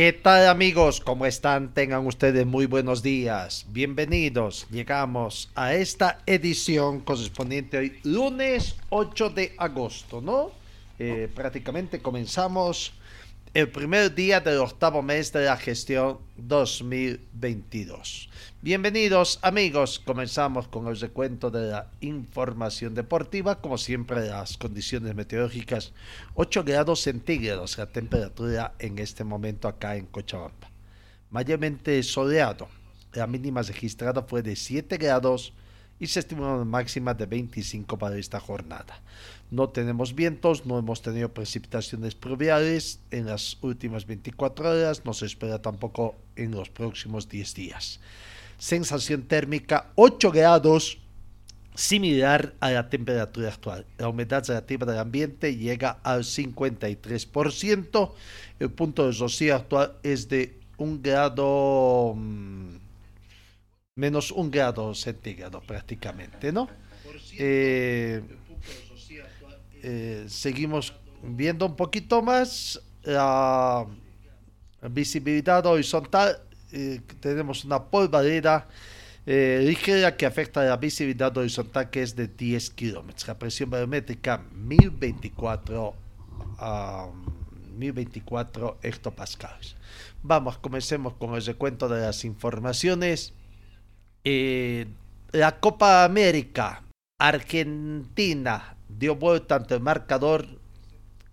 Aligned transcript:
¿Qué 0.00 0.14
tal 0.14 0.48
amigos? 0.48 0.98
¿Cómo 0.98 1.26
están? 1.26 1.74
Tengan 1.74 2.06
ustedes 2.06 2.46
muy 2.46 2.64
buenos 2.64 3.02
días. 3.02 3.66
Bienvenidos. 3.68 4.66
Llegamos 4.70 5.50
a 5.54 5.74
esta 5.74 6.20
edición 6.24 7.00
correspondiente 7.00 7.76
hoy, 7.76 8.00
lunes 8.04 8.76
8 8.88 9.28
de 9.28 9.52
agosto, 9.58 10.22
¿no? 10.22 10.52
Eh, 10.98 11.28
prácticamente 11.34 12.00
comenzamos 12.00 12.94
el 13.52 13.68
primer 13.68 14.14
día 14.14 14.40
del 14.40 14.60
octavo 14.60 15.02
mes 15.02 15.34
de 15.34 15.44
la 15.44 15.58
gestión 15.58 16.16
2022. 16.38 18.29
Bienvenidos 18.62 19.38
amigos, 19.40 19.98
comenzamos 19.98 20.68
con 20.68 20.86
el 20.86 21.00
recuento 21.00 21.50
de 21.50 21.70
la 21.70 21.86
información 22.02 22.94
deportiva, 22.94 23.58
como 23.62 23.78
siempre 23.78 24.28
las 24.28 24.58
condiciones 24.58 25.14
meteorológicas, 25.14 25.94
8 26.34 26.64
grados 26.64 27.00
centígrados 27.00 27.78
la 27.78 27.86
temperatura 27.86 28.74
en 28.78 28.98
este 28.98 29.24
momento 29.24 29.66
acá 29.66 29.96
en 29.96 30.04
Cochabamba. 30.04 30.70
Mayormente 31.30 32.02
soleado, 32.02 32.68
la 33.14 33.26
mínima 33.26 33.62
registrada 33.62 34.20
fue 34.24 34.42
de 34.42 34.54
7 34.54 34.98
grados 34.98 35.54
y 35.98 36.08
se 36.08 36.20
estima 36.20 36.54
una 36.54 36.66
máxima 36.66 37.14
de 37.14 37.24
25 37.24 37.96
para 37.96 38.18
esta 38.18 38.40
jornada. 38.40 39.00
No 39.50 39.70
tenemos 39.70 40.14
vientos, 40.14 40.66
no 40.66 40.78
hemos 40.78 41.00
tenido 41.00 41.32
precipitaciones 41.32 42.14
pluviales 42.14 43.00
en 43.10 43.24
las 43.24 43.56
últimas 43.62 44.04
24 44.04 44.68
horas, 44.68 45.06
no 45.06 45.14
se 45.14 45.24
espera 45.24 45.62
tampoco 45.62 46.14
en 46.36 46.50
los 46.50 46.68
próximos 46.68 47.26
10 47.26 47.54
días. 47.54 48.00
Sensación 48.60 49.22
térmica 49.22 49.90
8 49.94 50.30
grados, 50.30 50.98
similar 51.74 52.52
a 52.60 52.70
la 52.70 52.90
temperatura 52.90 53.48
actual. 53.48 53.86
La 53.96 54.08
humedad 54.08 54.44
relativa 54.46 54.84
del 54.84 54.98
ambiente 54.98 55.56
llega 55.56 55.98
al 56.02 56.24
53%. 56.24 58.12
El 58.58 58.70
punto 58.70 59.06
de 59.06 59.12
rocío 59.18 59.56
actual 59.56 59.94
es 60.02 60.28
de 60.28 60.58
un 60.76 61.00
grado 61.00 62.12
mmm, 62.14 62.76
menos 63.94 64.30
un 64.30 64.50
grado 64.50 64.94
centígrado 64.94 65.62
prácticamente, 65.62 66.52
¿no? 66.52 66.68
Eh, 67.38 68.20
eh, 69.82 70.26
seguimos 70.28 70.92
viendo 71.22 71.64
un 71.64 71.76
poquito 71.76 72.20
más 72.20 72.78
la 73.04 73.86
visibilidad 74.82 75.64
horizontal. 75.64 76.42
Tenemos 77.20 77.64
una 77.64 77.84
polvareda 77.84 78.68
eh, 79.26 79.62
ligera 79.64 80.16
que 80.16 80.26
afecta 80.26 80.64
la 80.64 80.76
visibilidad 80.76 81.36
horizontal 81.36 81.90
que 81.90 82.02
es 82.02 82.16
de 82.16 82.28
10 82.28 82.70
kilómetros. 82.70 83.28
La 83.28 83.38
presión 83.38 83.70
barométrica 83.70 84.42
1024 84.52 85.94
um, 86.60 87.40
1024 87.78 88.78
hectopascales. 88.82 89.76
Vamos, 90.22 90.58
comencemos 90.58 91.14
con 91.14 91.34
el 91.34 91.44
recuento 91.44 91.88
de 91.88 92.02
las 92.02 92.24
informaciones. 92.24 93.32
Eh, 94.24 94.86
la 95.32 95.60
Copa 95.60 96.04
América, 96.04 96.82
Argentina 97.18 98.76
dio 98.88 99.16
vuelta 99.16 99.56
ante 99.56 99.74
el 99.74 99.80
marcador, 99.80 100.46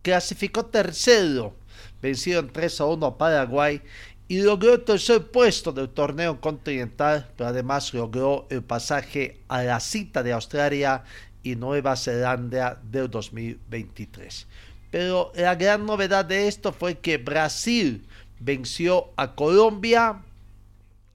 clasificó 0.02 0.66
tercero, 0.66 1.56
vencieron 2.02 2.50
3 2.52 2.82
a 2.82 2.86
1 2.86 3.06
a 3.06 3.18
Paraguay 3.18 3.82
y 4.28 4.42
logró 4.42 4.74
el 4.74 4.84
tercer 4.84 5.32
puesto 5.32 5.72
del 5.72 5.90
torneo 5.90 6.42
continental, 6.42 7.30
pero 7.38 7.50
además 7.50 7.94
logró 7.94 8.46
el 8.50 8.64
pasaje 8.64 9.40
a 9.48 9.64
la 9.64 9.80
cita 9.80 10.24
de 10.24 10.34
Australia 10.34 11.04
y 11.44 11.56
Nueva 11.56 11.96
Zelanda 11.96 12.80
del 12.84 13.10
2023. 13.10 14.48
Pero 14.92 15.32
la 15.36 15.56
gran 15.56 15.86
novedad 15.86 16.26
de 16.26 16.48
esto 16.48 16.74
fue 16.74 16.98
que 16.98 17.18
Brasil 17.18 18.06
venció 18.40 19.12
a 19.16 19.34
Colombia, 19.36 20.22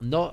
¿no? 0.00 0.32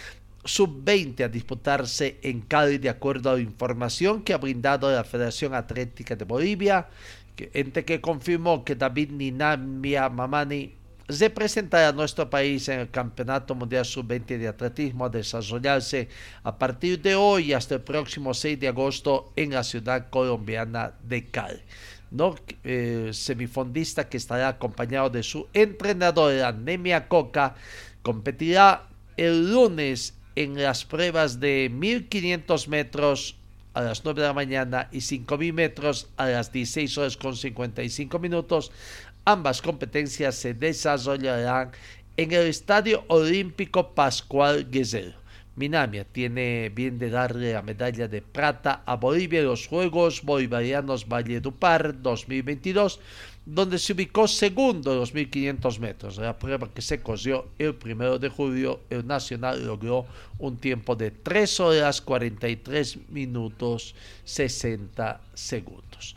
sub-20 0.46 1.26
a 1.26 1.28
disputarse 1.28 2.20
en 2.22 2.40
Cali 2.42 2.78
de 2.78 2.90
acuerdo 2.90 3.32
a 3.32 3.34
la 3.34 3.42
información 3.42 4.24
que 4.24 4.34
ha 4.34 4.38
brindado 4.38 4.90
la 4.90 5.04
Federación 5.04 5.54
Atlética 5.54 6.16
de 6.16 6.24
Bolivia, 6.24 6.88
que, 7.36 7.50
que 7.50 8.02
confirmó 8.02 8.64
que 8.64 8.76
David 8.76 9.12
Ninamia 9.12 10.10
Mamani 10.10 10.78
representará 11.08 11.90
a 11.90 11.94
nuestro 11.94 12.30
país 12.30 12.68
en 12.70 12.82
el 12.82 12.90
Campeonato 12.90 13.56
Mundial 13.56 13.86
Sub-20 13.86 14.38
de 14.38 14.48
Atletismo 14.48 15.06
a 15.06 15.10
desarrollarse 15.10 16.10
a 16.44 16.58
partir 16.58 17.02
de 17.02 17.16
hoy 17.16 17.54
hasta 17.54 17.76
el 17.76 17.82
próximo 17.82 18.34
6 18.34 18.60
de 18.60 18.68
agosto 18.68 19.32
en 19.36 19.52
la 19.52 19.64
ciudad 19.64 20.10
colombiana 20.10 20.94
de 21.04 21.26
Cali. 21.26 21.62
¿no? 22.12 22.36
Eh, 22.64 23.10
semifondista 23.14 24.08
que 24.08 24.18
estará 24.18 24.50
acompañado 24.50 25.10
de 25.10 25.24
su 25.24 25.48
entrenadora 25.54 26.52
Nemia 26.52 27.08
Coca 27.08 27.56
competirá 28.02 28.88
el 29.18 29.52
lunes 29.52 30.14
en 30.36 30.62
las 30.62 30.86
pruebas 30.86 31.40
de 31.40 31.70
1500 31.74 32.68
metros 32.68 33.36
a 33.74 33.82
las 33.82 34.04
9 34.04 34.22
de 34.22 34.28
la 34.28 34.34
mañana 34.34 34.90
y 34.92 35.02
5000 35.02 35.54
metros 35.54 36.08
a 36.18 36.26
las 36.28 36.52
16 36.52 36.98
horas 36.98 37.18
con 37.18 37.36
55 37.36 38.18
minutos. 38.18 38.72
Ambas 39.28 39.62
competencias 39.62 40.36
se 40.36 40.54
desarrollarán 40.54 41.72
en 42.16 42.32
el 42.32 42.48
Estadio 42.48 43.04
Olímpico 43.10 43.94
Pascual 43.94 44.72
Guerrero. 44.72 45.18
Minamia 45.58 46.06
tiene 46.06 46.70
bien 46.70 46.98
de 46.98 47.10
darle 47.10 47.52
la 47.52 47.62
medalla 47.62 48.08
de 48.08 48.22
plata 48.22 48.84
a 48.86 48.96
Bolivia 48.96 49.42
en 49.42 49.48
los 49.48 49.68
Juegos 49.68 50.22
Bolivarianos 50.24 51.10
Valledupar 51.10 52.02
2022, 52.02 53.02
donde 53.46 53.80
se 53.80 53.92
ubicó 53.92 54.30
segundo 54.30 54.94
en 54.94 55.00
los 55.00 55.14
1500 55.14 55.78
metros. 55.82 56.18
La 56.20 56.40
prueba 56.40 56.70
que 56.74 56.82
se 56.82 57.02
cosió 57.02 57.50
el 57.60 57.76
primero 57.76 58.20
de 58.20 58.30
julio, 58.30 58.80
el 58.90 59.06
Nacional 59.06 59.66
logró 59.66 60.06
un 60.40 60.56
tiempo 60.56 60.96
de 60.96 61.12
3 61.12 61.60
horas 61.60 62.00
43 62.00 63.10
minutos 63.10 63.94
60 64.24 65.20
segundos. 65.34 66.16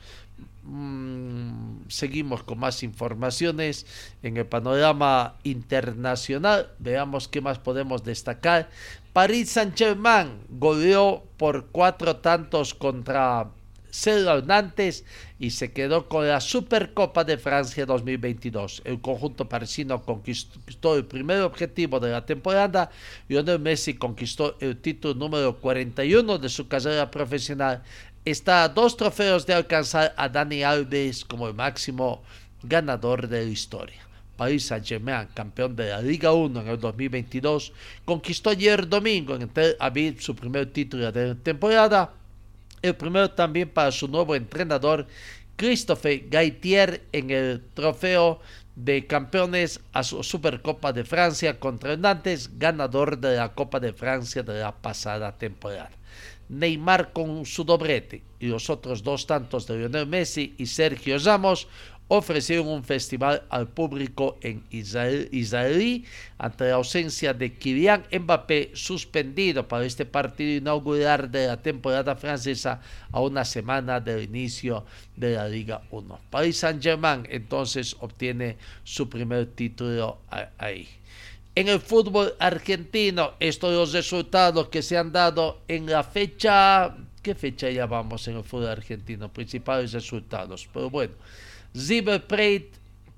Mm, 0.73 1.89
seguimos 1.89 2.45
con 2.45 2.61
más 2.61 2.85
informaciones 2.85 3.87
en 4.23 4.37
el 4.37 4.47
panorama 4.47 5.37
internacional. 5.43 6.71
Veamos 6.79 7.27
qué 7.27 7.41
más 7.41 7.59
podemos 7.59 8.05
destacar. 8.05 8.71
Paris 9.13 9.51
Saint-Germain 9.51 10.45
goleó 10.49 11.25
por 11.39 11.67
cuatro 11.73 12.19
tantos 12.19 12.73
contra 12.73 13.51
cero 13.91 14.43
Nantes 14.47 15.05
y 15.39 15.51
se 15.51 15.73
quedó 15.73 16.09
con 16.09 16.29
la 16.29 16.41
Supercopa 16.41 17.25
de 17.25 17.39
Francia 17.39 17.87
2022. 17.87 18.83
El 18.85 19.01
conjunto 19.01 19.49
parisino 19.49 20.03
conquistó 20.03 20.97
el 20.97 21.07
primer 21.07 21.41
objetivo 21.43 21.99
de 21.99 22.11
la 22.11 22.25
temporada. 22.25 22.91
Lionel 23.29 23.59
Messi 23.59 23.95
conquistó 23.95 24.57
el 24.61 24.77
título 24.77 25.15
número 25.15 25.57
41 25.59 26.39
de 26.39 26.49
su 26.49 26.69
carrera 26.69 27.11
profesional 27.11 27.83
está 28.25 28.65
a 28.65 28.69
dos 28.69 28.97
trofeos 28.97 29.47
de 29.47 29.55
alcanzar 29.55 30.15
a 30.17 30.29
Dani 30.29 30.63
Alves 30.63 31.25
como 31.25 31.49
el 31.49 31.55
máximo 31.55 32.23
ganador 32.63 33.29
de 33.29 33.45
la 33.45 33.51
historia. 33.51 34.01
Paris 34.37 34.67
Saint-Germain, 34.67 35.29
campeón 35.35 35.77
de 35.77 35.91
la 35.91 36.01
Liga 36.01 36.33
1 36.33 36.61
en 36.63 36.69
el 36.69 36.81
2022, 36.81 37.73
conquistó 38.05 38.51
ayer 38.51 38.89
domingo 38.89 39.35
en 39.37 39.49
Tel 39.49 39.77
Aviv 39.79 40.21
su 40.21 40.35
primer 40.35 40.73
título 40.73 41.13
de 41.13 41.29
la 41.29 41.35
temporada, 41.35 42.13
el 42.81 42.97
primero 42.97 43.31
también 43.31 43.69
para 43.69 43.93
su 43.93 44.09
nuevo 44.09 44.35
entrenador 44.35 45.07
Christophe 45.57 46.27
Gaitier 46.31 47.03
en 47.13 47.31
el 47.31 47.63
trofeo 47.75 48.41
de 48.77 49.07
campeones 49.07 49.81
a 49.93 50.03
su 50.03 50.23
Supercopa 50.23 50.93
de 50.95 51.05
Francia 51.05 51.61
contra 51.61 51.99
Nantes, 51.99 52.59
ganador 52.59 53.19
de 53.19 53.37
la 53.37 53.53
Copa 53.53 53.79
de 53.79 53.93
Francia 53.93 54.43
de 54.43 54.61
la 54.61 54.73
pasada 54.73 55.37
temporada. 55.37 55.91
Neymar 56.51 57.13
con 57.13 57.47
su 57.47 57.65
doblete 57.65 58.23
y 58.41 58.49
los 58.49 58.69
otros 58.69 59.03
dos 59.03 59.27
tantos 59.27 59.67
de 59.67 59.79
Lionel 59.79 60.07
Messi 60.07 60.55
y 60.59 60.67
Sergio 60.67 61.17
Ramos 61.19 61.69
ofrecieron 62.13 62.67
un 62.67 62.83
festival 62.83 63.45
al 63.51 63.69
público 63.69 64.37
en 64.41 64.65
Israel, 64.71 65.29
israelí 65.31 66.05
ante 66.39 66.65
la 66.65 66.75
ausencia 66.75 67.33
de 67.33 67.55
Kylian 67.55 68.05
Mbappé 68.13 68.73
suspendido 68.75 69.69
para 69.69 69.85
este 69.85 70.05
partido 70.05 70.59
inaugural 70.59 71.31
de 71.31 71.47
la 71.47 71.57
temporada 71.63 72.17
francesa 72.17 72.81
a 73.13 73.21
una 73.21 73.45
semana 73.45 74.01
del 74.01 74.25
inicio 74.25 74.85
de 75.15 75.35
la 75.37 75.47
Liga 75.47 75.83
1. 75.93 76.19
Paris 76.31 76.57
Saint-Germain 76.57 77.29
entonces 77.31 77.97
obtiene 78.01 78.57
su 78.83 79.09
primer 79.09 79.47
título 79.47 80.19
ahí 80.59 80.89
en 81.55 81.69
el 81.69 81.81
fútbol 81.81 82.35
argentino. 82.39 83.33
Estos 83.41 83.73
los 83.73 83.93
resultados 83.93 84.69
que 84.69 84.83
se 84.83 84.97
han 84.97 85.13
dado 85.13 85.63
en 85.69 85.87
la 85.87 86.05
fecha. 86.05 86.97
¿Qué 87.23 87.35
fecha 87.35 87.71
llamamos 87.71 88.27
en 88.29 88.37
el 88.37 88.45
fútbol 88.45 88.69
argentino? 88.69 89.33
Principales 89.33 89.93
resultados. 89.93 90.69
Pero 90.73 90.91
bueno, 90.91 91.15
River 91.75 92.27
Plate 92.27 92.71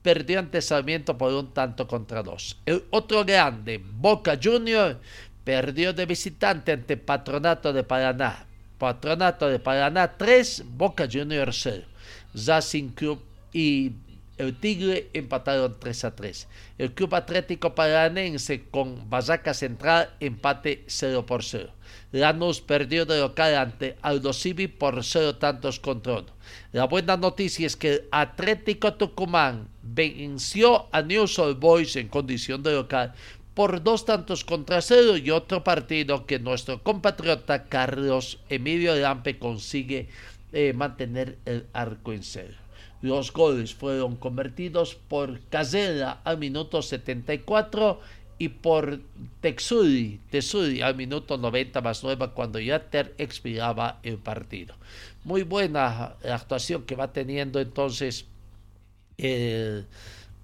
perdió 0.02 0.40
ante 0.40 0.61
Sarmiento 0.61 1.17
por 1.17 1.32
un 1.32 1.52
tanto 1.52 1.87
contra 1.87 2.23
dos. 2.23 2.58
El 2.67 2.84
otro 2.90 3.25
grande, 3.25 3.81
Boca 3.82 4.38
Junior, 4.43 4.99
perdió 5.44 5.93
de 5.93 6.06
visitante 6.06 6.73
ante 6.73 6.96
Patronato 6.96 7.73
de 7.73 7.84
Paraná. 7.84 8.46
Patronato 8.79 9.49
de 9.49 9.61
Paraná 9.61 10.17
3, 10.17 10.64
Boca 10.76 11.06
Junior 11.11 11.52
0. 11.52 11.84
Racing 12.34 12.88
Club 12.88 13.23
y 13.52 13.93
el 14.43 14.59
Tigre 14.59 15.09
empataron 15.12 15.77
3 15.79 16.05
a 16.05 16.17
3. 16.17 16.49
El 16.79 16.93
Club 16.93 17.15
Atlético 17.15 17.75
Paranense 17.75 18.65
con 18.71 19.09
Basaca 19.09 19.55
Central 19.55 20.11
empate 20.19 20.85
0 20.89 21.25
por 21.27 21.44
0. 21.44 21.71
Lanús 22.11 22.61
perdió 22.61 23.06
de 23.06 23.21
local 23.21 23.55
ante 23.55 23.97
Aldo 24.03 24.33
Civi 24.33 24.67
por 24.67 25.05
0 25.05 25.37
tantos 25.37 25.79
contra 25.79 26.15
1. 26.15 26.27
La 26.73 26.85
buena 26.87 27.17
noticia 27.17 27.67
es 27.67 27.77
que 27.77 27.93
el 27.93 28.05
Atlético 28.11 28.94
Tucumán 28.94 29.69
venció 29.83 30.89
a 30.93 31.03
News 31.03 31.39
Old 31.39 31.61
Boys 31.61 31.94
en 31.97 32.09
condición 32.09 32.62
de 32.62 32.73
local 32.73 33.15
por 33.55 33.83
dos 33.83 34.05
tantos 34.06 34.44
contra 34.44 34.81
cero 34.81 35.17
y 35.17 35.31
otro 35.31 35.62
partido 35.62 36.27
que 36.27 36.39
nuestro 36.39 36.83
compatriota 36.83 37.65
Carlos 37.65 38.41
Emilio 38.49 38.97
Lampe 38.97 39.39
consigue 39.39 40.09
eh, 40.53 40.73
mantener 40.73 41.39
el 41.44 41.67
arco 41.73 42.12
en 42.12 42.23
cero. 42.23 42.62
Los 43.03 43.33
goles 43.33 43.75
fueron 43.75 44.17
convertidos 44.17 44.95
por 44.95 45.41
Casella 45.49 46.21
al 46.25 46.39
minuto 46.39 46.81
74 46.81 48.01
y 48.39 48.49
por 48.49 49.01
Texuri, 49.41 50.21
Texuri 50.31 50.83
al 50.83 50.97
minuto 50.97 51.37
90 51.37 51.81
más 51.81 52.03
9 52.03 52.31
cuando 52.35 52.59
ya 52.59 52.91
ter 52.91 53.15
expiraba 53.19 53.99
el 54.03 54.19
partido. 54.19 54.75
Muy 55.25 55.43
buena 55.43 56.15
la 56.23 56.35
actuación 56.37 56.85
que 56.85 56.97
va 56.97 57.13
teniendo 57.13 57.61
entonces 57.61 58.27
el 59.19 59.87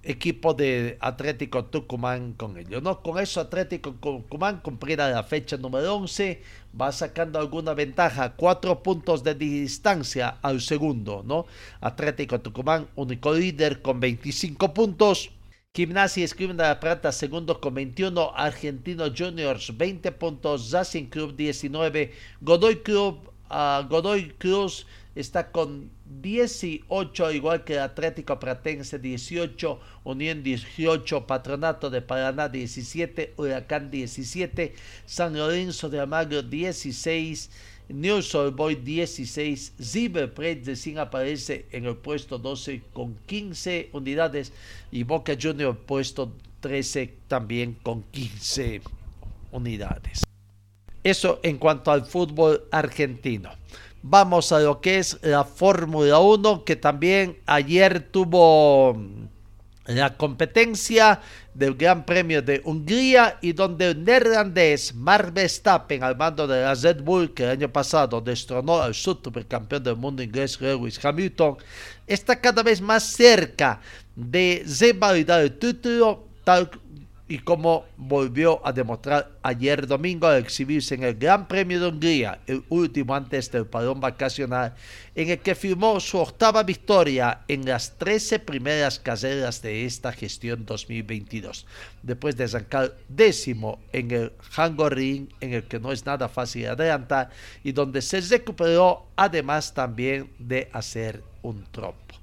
equipo 0.03 0.53
de 0.53 0.97
Atlético 1.01 1.65
Tucumán 1.65 2.33
con 2.33 2.57
ellos. 2.57 2.81
¿no? 2.81 3.01
Con 3.01 3.19
eso 3.19 3.41
Atlético 3.41 3.93
Tucumán 3.93 4.61
cumplirá 4.61 5.09
la 5.09 5.23
fecha 5.23 5.57
número 5.57 5.95
11, 5.95 6.41
va 6.79 6.91
sacando 6.91 7.39
alguna 7.39 7.73
ventaja, 7.73 8.35
cuatro 8.35 8.81
puntos 8.81 9.23
de 9.23 9.35
distancia 9.35 10.37
al 10.41 10.61
segundo, 10.61 11.23
¿no? 11.25 11.45
Atlético 11.81 12.39
Tucumán, 12.41 12.87
único 12.95 13.33
líder 13.33 13.81
con 13.81 13.99
25 13.99 14.73
puntos. 14.73 15.31
Gimnasia 15.75 16.25
Escriben 16.25 16.57
de 16.57 16.63
la 16.63 16.79
Plata, 16.79 17.11
segundo 17.11 17.61
con 17.61 17.75
21. 17.75 18.33
Argentino 18.35 19.05
Juniors, 19.15 19.77
20 19.77 20.11
puntos. 20.13 20.71
Racing 20.71 21.05
Club, 21.05 21.35
19. 21.35 22.11
Godoy 22.41 22.77
Club, 22.77 23.31
uh, 23.51 23.87
Godoy 23.87 24.33
Cruz 24.39 24.87
está 25.15 25.51
con 25.51 25.91
18, 26.09 27.31
igual 27.31 27.63
que 27.63 27.73
el 27.73 27.79
Atlético 27.79 28.39
Pratense 28.39 28.97
18, 28.97 29.79
Unión 30.03 30.43
18, 30.43 31.27
Patronato 31.27 31.89
de 31.89 32.01
Paraná 32.01 32.49
17, 32.49 33.33
Huracán 33.37 33.91
17, 33.91 34.73
San 35.05 35.37
Lorenzo 35.37 35.89
de 35.89 35.99
Almagro 35.99 36.41
16, 36.41 37.49
New 37.89 38.21
Soul 38.21 38.51
Boy 38.51 38.75
16, 38.75 39.73
Ziber 39.81 40.33
de 40.33 40.99
aparece 40.99 41.67
en 41.71 41.85
el 41.85 41.95
puesto 41.95 42.37
12 42.37 42.81
con 42.93 43.15
15 43.25 43.89
unidades 43.93 44.51
y 44.91 45.03
Boca 45.03 45.37
Junior 45.39 45.77
puesto 45.77 46.33
13 46.59 47.13
también 47.27 47.75
con 47.81 48.03
15 48.03 48.81
unidades. 49.51 50.23
Eso 51.03 51.39
en 51.43 51.57
cuanto 51.57 51.91
al 51.91 52.05
fútbol 52.05 52.67
argentino. 52.71 53.51
Vamos 54.01 54.51
a 54.51 54.59
lo 54.59 54.79
que 54.79 54.99
es 54.99 55.17
la 55.21 55.43
Fórmula 55.43 56.19
1, 56.19 56.63
que 56.63 56.75
también 56.75 57.37
ayer 57.45 57.99
tuvo 58.11 58.97
la 59.85 60.15
competencia 60.15 61.19
del 61.53 61.75
Gran 61.75 62.05
Premio 62.05 62.41
de 62.41 62.61
Hungría 62.63 63.39
y 63.41 63.53
donde 63.53 63.89
el 63.89 64.03
neerlandés 64.03 64.93
Mark 64.93 65.33
Verstappen 65.33 66.03
al 66.03 66.15
mando 66.15 66.47
de 66.47 66.61
la 66.61 66.75
Red 66.75 67.01
Bull 67.01 67.33
que 67.33 67.43
el 67.43 67.49
año 67.49 67.73
pasado 67.73 68.21
destronó 68.21 68.81
al 68.81 68.93
supercampeón 68.93 69.83
del 69.83 69.95
mundo 69.95 70.21
inglés 70.21 70.61
Lewis 70.61 71.03
Hamilton 71.03 71.57
está 72.05 72.39
cada 72.39 72.61
vez 72.61 72.79
más 72.79 73.03
cerca 73.03 73.81
de 74.15 74.63
revalidar 74.79 75.41
el 75.41 75.57
título 75.57 76.27
tal 76.43 76.69
y 77.29 77.37
como 77.37 77.85
volvió 77.95 78.59
a 78.65 78.73
demostrar 78.73 79.37
ayer 79.43 79.85
domingo 79.85 80.25
al 80.25 80.39
exhibirse 80.39 80.95
en 80.95 81.03
el 81.03 81.13
Gran 81.13 81.47
Premio 81.47 81.79
de 81.79 81.87
Hungría, 81.87 82.39
el 82.47 82.63
último 82.69 83.13
antes 83.13 83.51
del 83.51 83.67
parón 83.67 84.01
vacacional, 84.01 84.73
en 85.13 85.29
el 85.29 85.37
que 85.37 85.53
firmó 85.53 85.99
su 85.99 86.17
octava 86.17 86.63
victoria 86.63 87.41
en 87.47 87.65
las 87.65 87.95
13 87.99 88.39
primeras 88.39 88.97
carreras 88.97 89.61
de 89.61 89.85
esta 89.85 90.11
gestión 90.11 90.65
2022, 90.65 91.67
después 92.01 92.35
de 92.35 92.45
arrancar 92.45 92.97
décimo 93.07 93.79
en 93.93 94.09
el 94.09 94.31
Ring, 94.89 95.29
en 95.39 95.53
el 95.53 95.63
que 95.65 95.79
no 95.79 95.91
es 95.91 96.03
nada 96.07 96.27
fácil 96.29 96.65
adelantar, 96.65 97.29
y 97.63 97.73
donde 97.73 98.01
se 98.01 98.21
recuperó 98.21 99.05
además 99.15 99.71
también 99.75 100.31
de 100.39 100.67
hacer 100.73 101.21
un 101.43 101.63
trompo. 101.71 102.15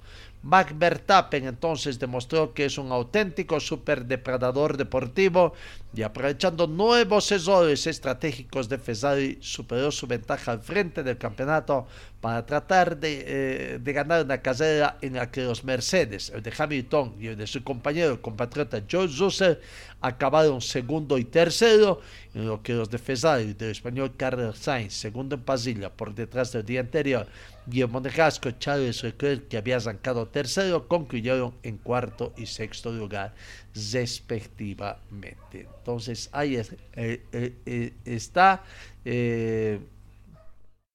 Max 0.47 0.73
Verstappen 0.79 1.45
entonces 1.45 1.99
demostró 1.99 2.55
que 2.55 2.67
es 2.67 2.79
un 2.79 2.93
auténtico 2.93 3.59
superdepredador 3.59 4.77
deportivo 4.77 5.55
y 5.93 6.03
aprovechando 6.03 6.69
nuevos 6.69 7.33
errores 7.33 7.85
estratégicos 7.89 8.69
de 8.69 8.79
Ferrari 8.79 9.39
superó 9.41 9.91
su 9.91 10.07
ventaja 10.07 10.53
al 10.53 10.61
frente 10.61 11.03
del 11.03 11.19
campeonato 11.19 11.89
para 12.21 12.47
tratar 12.47 12.97
de, 12.97 13.25
eh, 13.27 13.93
ganar 13.93 14.25
una 14.25 14.41
carrera 14.41 14.99
en 15.01 15.15
la 15.15 15.33
que 15.33 15.43
los 15.43 15.65
Mercedes, 15.65 16.31
el 16.31 16.45
de 16.45 16.53
Hamilton 16.57 17.17
y 17.19 17.27
el 17.27 17.37
de 17.37 17.49
su 17.49 17.65
compañero 17.65 18.23
compatriota 18.23 18.81
George 18.87 19.17
Russell 19.19 19.55
acabaron 20.01 20.61
segundo 20.61 21.19
y 21.19 21.25
tercero, 21.25 22.01
en 22.35 22.47
lo 22.47 22.63
que 22.63 22.75
los 22.75 22.89
de 22.89 22.99
Ferrari 22.99 23.55
del 23.55 23.71
español 23.73 24.13
Carlos 24.17 24.59
Sainz, 24.59 24.95
segundo 24.95 25.35
en 25.35 25.43
pasilla 25.43 25.91
por 25.91 26.15
detrás 26.15 26.53
del 26.53 26.65
día 26.65 26.81
anterior, 26.81 27.27
y 27.71 27.81
el 27.81 27.89
monegasco 27.89 28.51
Charles 28.53 29.03
Leclerc, 29.03 29.49
que 29.49 29.57
había 29.57 29.77
arrancado 29.77 30.29
tercero, 30.29 30.87
concluyeron 30.87 31.55
en 31.63 31.79
cuarto 31.79 32.33
y 32.37 32.47
sexto 32.47 32.93
lugar 32.93 33.35
respectivamente. 33.75 35.67
Entonces 35.79 36.29
ahí 36.33 36.57
eh, 36.57 36.67
eh, 36.95 37.55
eh, 37.67 37.93
está 38.05 38.63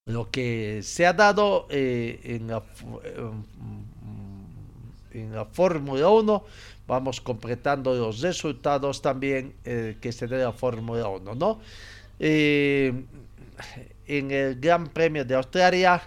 lo 0.04 0.30
que 0.30 0.80
se 0.82 1.06
ha 1.06 1.12
dado 1.12 1.66
en 1.70 2.48
la, 2.48 2.62
en 5.12 5.34
la 5.34 5.44
Fórmula 5.44 6.08
1 6.08 6.44
vamos 6.86 7.20
completando 7.20 7.94
los 7.94 8.20
resultados 8.20 9.00
también 9.00 9.54
que 9.62 10.12
se 10.12 10.26
dé 10.26 10.38
la 10.38 10.52
Fórmula 10.52 11.08
1, 11.08 11.34
¿no? 11.34 11.60
en 12.18 13.06
el 14.30 14.60
Gran 14.60 14.88
Premio 14.88 15.24
de 15.24 15.34
Australia, 15.34 16.02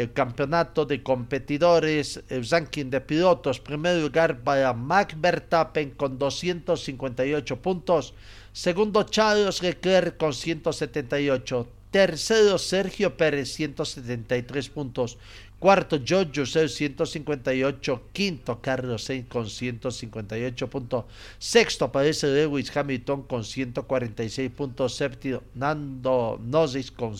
el 0.00 0.12
campeonato 0.12 0.86
de 0.86 1.02
competidores, 1.02 2.22
el 2.28 2.48
ranking 2.48 2.86
de 2.86 3.00
pilotos, 3.00 3.60
primer 3.60 4.00
lugar 4.02 4.40
para 4.40 4.72
Max 4.72 5.14
Verstappen 5.18 5.90
con 5.90 6.18
258 6.18 7.60
puntos, 7.60 8.14
segundo 8.52 9.02
Charles 9.02 9.62
Leclerc 9.62 10.16
con 10.16 10.32
178, 10.32 11.68
tercero 11.90 12.56
Sergio 12.58 13.16
Pérez 13.16 13.52
173 13.52 14.70
puntos, 14.70 15.18
Cuarto, 15.62 16.00
George 16.04 16.40
Russell 16.40 16.66
158. 16.66 18.08
Quinto, 18.12 18.60
Carlos 18.60 19.04
Sainz 19.04 19.28
con 19.28 19.48
158 19.48 20.68
puntos. 20.68 21.04
Sexto, 21.38 21.84
aparece 21.84 22.26
Lewis 22.26 22.76
Hamilton 22.76 23.22
con 23.28 23.44
146 23.44 24.50
puntos. 24.50 24.96
Séptimo, 24.96 25.40
Nando 25.54 26.40
Norris 26.42 26.90
con, 26.90 27.14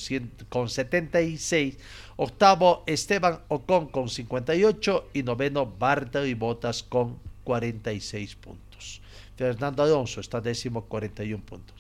con 0.49 0.68
76. 0.68 1.78
Octavo, 2.16 2.82
Esteban 2.84 3.42
Ocon 3.46 3.87
con 3.87 4.08
58. 4.08 5.11
Y 5.12 5.22
noveno, 5.22 5.64
Bartoli 5.64 6.34
Bottas 6.34 6.82
con 6.82 7.20
46 7.44 8.34
puntos. 8.34 9.02
Fernando 9.37 9.84
Alonso 9.84 10.20
está 10.20 10.40
décimo, 10.40 10.87
41 10.87 11.44
puntos. 11.44 11.76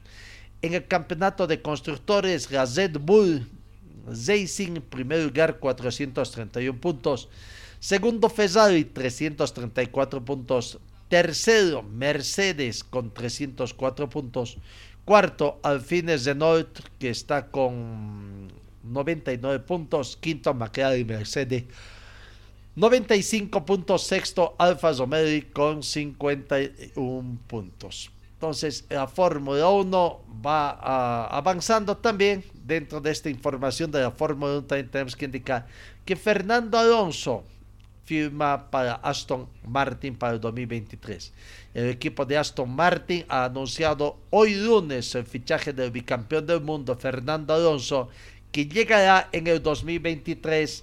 En 0.62 0.74
el 0.74 0.86
campeonato 0.86 1.48
de 1.48 1.60
constructores, 1.60 2.52
la 2.52 2.66
Red 2.66 2.98
Bull 3.00 3.48
Racing, 4.06 4.80
primer 4.80 5.24
lugar 5.24 5.58
431 5.58 6.80
puntos. 6.80 7.28
Segundo 7.78 8.28
Ferrari 8.28 8.84
334 8.84 10.24
puntos. 10.24 10.78
Tercero 11.08 11.82
Mercedes 11.82 12.84
con 12.84 13.12
304 13.12 14.08
puntos. 14.08 14.56
Cuarto 15.04 15.58
Alfines 15.62 16.24
Renault 16.24 16.78
que 16.98 17.10
está 17.10 17.48
con 17.50 18.48
99 18.84 19.58
puntos. 19.60 20.16
Quinto 20.16 20.54
McLaren 20.54 21.06
Mercedes 21.06 21.64
95 22.76 23.64
puntos. 23.66 24.04
Sexto 24.04 24.54
Alfa 24.58 24.92
Romeo 24.92 25.42
con 25.52 25.82
51 25.82 27.38
puntos. 27.46 28.10
Entonces 28.42 28.84
la 28.88 29.06
Fórmula 29.06 29.68
1 29.68 30.20
va 30.44 30.76
ah, 30.80 31.28
avanzando 31.30 31.96
también 31.96 32.44
dentro 32.64 33.00
de 33.00 33.12
esta 33.12 33.30
información 33.30 33.88
de 33.92 34.00
la 34.00 34.10
Fórmula 34.10 34.54
1 34.54 34.64
también 34.64 34.90
tenemos 34.90 35.14
que 35.14 35.26
indicar 35.26 35.64
que 36.04 36.16
Fernando 36.16 36.76
Alonso 36.76 37.44
firma 38.04 38.68
para 38.68 38.94
Aston 38.94 39.48
Martin 39.64 40.16
para 40.16 40.32
el 40.32 40.40
2023. 40.40 41.32
El 41.72 41.90
equipo 41.90 42.24
de 42.24 42.36
Aston 42.36 42.68
Martin 42.68 43.24
ha 43.28 43.44
anunciado 43.44 44.18
hoy 44.30 44.56
lunes 44.56 45.14
el 45.14 45.24
fichaje 45.24 45.72
del 45.72 45.92
bicampeón 45.92 46.44
del 46.44 46.62
mundo 46.62 46.96
Fernando 46.96 47.54
Alonso, 47.54 48.08
que 48.50 48.66
llegará 48.66 49.28
en 49.30 49.46
el 49.46 49.62
2023 49.62 50.82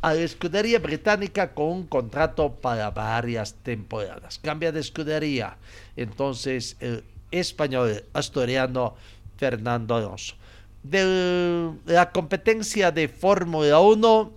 a 0.00 0.14
la 0.14 0.20
escudería 0.20 0.78
británica 0.78 1.52
con 1.52 1.66
un 1.66 1.86
contrato 1.86 2.52
para 2.52 2.90
varias 2.90 3.54
temporadas. 3.54 4.38
Cambia 4.38 4.72
de 4.72 4.80
escudería 4.80 5.56
entonces 5.96 6.76
el 6.80 7.04
español 7.30 8.04
asturiano 8.12 8.94
Fernando 9.36 9.96
Alonso 9.96 10.34
de 10.82 11.74
la 11.86 12.10
competencia 12.10 12.90
de 12.90 13.08
Fórmula 13.08 13.80
1, 13.80 14.32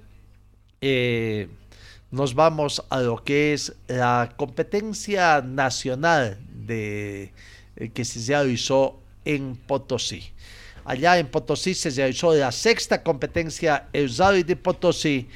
eh, 0.82 1.48
nos 2.10 2.34
vamos 2.34 2.84
a 2.90 3.00
lo 3.00 3.24
que 3.24 3.54
es 3.54 3.74
la 3.88 4.34
competencia 4.36 5.42
nacional 5.42 6.38
de, 6.50 7.32
eh, 7.76 7.90
que 7.90 8.04
se 8.04 8.20
realizó 8.28 9.00
en 9.24 9.56
Potosí. 9.56 10.32
Allá 10.84 11.20
en 11.20 11.28
Potosí 11.28 11.74
se 11.74 11.92
realizó 11.92 12.34
la 12.34 12.52
sexta 12.52 13.04
competencia, 13.04 13.88
el 13.94 14.14
Rally 14.16 14.44
de 14.44 14.56
Potosí, 14.56 15.30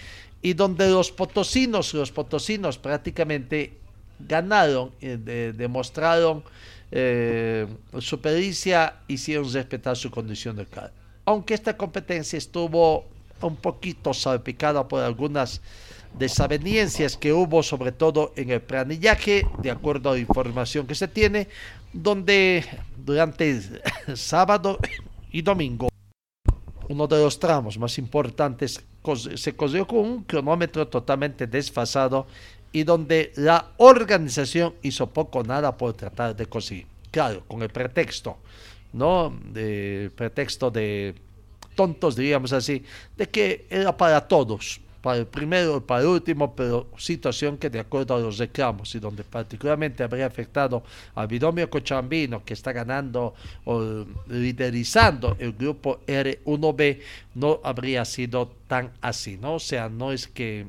y 0.45 0.53
donde 0.53 0.87
los 0.87 1.11
potosinos, 1.11 1.95
los 1.95 2.11
potosinos 2.11 2.77
prácticamente 2.77 3.73
ganaron, 4.19 4.91
eh, 5.01 5.53
demostraron 5.57 6.43
eh, 6.91 7.65
su 7.97 8.21
pericia 8.21 8.97
hicieron 9.07 9.51
respetar 9.51 9.97
su 9.97 10.11
condición 10.11 10.55
de 10.55 10.67
carga. 10.67 10.93
Aunque 11.25 11.55
esta 11.55 11.75
competencia 11.75 12.37
estuvo 12.37 13.05
un 13.41 13.55
poquito 13.55 14.13
salpicada 14.13 14.87
por 14.87 15.01
algunas 15.01 15.61
desavenencias 16.15 17.17
que 17.17 17.33
hubo, 17.33 17.63
sobre 17.63 17.91
todo 17.91 18.31
en 18.35 18.51
el 18.51 18.61
planillaje, 18.61 19.47
de 19.63 19.71
acuerdo 19.71 20.11
a 20.11 20.13
la 20.13 20.19
información 20.19 20.85
que 20.85 20.93
se 20.93 21.07
tiene, 21.07 21.47
donde 21.91 22.63
durante 23.03 23.61
sábado 24.13 24.77
y 25.31 25.41
domingo 25.41 25.89
uno 26.87 27.07
de 27.07 27.17
los 27.17 27.39
tramos 27.39 27.79
más 27.79 27.97
importantes 27.97 28.83
se 29.15 29.55
cogió 29.55 29.85
con 29.85 29.99
un 29.99 30.23
cronómetro 30.23 30.87
totalmente 30.87 31.47
desfasado 31.47 32.27
y 32.71 32.83
donde 32.83 33.31
la 33.35 33.71
organización 33.77 34.73
hizo 34.81 35.07
poco 35.07 35.43
nada 35.43 35.77
por 35.77 35.93
tratar 35.93 36.35
de 36.35 36.45
conseguir. 36.45 36.87
Claro, 37.11 37.43
con 37.47 37.61
el 37.61 37.69
pretexto, 37.69 38.37
¿no? 38.91 39.33
De 39.51 40.11
pretexto 40.15 40.71
de 40.71 41.15
tontos, 41.75 42.15
diríamos 42.15 42.51
así, 42.53 42.83
de 43.15 43.29
que 43.29 43.65
era 43.69 43.95
para 43.95 44.27
todos, 44.27 44.81
para 45.05 45.19
el 45.19 45.27
primero 45.27 45.77
y 45.77 45.81
para 45.81 46.01
el 46.01 46.07
último, 46.07 46.55
pero 46.55 46.87
situación 46.97 47.59
que 47.59 47.69
de 47.69 47.79
acuerdo 47.79 48.15
a 48.15 48.19
los 48.19 48.39
reclamos 48.39 48.95
y 48.95 48.99
donde 48.99 49.23
particularmente 49.23 50.01
habría 50.01 50.25
afectado 50.25 50.81
a 51.13 51.27
Bidomio 51.27 51.69
Cochambino, 51.69 52.43
que 52.43 52.55
está 52.55 52.71
ganando 52.71 53.35
o 53.65 54.03
liderizando 54.27 55.35
el 55.37 55.53
grupo 55.53 55.99
R1B, 56.07 57.01
no 57.35 57.59
habría 57.63 58.03
sido 58.03 58.51
tan 58.65 58.93
así, 58.99 59.37
¿no? 59.37 59.53
O 59.53 59.59
sea, 59.59 59.89
no 59.89 60.11
es 60.11 60.27
que 60.27 60.65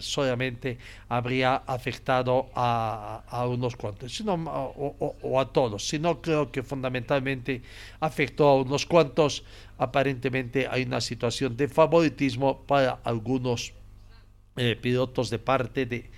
solamente 0.00 0.78
habría 1.08 1.56
afectado 1.56 2.48
a, 2.54 3.46
unos 3.48 3.76
cuantos, 3.76 4.14
sino, 4.14 4.34
o, 4.34 5.40
a 5.40 5.52
todos, 5.52 5.86
sino 5.86 6.20
creo 6.20 6.50
que 6.50 6.62
fundamentalmente 6.62 7.62
afectó 8.00 8.48
a 8.48 8.56
unos 8.56 8.86
cuantos. 8.86 9.44
Aparentemente 9.78 10.66
hay 10.68 10.82
una 10.82 11.00
situación 11.00 11.56
de 11.56 11.68
favoritismo 11.68 12.62
para 12.66 12.98
algunos 13.04 13.72
eh, 14.56 14.76
pilotos 14.76 15.30
de 15.30 15.38
parte 15.38 15.86
de, 15.86 16.10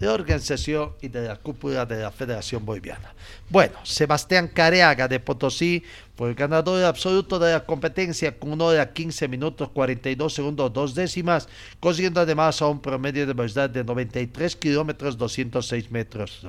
de 0.00 0.08
organización 0.08 0.94
y 1.02 1.08
de 1.08 1.28
la 1.28 1.36
cúpula 1.36 1.84
de 1.84 1.98
la 1.98 2.10
Federación 2.10 2.64
Boliviana. 2.64 3.14
Bueno, 3.50 3.74
Sebastián 3.84 4.48
Careaga 4.48 5.06
de 5.06 5.20
Potosí 5.20 5.84
fue 6.16 6.30
el 6.30 6.34
ganador 6.34 6.82
absoluto 6.84 7.38
de 7.38 7.52
la 7.52 7.66
competencia 7.66 8.38
con 8.38 8.52
una 8.52 8.64
hora 8.64 8.92
15 8.92 9.28
minutos 9.28 9.68
42 9.68 10.32
segundos 10.32 10.72
dos 10.72 10.94
décimas, 10.94 11.48
consiguiendo 11.80 12.20
además 12.20 12.62
a 12.62 12.68
un 12.68 12.80
promedio 12.80 13.26
de 13.26 13.34
velocidad 13.34 13.68
de 13.68 13.84
93 13.84 14.56
kilómetros 14.56 15.18
206 15.18 15.90
metros. 15.90 16.46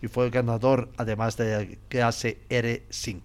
Y 0.00 0.06
fue 0.06 0.26
el 0.26 0.30
ganador 0.30 0.88
además 0.96 1.36
de 1.36 1.56
la 1.56 1.76
clase 1.88 2.38
R5. 2.48 3.20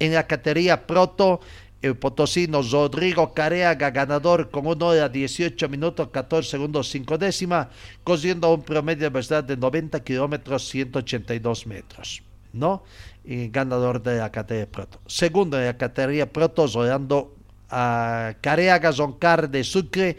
En 0.00 0.12
la 0.12 0.26
categoría 0.26 0.86
Proto, 0.86 1.40
el 1.80 1.96
potosino 1.96 2.62
Rodrigo 2.62 3.32
Careaga, 3.34 3.90
ganador 3.90 4.50
con 4.50 4.66
1 4.66 4.86
hora 4.86 5.08
18 5.08 5.68
minutos 5.68 6.08
14 6.08 6.50
segundos 6.50 6.90
5 6.90 7.18
décimas, 7.18 7.68
consiguiendo 8.02 8.52
un 8.52 8.62
promedio 8.62 9.04
de 9.04 9.10
velocidad 9.10 9.44
de 9.44 9.56
90 9.56 10.02
kilómetros 10.02 10.68
182 10.68 11.66
metros. 11.66 12.22
¿No? 12.52 12.82
Y 13.24 13.48
ganador 13.48 14.02
de 14.02 14.18
la 14.18 14.32
categoría 14.32 14.70
Proto. 14.70 15.00
Segundo 15.06 15.58
en 15.58 15.66
la 15.66 15.76
categoría 15.76 16.32
Proto, 16.32 16.66
rodando 16.66 17.34
a 17.70 18.34
Careaga 18.40 18.92
Zoncar 18.92 19.50
de 19.50 19.62
Sucre, 19.64 20.16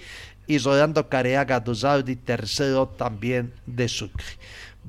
y 0.50 0.58
Rolando 0.58 1.08
Careaga 1.08 1.60
Duzaldi, 1.60 2.16
tercero 2.16 2.88
también 2.88 3.54
de 3.68 3.88
Sucre. 3.88 4.26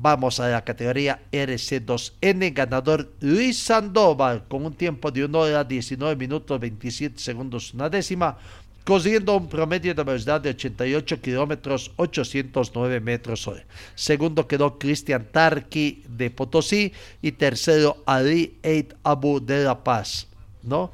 Vamos 0.03 0.41
a 0.41 0.49
la 0.49 0.65
categoría 0.65 1.21
RC2N, 1.31 2.55
ganador 2.55 3.13
Luis 3.21 3.59
Sandoval 3.59 4.49
con 4.49 4.65
un 4.65 4.73
tiempo 4.73 5.11
de 5.11 5.27
1 5.27 5.39
hora 5.39 5.63
19 5.63 6.17
minutos 6.17 6.59
27 6.59 7.19
segundos 7.19 7.75
una 7.75 7.91
décima, 7.91 8.39
consiguiendo 8.83 9.37
un 9.37 9.47
promedio 9.47 9.95
de 9.95 10.03
velocidad 10.03 10.41
de 10.41 10.49
88 10.57 11.21
kilómetros 11.21 11.93
809 11.97 12.99
metros 13.01 13.47
hora. 13.47 13.63
Segundo 13.95 14.49
quedó 14.49 14.79
Cristian 14.79 15.27
Tarki 15.31 16.03
de 16.09 16.31
Potosí 16.31 16.95
y 17.21 17.33
tercero 17.33 17.99
Ali 18.07 18.57
Eid 18.63 18.95
Abu 19.03 19.39
de 19.39 19.65
La 19.65 19.85
Paz, 19.85 20.29
¿no? 20.63 20.93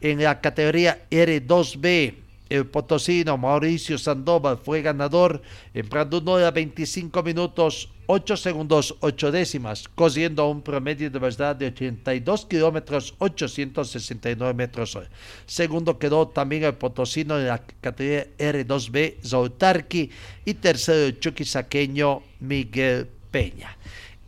En 0.00 0.20
la 0.20 0.40
categoría 0.40 1.06
R2B, 1.12 2.14
el 2.48 2.66
potosino 2.66 3.38
Mauricio 3.38 3.98
Sandoval 3.98 4.58
fue 4.58 4.82
ganador, 4.82 5.42
empleando 5.74 6.18
1 6.18 6.32
hora 6.32 6.50
25 6.50 7.22
minutos 7.22 7.90
8 8.10 8.38
segundos 8.38 8.96
8 9.00 9.30
décimas, 9.32 9.86
consiguiendo 9.86 10.48
un 10.48 10.62
promedio 10.62 11.10
de 11.10 11.18
velocidad 11.18 11.54
de 11.54 11.66
82 11.66 12.46
kilómetros 12.46 13.14
869 13.18 14.54
metros. 14.54 14.98
Segundo 15.44 15.98
quedó 15.98 16.26
también 16.26 16.64
el 16.64 16.72
potosino 16.72 17.36
de 17.36 17.48
la 17.48 17.58
categoría 17.58 18.26
R2B 18.38 19.16
Zoutarki 19.22 20.10
y 20.46 20.54
tercero 20.54 21.04
el 21.04 21.20
chuquisaqueño 21.20 22.22
Miguel 22.40 23.10
Peña. 23.30 23.76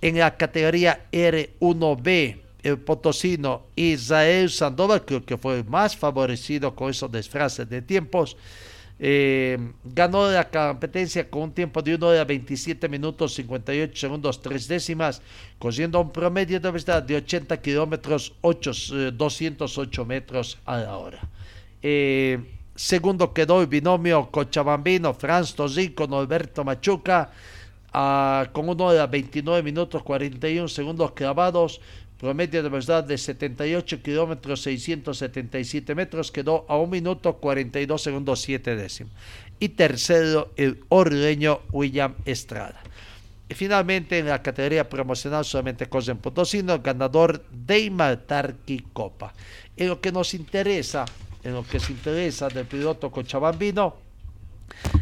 En 0.03 0.19
la 0.19 0.37
categoría 0.37 1.07
R1B 1.11 2.37
el 2.63 2.79
potosino 2.81 3.63
Israel 3.77 4.51
Sandoval, 4.51 5.07
que 5.07 5.39
fue 5.39 5.61
el 5.61 5.65
más 5.65 5.97
favorecido 5.97 6.77
con 6.77 6.91
esos 6.91 7.11
disfraces 7.11 7.67
de 7.71 7.81
tiempos, 7.81 8.37
eh, 9.03 9.59
ganó 9.83 10.31
la 10.31 10.51
competencia 10.51 11.31
con 11.31 11.43
un 11.45 11.53
tiempo 11.53 11.81
de 11.81 11.95
1 11.95 12.07
hora 12.07 12.25
27 12.25 12.87
minutos 12.87 13.33
58 13.33 13.97
segundos 13.97 14.43
3 14.43 14.69
décimas, 14.69 15.23
consiguiendo 15.59 15.99
un 16.03 16.13
promedio 16.13 16.61
de 16.61 16.69
velocidad 16.71 17.03
de 17.03 17.17
80 17.17 17.63
kilómetros 17.63 18.35
208 18.43 20.03
eh, 20.03 20.05
metros 20.05 20.59
a 20.67 20.77
la 20.77 20.97
hora. 20.99 21.21
Eh, 21.83 22.39
segundo 22.75 23.33
quedó 23.33 23.63
el 23.63 23.69
binomio 23.69 24.31
Cochabambino, 24.31 25.15
Franz 25.15 25.55
Tozzi 25.55 25.95
con 25.95 26.13
Alberto 26.13 26.63
Machuca, 26.63 27.31
ah, 27.95 28.51
con 28.53 28.69
1 28.69 28.85
hora 28.85 29.07
29 29.07 29.63
minutos 29.63 30.03
41 30.03 30.69
segundos 30.69 31.13
clavados, 31.13 31.81
promedio 32.21 32.63
de 32.63 32.69
velocidad 32.69 33.03
de 33.03 33.17
78 33.17 34.03
kilómetros 34.03 34.61
677 34.63 35.95
metros, 35.95 36.31
quedó 36.31 36.67
a 36.69 36.77
1 36.77 36.87
minuto 36.87 37.39
42 37.39 38.03
segundos 38.03 38.43
7 38.43 38.77
décimos. 38.77 39.15
Y 39.59 39.71
tercero, 39.71 40.53
el 40.57 40.85
ordeño 40.91 41.61
William 41.73 42.15
Estrada. 42.27 42.83
Y 43.49 43.55
finalmente, 43.55 44.19
en 44.19 44.27
la 44.27 44.43
categoría 44.43 44.89
promocional, 44.89 45.47
solamente 45.47 45.87
Cosen 45.87 46.19
Potosino, 46.19 46.79
ganador 46.81 47.43
Deimar 47.51 48.19
Tarqui 48.19 48.85
Copa. 48.93 49.33
En 49.77 49.89
lo 49.89 50.01
que 50.01 50.13
nos 50.13 50.35
interesa, 50.35 51.07
en 51.43 51.55
lo 51.55 51.67
que 51.67 51.81
se 51.81 51.93
interesa 51.93 52.49
del 52.49 52.67
piloto 52.67 53.11
cochabambino, 53.11 53.97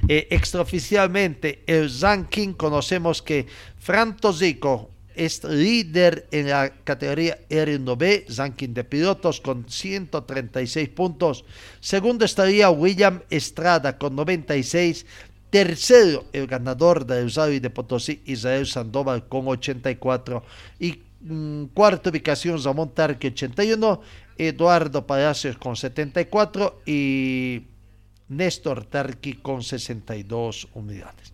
eh, 0.06 0.28
extraoficialmente, 0.30 1.64
el 1.66 1.90
ranking, 2.00 2.52
conocemos 2.52 3.20
que 3.22 3.46
Fran 3.76 4.16
Zico 4.32 4.90
es 5.18 5.42
líder 5.42 6.28
en 6.30 6.48
la 6.48 6.70
categoría 6.84 7.38
R1B, 7.50 8.36
ranking 8.36 8.72
de 8.72 8.84
pilotos 8.84 9.40
con 9.40 9.68
136 9.68 10.88
puntos. 10.90 11.44
Segundo 11.80 12.24
estaría 12.24 12.70
William 12.70 13.20
Estrada 13.28 13.98
con 13.98 14.14
96. 14.14 15.04
Tercero, 15.50 16.26
el 16.32 16.46
ganador 16.46 17.04
de 17.04 17.24
Usado 17.24 17.50
de 17.50 17.70
Potosí, 17.70 18.22
Israel 18.26 18.66
Sandoval 18.66 19.26
con 19.28 19.48
84. 19.48 20.44
Y 20.78 21.02
mm, 21.20 21.64
cuarta 21.74 22.10
ubicación, 22.10 22.62
Ramón 22.62 22.94
Tarque 22.94 23.28
81. 23.28 24.00
Eduardo 24.38 25.04
Palacios 25.04 25.58
con 25.58 25.74
74 25.74 26.82
y 26.86 27.64
Néstor 28.28 28.84
Tarqui 28.84 29.34
con 29.34 29.64
62 29.64 30.68
unidades. 30.74 31.32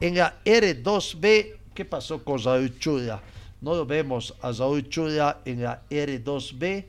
En 0.00 0.16
la 0.16 0.40
R2B 0.44 1.63
¿Qué 1.74 1.84
pasó 1.84 2.22
con 2.22 2.40
Raúl 2.40 2.78
Chula? 2.78 3.20
No 3.60 3.74
lo 3.74 3.84
vemos 3.84 4.34
a 4.42 4.52
Raúl 4.52 4.88
Chula 4.88 5.40
en 5.44 5.64
la 5.64 5.82
R2B. 5.90 6.84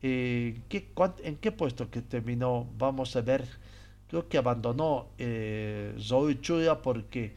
Eh, 0.00 0.60
¿En 1.24 1.36
qué 1.36 1.50
puesto 1.50 1.90
que 1.90 2.02
terminó? 2.02 2.68
Vamos 2.78 3.16
a 3.16 3.20
ver. 3.20 3.44
Creo 4.06 4.28
que 4.28 4.38
abandonó 4.38 5.08
eh, 5.18 5.92
Raúl 6.08 6.38
porque 6.82 7.34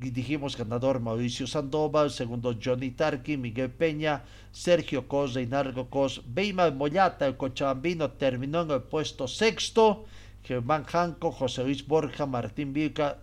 dijimos 0.00 0.56
ganador 0.56 0.98
Mauricio 0.98 1.46
Sandoval, 1.46 2.10
segundo 2.10 2.58
Johnny 2.60 2.90
Tarqui, 2.90 3.36
Miguel 3.36 3.70
Peña, 3.70 4.24
Sergio 4.50 5.06
Cosa 5.06 5.40
y 5.40 5.46
Nargo 5.46 5.88
Cos, 5.90 6.22
Beima 6.26 6.70
Mollata, 6.72 7.26
el 7.26 7.36
cochabambino, 7.36 8.10
terminó 8.10 8.62
en 8.62 8.72
el 8.72 8.82
puesto 8.82 9.28
sexto, 9.28 10.06
Germán 10.42 10.84
Janco, 10.84 11.30
José 11.30 11.62
Luis 11.62 11.86
Borja, 11.86 12.26
Martín 12.26 12.72
Vilca, 12.72 13.18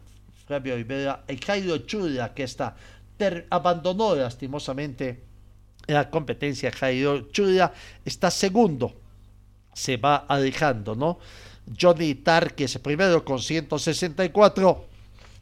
Y 0.49 1.37
Jairo 1.37 1.77
Chula, 1.79 2.33
que 2.33 2.43
está, 2.43 2.75
abandonó 3.49 4.15
lastimosamente 4.15 5.21
la 5.87 6.09
competencia. 6.09 6.71
Jairo 6.71 7.29
Chula 7.31 7.73
está 8.05 8.31
segundo, 8.31 8.93
se 9.73 9.97
va 9.97 10.17
alejando, 10.27 10.95
¿no? 10.95 11.19
Johnny 11.79 12.15
Tarque 12.15 12.63
es 12.63 12.77
primero 12.77 13.25
con 13.25 13.39
164 13.39 14.85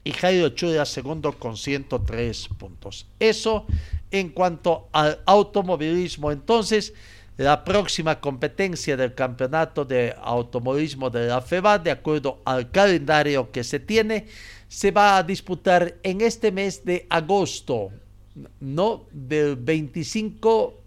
y 0.03 0.11
Jairo 0.11 0.49
Chula 0.49 0.85
segundo 0.85 1.33
con 1.33 1.55
103 1.55 2.47
puntos. 2.57 3.05
Eso 3.19 3.65
en 4.11 4.29
cuanto 4.29 4.89
al 4.91 5.19
automovilismo. 5.25 6.31
Entonces, 6.31 6.93
la 7.37 7.63
próxima 7.63 8.19
competencia 8.19 8.95
del 8.95 9.13
campeonato 9.13 9.83
de 9.83 10.15
automovilismo 10.21 11.09
de 11.09 11.27
la 11.27 11.41
FEBA, 11.41 11.79
de 11.79 11.91
acuerdo 11.91 12.39
al 12.45 12.71
calendario 12.71 13.51
que 13.51 13.63
se 13.63 13.79
tiene, 13.79 14.27
se 14.67 14.91
va 14.91 15.17
a 15.17 15.23
disputar 15.23 15.95
en 16.03 16.21
este 16.21 16.51
mes 16.51 16.83
de 16.83 17.05
agosto, 17.09 17.91
¿no? 18.59 19.05
Del 19.11 19.55
25, 19.55 20.81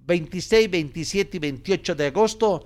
26, 0.00 0.70
27 0.70 1.36
y 1.36 1.40
28 1.40 1.94
de 1.94 2.06
agosto, 2.06 2.64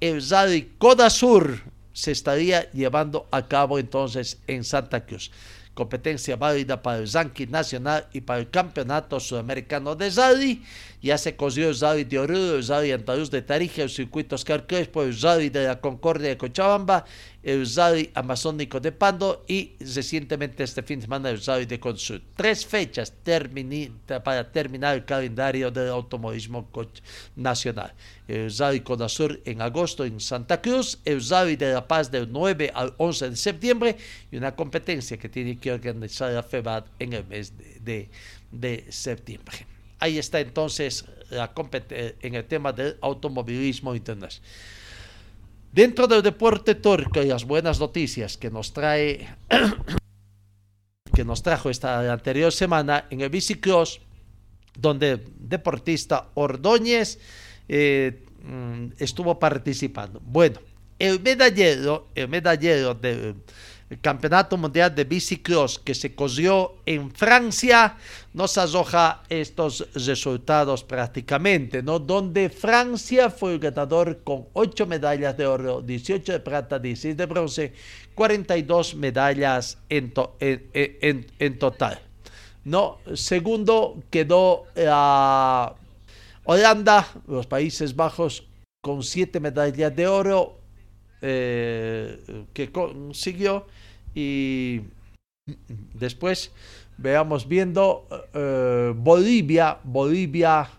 el 0.00 0.26
Rally 0.28 0.74
Coda 0.78 1.10
Sur 1.10 1.62
se 1.92 2.12
estaría 2.12 2.70
llevando 2.70 3.26
a 3.30 3.46
cabo 3.48 3.78
entonces 3.78 4.38
en 4.46 4.62
Santa 4.62 5.04
Cruz 5.04 5.30
competencia 5.78 6.34
válida 6.34 6.82
para 6.82 6.98
el 6.98 7.08
ranking 7.08 7.46
nacional 7.50 8.08
y 8.12 8.20
para 8.20 8.40
el 8.40 8.50
campeonato 8.50 9.20
sudamericano 9.20 9.94
de 9.94 10.10
rally. 10.10 10.64
Ya 11.00 11.16
se 11.16 11.36
consiguió 11.36 11.68
el 11.68 11.78
rally 11.78 12.02
de 12.02 12.18
Oruro, 12.18 12.56
el 12.56 12.66
rally 12.66 12.90
andaluz 12.90 13.30
de 13.30 13.42
Tarija, 13.42 13.82
el 13.82 13.88
circuito 13.88 14.34
Oscar 14.34 14.66
Crespo, 14.66 15.04
el 15.04 15.16
rally 15.20 15.50
de 15.50 15.66
la 15.68 15.80
Concordia 15.80 16.30
de 16.30 16.36
Cochabamba, 16.36 17.04
rally 17.74 18.10
amazónico 18.14 18.80
de 18.80 18.92
Pando 18.92 19.44
y 19.48 19.72
recientemente 19.80 20.64
este 20.64 20.82
fin 20.82 20.98
de 20.98 21.06
semana 21.06 21.32
rally 21.46 21.66
de 21.66 21.80
Consud. 21.80 22.20
Tres 22.36 22.66
fechas 22.66 23.12
para 24.22 24.50
terminar 24.50 24.96
el 24.96 25.04
calendario 25.04 25.70
del 25.70 25.88
automovilismo 25.88 26.68
nacional. 27.36 27.92
Rally 28.28 28.80
Conasur 28.80 29.40
en 29.44 29.62
agosto 29.62 30.04
en 30.04 30.20
Santa 30.20 30.60
Cruz, 30.60 30.98
el 31.04 31.26
rally 31.26 31.56
de 31.56 31.72
La 31.72 31.86
Paz 31.86 32.10
del 32.10 32.30
9 32.30 32.70
al 32.74 32.94
11 32.98 33.30
de 33.30 33.36
septiembre 33.36 33.96
y 34.30 34.36
una 34.36 34.54
competencia 34.54 35.16
que 35.16 35.28
tiene 35.28 35.58
que 35.58 35.72
organizar 35.72 36.32
la 36.32 36.42
FEBAD 36.42 36.84
en 36.98 37.12
el 37.14 37.26
mes 37.26 37.52
de, 37.80 38.10
de 38.50 38.84
septiembre. 38.90 39.66
Ahí 40.00 40.18
está 40.18 40.40
entonces 40.40 41.04
la 41.30 41.52
en 42.20 42.34
el 42.34 42.44
tema 42.44 42.72
del 42.72 42.96
automovilismo 43.00 43.94
internacional. 43.94 44.48
Dentro 45.78 46.08
del 46.08 46.22
deporte 46.22 46.74
turco 46.74 47.22
y 47.22 47.26
las 47.26 47.44
buenas 47.44 47.78
noticias 47.78 48.36
que 48.36 48.50
nos 48.50 48.72
trae 48.72 49.28
que 51.14 51.24
nos 51.24 51.40
trajo 51.44 51.70
esta 51.70 52.12
anterior 52.12 52.50
semana 52.50 53.06
en 53.10 53.20
el 53.20 53.30
bicicross, 53.30 54.00
donde 54.76 55.22
deportista 55.38 56.30
Ordóñez 56.34 57.20
eh, 57.68 58.24
mm, 58.42 58.86
estuvo 58.98 59.38
participando. 59.38 60.20
Bueno, 60.24 60.58
el 60.98 61.20
medallero, 61.20 62.08
el 62.16 62.26
medallero 62.26 62.94
del 62.94 63.36
el 63.90 64.00
Campeonato 64.00 64.56
Mundial 64.56 64.94
de 64.94 65.04
Bicicross 65.04 65.78
que 65.78 65.94
se 65.94 66.14
cogió 66.14 66.74
en 66.84 67.10
Francia 67.10 67.96
nos 68.34 68.58
arroja 68.58 69.22
estos 69.30 69.86
resultados 69.94 70.84
prácticamente, 70.84 71.82
¿no? 71.82 71.98
Donde 71.98 72.50
Francia 72.50 73.30
fue 73.30 73.54
el 73.54 73.58
ganador 73.58 74.18
con 74.22 74.46
8 74.52 74.86
medallas 74.86 75.36
de 75.36 75.46
oro, 75.46 75.80
18 75.80 76.32
de 76.32 76.40
plata, 76.40 76.78
16 76.78 77.16
de 77.16 77.26
bronce, 77.26 77.72
42 78.14 78.94
medallas 78.96 79.78
en, 79.88 80.12
en, 80.40 81.58
total. 81.58 82.00
¿no? 82.64 82.98
Segundo 83.14 84.02
quedó 84.10 84.64
la 84.74 85.74
Holanda, 86.44 87.08
los 87.26 87.46
Países 87.46 87.96
Bajos, 87.96 88.44
con 88.82 89.02
7 89.02 89.40
medallas 89.40 89.96
de 89.96 90.06
oro, 90.06 90.57
eh, 91.20 92.44
que 92.52 92.70
consiguió 92.70 93.66
Y 94.14 94.82
después 95.94 96.52
veamos 96.96 97.48
viendo 97.48 98.06
eh, 98.34 98.92
Bolivia, 98.94 99.78
Bolivia 99.82 100.70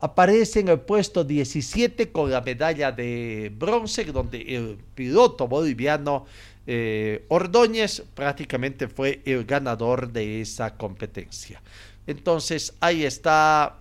aparece 0.00 0.60
en 0.60 0.68
el 0.68 0.80
puesto 0.80 1.24
17 1.24 2.10
con 2.10 2.30
la 2.30 2.40
medalla 2.40 2.92
de 2.92 3.52
bronce, 3.56 4.04
donde 4.04 4.42
el 4.42 4.78
piloto 4.94 5.46
boliviano 5.48 6.26
eh, 6.66 7.24
Ordóñez 7.28 8.02
prácticamente 8.14 8.88
fue 8.88 9.22
el 9.24 9.44
ganador 9.44 10.12
de 10.12 10.40
esa 10.40 10.76
competencia. 10.76 11.62
Entonces 12.06 12.74
ahí 12.80 13.04
está 13.04 13.78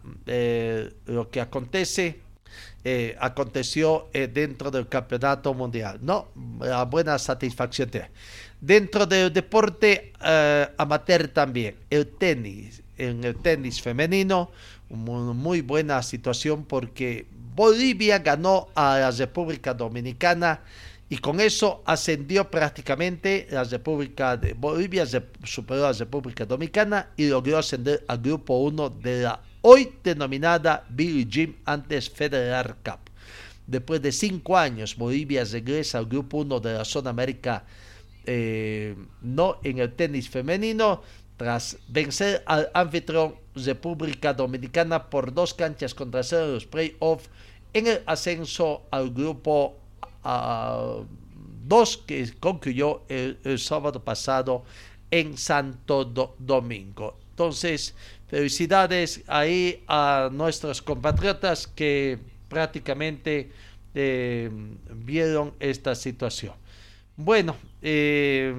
lo 1.05 1.29
que 1.29 1.41
acontece. 1.41 2.19
Eh, 2.83 3.15
aconteció 3.19 4.09
dentro 4.11 4.71
del 4.71 4.87
campeonato 4.87 5.53
mundial. 5.53 5.99
No, 6.01 6.29
la 6.59 6.83
buena 6.85 7.19
satisfacción. 7.19 7.91
Dentro 8.59 9.05
del 9.05 9.31
deporte 9.31 10.13
amateur 10.77 11.27
también, 11.27 11.75
el 11.91 12.07
tenis, 12.07 12.81
en 12.97 13.23
el 13.23 13.35
tenis 13.35 13.79
femenino, 13.81 14.49
muy 14.89 15.61
buena 15.61 16.01
situación 16.01 16.65
porque 16.65 17.27
Bolivia 17.55 18.19
ganó 18.19 18.69
a 18.75 18.97
la 18.97 19.11
República 19.11 19.73
Dominicana 19.73 20.61
y 21.09 21.17
con 21.17 21.41
eso 21.41 21.83
ascendió 21.85 22.49
prácticamente 22.49 23.47
la 23.51 23.65
República 23.65 24.37
de 24.37 24.53
Bolivia, 24.53 25.05
superó 25.43 25.85
a 25.85 25.91
la 25.91 25.97
República 25.97 26.45
Dominicana 26.45 27.09
y 27.17 27.27
logró 27.27 27.57
ascender 27.57 28.03
al 28.07 28.19
grupo 28.19 28.59
1 28.59 28.89
de 28.89 29.23
la 29.23 29.41
hoy 29.61 29.93
denominada 30.03 30.85
Billie 30.89 31.25
Jean 31.25 31.55
antes 31.65 32.09
Federal 32.09 32.75
Cup. 32.83 32.99
Después 33.67 34.01
de 34.01 34.11
cinco 34.11 34.57
años, 34.57 34.95
Bolivia 34.95 35.43
regresa 35.45 35.97
al 35.97 36.05
grupo 36.05 36.37
1 36.39 36.59
de 36.59 36.73
la 36.73 36.85
zona 36.85 37.11
América, 37.11 37.63
eh, 38.25 38.95
no 39.21 39.57
en 39.63 39.79
el 39.79 39.93
tenis 39.93 40.29
femenino, 40.29 41.01
tras 41.37 41.77
vencer 41.87 42.43
al 42.45 42.69
anfitrión 42.73 43.35
República 43.55 44.33
Dominicana 44.33 45.09
por 45.09 45.33
dos 45.33 45.53
canchas 45.53 45.93
contra 45.95 46.23
cero 46.23 46.45
en 46.45 46.53
los 46.53 46.65
playoffs 46.65 47.29
en 47.73 47.87
el 47.87 48.03
ascenso 48.05 48.83
al 48.91 49.11
grupo 49.11 49.77
a 50.23 51.01
dos 51.65 51.97
que 51.97 52.31
concluyó 52.39 53.03
el, 53.07 53.57
sábado 53.57 54.03
pasado 54.03 54.63
en 55.09 55.37
Santo 55.37 56.05
Domingo. 56.37 57.17
Entonces, 57.31 57.95
felicidades 58.31 59.23
ahí 59.27 59.83
a 59.89 60.29
nuestros 60.31 60.81
compatriotas 60.81 61.67
que 61.67 62.17
prácticamente 62.47 63.51
eh, 63.93 64.49
vieron 64.95 65.53
esta 65.59 65.95
situación. 65.95 66.53
Bueno, 67.17 67.57
eh, 67.81 68.55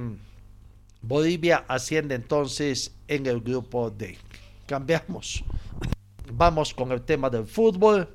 Bolivia 1.00 1.64
asciende 1.66 2.14
entonces 2.14 2.94
en 3.08 3.24
el 3.24 3.40
grupo 3.40 3.90
D. 3.90 4.18
Cambiamos. 4.66 5.42
Vamos 6.30 6.74
con 6.74 6.92
el 6.92 7.00
tema 7.00 7.30
del 7.30 7.46
fútbol. 7.46 8.06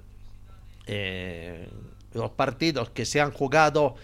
Eh, 0.86 1.67
los 2.13 2.30
partidos 2.32 2.91
que 2.91 3.04
se 3.04 3.20
han 3.20 3.32
jugado 3.32 3.96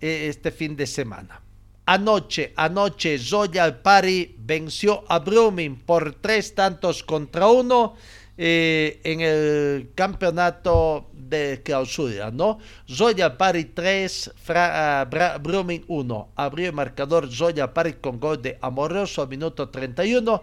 este 0.00 0.50
fin 0.50 0.74
de 0.74 0.86
semana. 0.86 1.43
Anoche, 1.86 2.52
anoche, 2.56 3.18
Zoya 3.18 3.82
Pari 3.82 4.36
venció 4.38 5.04
a 5.08 5.18
Brumming 5.18 5.76
por 5.84 6.14
tres 6.14 6.54
tantos 6.54 7.02
contra 7.02 7.48
uno 7.48 7.94
eh, 8.38 9.00
en 9.04 9.20
el 9.20 9.90
campeonato 9.94 11.10
de 11.12 11.62
clausura, 11.62 12.30
¿no? 12.30 12.58
Zoya 12.88 13.36
Pari 13.36 13.66
3, 13.66 14.32
uh, 14.48 15.40
Brumming 15.40 15.84
1. 15.86 16.28
Abrió 16.36 16.68
el 16.68 16.72
marcador 16.72 17.30
Zoya 17.30 17.72
Pari 17.74 17.94
con 17.94 18.18
gol 18.18 18.40
de 18.40 18.58
Amoroso 18.60 19.26
minuto 19.26 19.68
31 19.68 20.42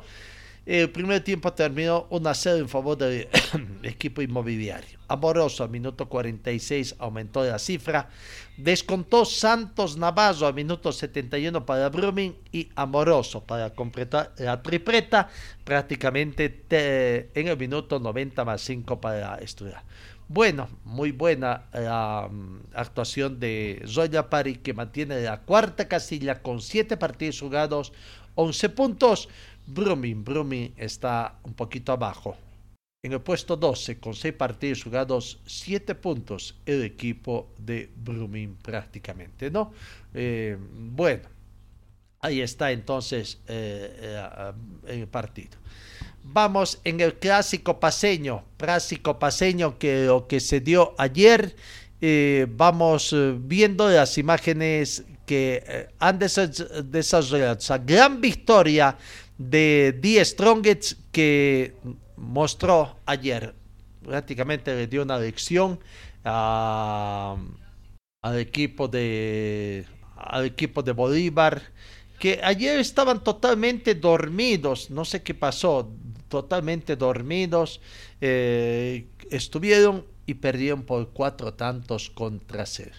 el 0.79 0.89
primer 0.89 1.21
tiempo 1.21 1.51
terminó 1.51 2.07
1 2.12 2.29
a 2.29 2.34
0 2.34 2.57
en 2.60 2.69
favor 2.69 2.97
del 2.97 3.27
equipo 3.84 4.21
inmobiliario. 4.21 4.99
Amoroso 5.10 5.65
a 5.65 5.67
minuto 5.67 6.07
46 6.07 6.95
aumentó 6.97 7.43
la 7.43 7.60
cifra. 7.60 8.07
Descontó 8.55 9.25
Santos 9.25 9.97
Navarro 9.97 10.47
a 10.47 10.53
minuto 10.53 10.93
71 10.93 11.65
para 11.65 11.89
Brumming 11.89 12.34
y 12.53 12.69
Amoroso 12.75 13.43
para 13.43 13.71
completar 13.71 14.31
la 14.38 14.63
tripleta 14.63 15.27
prácticamente 15.65 16.62
en 17.34 17.49
el 17.49 17.57
minuto 17.57 17.99
90 17.99 18.45
más 18.45 18.62
5 18.62 19.01
para 19.01 19.36
Estudiar. 19.39 19.84
Bueno, 20.29 20.69
muy 20.86 21.12
buena 21.12 21.65
la 21.73 22.29
mm, 22.31 22.60
actuación 22.75 23.41
de 23.41 23.84
Zoya 23.86 24.29
Pari 24.29 24.55
que 24.55 24.73
mantiene 24.73 25.19
la 25.19 25.41
cuarta 25.41 25.89
casilla 25.89 26.41
con 26.41 26.62
7 26.62 26.95
partidos 26.95 27.41
jugados, 27.41 27.91
11 28.36 28.69
puntos. 28.69 29.27
Brumming, 29.67 30.24
Brumming 30.24 30.74
está 30.78 31.39
un 31.43 31.54
poquito 31.54 31.91
abajo. 31.91 32.36
En 33.04 33.13
el 33.13 33.21
puesto 33.21 33.58
12, 33.58 34.00
con 34.00 34.13
6 34.13 34.36
partidos 34.36 34.84
jugados, 34.84 35.39
7 35.47 35.95
puntos 35.95 36.56
el 36.67 36.84
equipo 36.84 37.52
de 37.58 37.89
Brumming 37.95 38.58
prácticamente, 38.58 39.50
¿no? 39.50 39.74
Eh, 40.13 40.56
bueno, 40.60 41.24
ahí 42.19 42.41
está 42.41 42.71
entonces 42.71 43.39
eh, 43.47 44.21
eh, 44.88 45.00
el 45.02 45.08
partido. 45.08 45.58
Vamos 46.24 46.80
en 46.84 47.02
el 47.02 47.15
clásico 47.15 47.80
paseño, 47.80 48.43
clásico 48.58 49.17
paseño 49.17 49.80
que 49.80 50.06
lo 50.06 50.28
que 50.28 50.39
se 50.39 50.60
dio 50.60 50.93
ayer. 51.00 51.56
vamos 52.50 53.15
viendo 53.39 53.89
las 53.89 54.17
imágenes 54.19 55.04
que 55.26 55.88
han 55.97 56.19
desarrollado 56.19 57.58
esa 57.58 57.78
gran 57.80 58.21
victoria 58.21 58.95
de 59.49 59.97
The 60.01 60.23
Strongest 60.25 60.99
que 61.12 61.73
mostró 62.17 62.97
ayer. 63.06 63.56
Prácticamente 64.04 64.75
le 64.75 64.88
dio 64.88 65.04
una 65.04 65.19
lección 65.19 65.80
al 66.23 67.38
equipo 68.38 68.88
de 68.88 69.86
al 70.15 70.45
equipo 70.45 70.84
de 70.84 70.91
Bolívar 70.91 71.62
que 72.19 72.39
ayer 72.43 72.80
estaban 72.80 73.23
totalmente 73.23 73.95
dormidos, 73.95 74.91
no 74.91 75.04
sé 75.06 75.23
qué 75.23 75.34
pasó, 75.34 75.91
totalmente 76.27 76.95
dormidos, 76.95 77.82
eh, 78.21 79.08
estuvieron 79.32 80.06
y 80.27 80.36
perdieron 80.36 80.84
por 80.84 81.10
cuatro 81.10 81.56
tantos 81.56 82.12
contra 82.12 82.67
cero. 82.67 82.95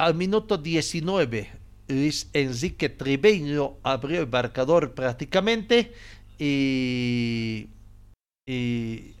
Al 0.00 0.14
minuto 0.14 0.56
19 0.56 1.61
Luis 1.92 2.28
Enrique 2.32 2.88
Tribeño 2.88 3.74
abrió 3.82 4.20
el 4.20 4.28
marcador 4.28 4.94
prácticamente 4.94 5.92
y, 6.38 7.68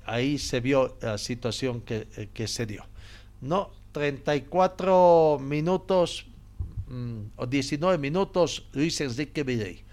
ahí 0.04 0.38
se 0.38 0.60
vio 0.60 0.96
la 1.00 1.16
situación 1.18 1.80
que, 1.82 2.28
que 2.34 2.48
se 2.48 2.66
dio. 2.66 2.84
No, 3.40 3.70
34 3.92 5.38
minutos 5.40 6.26
mm, 6.88 7.20
o 7.36 7.46
19 7.46 7.98
minutos 7.98 8.66
Luis 8.72 9.00
Enrique 9.00 9.44
Videy. 9.44 9.84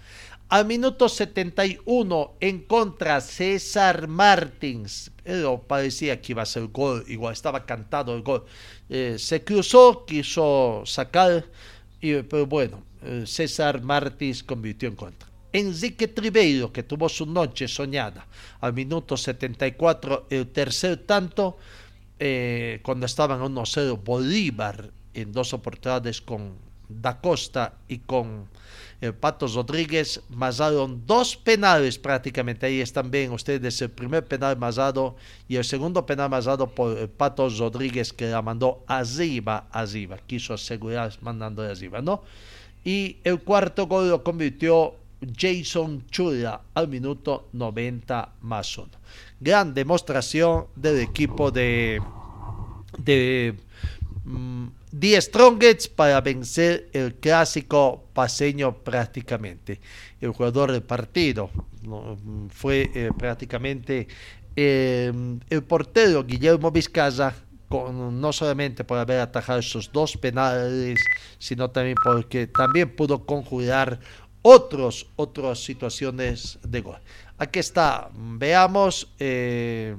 Al 0.50 0.66
minuto 0.66 1.08
71 1.08 2.32
en 2.40 2.62
contra 2.62 3.20
César 3.20 4.08
Martins, 4.08 5.12
parecía 5.68 6.20
que 6.20 6.32
iba 6.32 6.42
a 6.42 6.46
ser 6.46 6.66
gol, 6.66 7.04
igual 7.06 7.32
estaba 7.32 7.64
cantado 7.64 8.16
el 8.16 8.22
gol. 8.22 8.44
Eh, 8.88 9.14
se 9.16 9.44
cruzó, 9.44 10.04
quiso 10.04 10.82
sacar 10.86 11.44
pero 12.00 12.46
bueno, 12.46 12.82
eh, 13.02 13.24
César 13.26 13.82
Martins 13.82 14.42
convirtió 14.42 14.88
en 14.88 14.96
contra. 14.96 15.28
Enrique 15.52 16.08
Tribeiro, 16.08 16.72
que 16.72 16.82
tuvo 16.82 17.08
su 17.08 17.26
noche 17.26 17.66
soñada 17.66 18.26
al 18.60 18.72
minuto 18.72 19.16
74, 19.16 20.26
el 20.30 20.48
tercer 20.48 20.98
tanto, 20.98 21.58
eh, 22.18 22.80
cuando 22.82 23.06
estaban 23.06 23.40
1-0 23.40 24.00
Bolívar 24.04 24.90
en 25.14 25.32
dos 25.32 25.52
oportunidades 25.52 26.20
con 26.20 26.54
Da 26.88 27.20
Costa 27.20 27.78
y 27.88 27.98
con 27.98 28.48
el 29.00 29.14
Pato 29.14 29.46
Rodríguez, 29.46 30.20
mazaron 30.28 31.06
dos 31.06 31.36
penales 31.36 31.98
prácticamente. 31.98 32.66
Ahí 32.66 32.80
están 32.80 33.10
bien 33.10 33.32
ustedes 33.32 33.80
el 33.80 33.90
primer 33.90 34.26
penal 34.26 34.58
mazado 34.58 35.16
y 35.48 35.56
el 35.56 35.64
segundo 35.64 36.04
penal 36.04 36.28
mazado 36.28 36.68
por 36.68 36.98
el 36.98 37.08
Pato 37.08 37.48
Rodríguez 37.48 38.12
que 38.12 38.26
la 38.26 38.42
mandó 38.42 38.84
arriba, 38.86 39.68
arriba. 39.70 40.18
Quiso 40.26 40.54
asegurar 40.54 41.12
mandando 41.22 41.62
arriba, 41.62 42.02
¿no? 42.02 42.22
Y 42.84 43.16
el 43.24 43.40
cuarto 43.40 43.86
gol 43.86 44.08
lo 44.08 44.22
convirtió 44.22 44.94
Jason 45.36 46.04
Chula 46.10 46.60
al 46.74 46.88
minuto 46.88 47.48
90 47.52 48.32
más 48.42 48.80
Gran 49.38 49.74
demostración 49.74 50.66
del 50.76 51.00
equipo 51.00 51.50
de, 51.50 52.00
de 52.98 53.54
mm, 54.24 54.66
10 54.92 55.24
Strongest 55.24 55.94
para 55.94 56.20
vencer 56.20 56.88
el 56.92 57.14
clásico 57.14 58.08
paseño 58.12 58.82
prácticamente. 58.82 59.80
El 60.20 60.30
jugador 60.32 60.72
del 60.72 60.82
partido 60.82 61.50
fue 62.50 62.90
eh, 62.94 63.10
prácticamente 63.16 64.08
em, 64.56 65.38
el 65.48 65.62
portero 65.62 66.24
Guillermo 66.24 66.70
Vizcaya, 66.70 67.34
con, 67.68 68.20
no 68.20 68.32
solamente 68.32 68.82
por 68.82 68.98
haber 68.98 69.20
atajado 69.20 69.60
esos 69.60 69.92
dos 69.92 70.16
penales, 70.16 70.98
sino 71.38 71.70
también 71.70 71.96
porque 72.02 72.48
también 72.48 72.94
pudo 72.96 73.24
conjurar 73.24 74.00
otros, 74.42 75.06
otras 75.16 75.62
situaciones 75.62 76.58
de 76.62 76.80
gol. 76.80 76.98
Aquí 77.38 77.60
está, 77.60 78.10
veamos, 78.12 79.14
eh, 79.18 79.94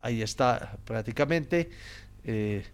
ahí 0.00 0.22
está 0.22 0.78
prácticamente. 0.84 1.70
Eh, 2.24 2.64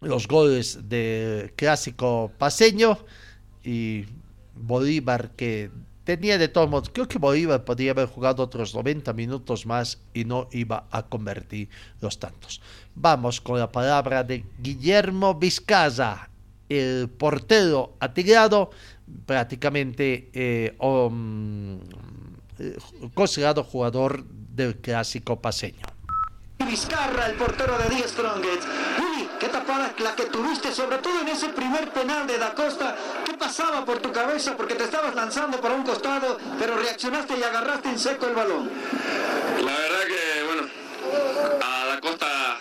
los 0.00 0.28
goles 0.28 0.88
de 0.88 1.52
clásico 1.56 2.30
paseño 2.38 2.98
y 3.64 4.04
Bolívar 4.54 5.30
que 5.32 5.70
tenía 6.04 6.38
de 6.38 6.48
todos 6.48 6.70
modos, 6.70 6.88
creo 6.92 7.08
que 7.08 7.18
Bolívar 7.18 7.64
podría 7.64 7.90
haber 7.90 8.06
jugado 8.06 8.42
otros 8.42 8.74
90 8.74 9.12
minutos 9.12 9.66
más 9.66 9.98
y 10.14 10.24
no 10.24 10.48
iba 10.52 10.86
a 10.90 11.02
convertir 11.02 11.68
los 12.00 12.18
tantos. 12.18 12.62
Vamos 12.94 13.40
con 13.40 13.58
la 13.58 13.70
palabra 13.70 14.22
de 14.22 14.44
Guillermo 14.58 15.34
Vizcaza, 15.34 16.30
el 16.68 17.08
portero 17.10 17.96
atigrado, 17.98 18.70
prácticamente 19.26 20.30
eh, 20.32 20.76
um, 20.80 21.80
considerado 23.14 23.64
jugador 23.64 24.24
del 24.24 24.76
clásico 24.76 25.40
paseño. 25.40 25.95
Vizcarra, 26.64 27.26
el 27.26 27.34
portero 27.34 27.76
de 27.78 27.88
Die 27.88 28.08
Strongets. 28.08 28.66
Uy, 28.98 29.28
qué 29.38 29.48
tapada 29.48 29.94
la 29.98 30.14
que 30.14 30.24
tuviste, 30.24 30.72
sobre 30.72 30.98
todo 30.98 31.20
en 31.20 31.28
ese 31.28 31.48
primer 31.50 31.90
penal 31.90 32.26
de 32.26 32.38
Da 32.38 32.54
Costa. 32.54 32.96
¿Qué 33.24 33.34
pasaba 33.34 33.84
por 33.84 33.98
tu 33.98 34.10
cabeza? 34.12 34.56
Porque 34.56 34.74
te 34.74 34.84
estabas 34.84 35.14
lanzando 35.14 35.60
para 35.60 35.74
un 35.74 35.84
costado, 35.84 36.38
pero 36.58 36.76
reaccionaste 36.76 37.38
y 37.38 37.42
agarraste 37.42 37.90
en 37.90 37.98
seco 37.98 38.26
el 38.26 38.34
balón. 38.34 38.70
La 39.64 39.72
verdad 39.72 40.04
que, 40.06 40.42
bueno, 40.44 40.68
a 41.62 41.86
Da 41.86 42.00
Costa 42.00 42.58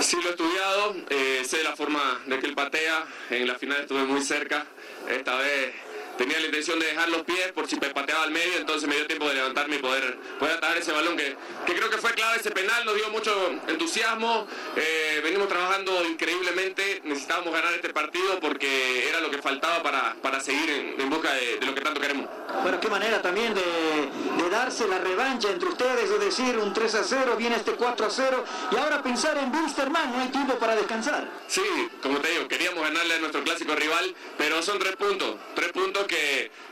sí 0.00 0.16
lo 0.22 0.28
he 0.28 0.30
estudiado, 0.30 0.96
eh, 1.10 1.42
sé 1.46 1.62
la 1.64 1.74
forma 1.74 2.20
de 2.26 2.38
que 2.38 2.46
él 2.46 2.54
patea. 2.54 3.04
En 3.30 3.46
la 3.46 3.54
final 3.54 3.80
estuve 3.80 4.04
muy 4.04 4.22
cerca. 4.22 4.66
Esta 5.08 5.36
vez 5.36 5.74
tenía 6.22 6.38
la 6.38 6.46
intención 6.46 6.78
de 6.78 6.86
dejar 6.86 7.08
los 7.08 7.22
pies 7.22 7.50
por 7.52 7.66
si 7.66 7.74
pateaba 7.76 8.22
al 8.22 8.30
medio, 8.30 8.56
entonces 8.56 8.88
me 8.88 8.94
dio 8.94 9.06
tiempo 9.08 9.28
de 9.28 9.34
levantarme 9.34 9.76
y 9.76 9.78
poder, 9.80 10.16
poder 10.38 10.56
atajar 10.56 10.78
ese 10.78 10.92
balón 10.92 11.16
que, 11.16 11.36
que 11.66 11.74
creo 11.74 11.90
que 11.90 11.98
fue 11.98 12.12
clave 12.12 12.38
ese 12.38 12.52
penal, 12.52 12.84
nos 12.84 12.94
dio 12.94 13.10
mucho 13.10 13.32
entusiasmo, 13.66 14.46
eh, 14.76 15.20
venimos 15.24 15.48
trabajando 15.48 16.04
increíblemente, 16.04 17.02
necesitábamos 17.04 17.52
ganar 17.52 17.74
este 17.74 17.92
partido 17.92 18.38
porque 18.38 19.08
era 19.08 19.20
lo 19.20 19.32
que 19.32 19.38
faltaba 19.38 19.82
para, 19.82 20.14
para 20.22 20.38
seguir 20.38 20.70
en, 20.70 21.00
en 21.00 21.10
busca 21.10 21.32
de, 21.34 21.58
de, 21.58 21.66
lo 21.66 21.74
que 21.74 21.80
tanto 21.80 22.00
queremos. 22.00 22.30
Bueno, 22.62 22.78
qué 22.78 22.88
manera 22.88 23.20
también 23.20 23.52
de, 23.54 23.60
de, 23.60 24.50
darse 24.50 24.86
la 24.86 24.98
revancha 24.98 25.50
entre 25.50 25.70
ustedes, 25.70 26.08
de 26.08 26.18
decir 26.18 26.56
un 26.56 26.72
3 26.72 26.94
a 26.94 27.02
0, 27.02 27.34
viene 27.36 27.56
este 27.56 27.72
4 27.72 28.06
a 28.06 28.10
0 28.10 28.44
y 28.70 28.76
ahora 28.76 29.02
pensar 29.02 29.36
en 29.38 29.52
Wilstermann, 29.52 30.12
no 30.12 30.20
hay 30.20 30.28
tiempo 30.28 30.54
para 30.54 30.76
descansar. 30.76 31.28
Sí, 31.48 31.62
como 32.00 32.18
te 32.20 32.30
digo, 32.30 32.46
queríamos 32.46 32.80
ganarle 32.80 33.14
a 33.14 33.18
nuestro 33.18 33.42
clásico 33.42 33.74
rival, 33.74 34.14
pero 34.38 34.62
son 34.62 34.78
tres 34.78 34.94
puntos, 34.96 35.36
tres 35.54 35.72
puntos 35.72 36.06
que, 36.06 36.11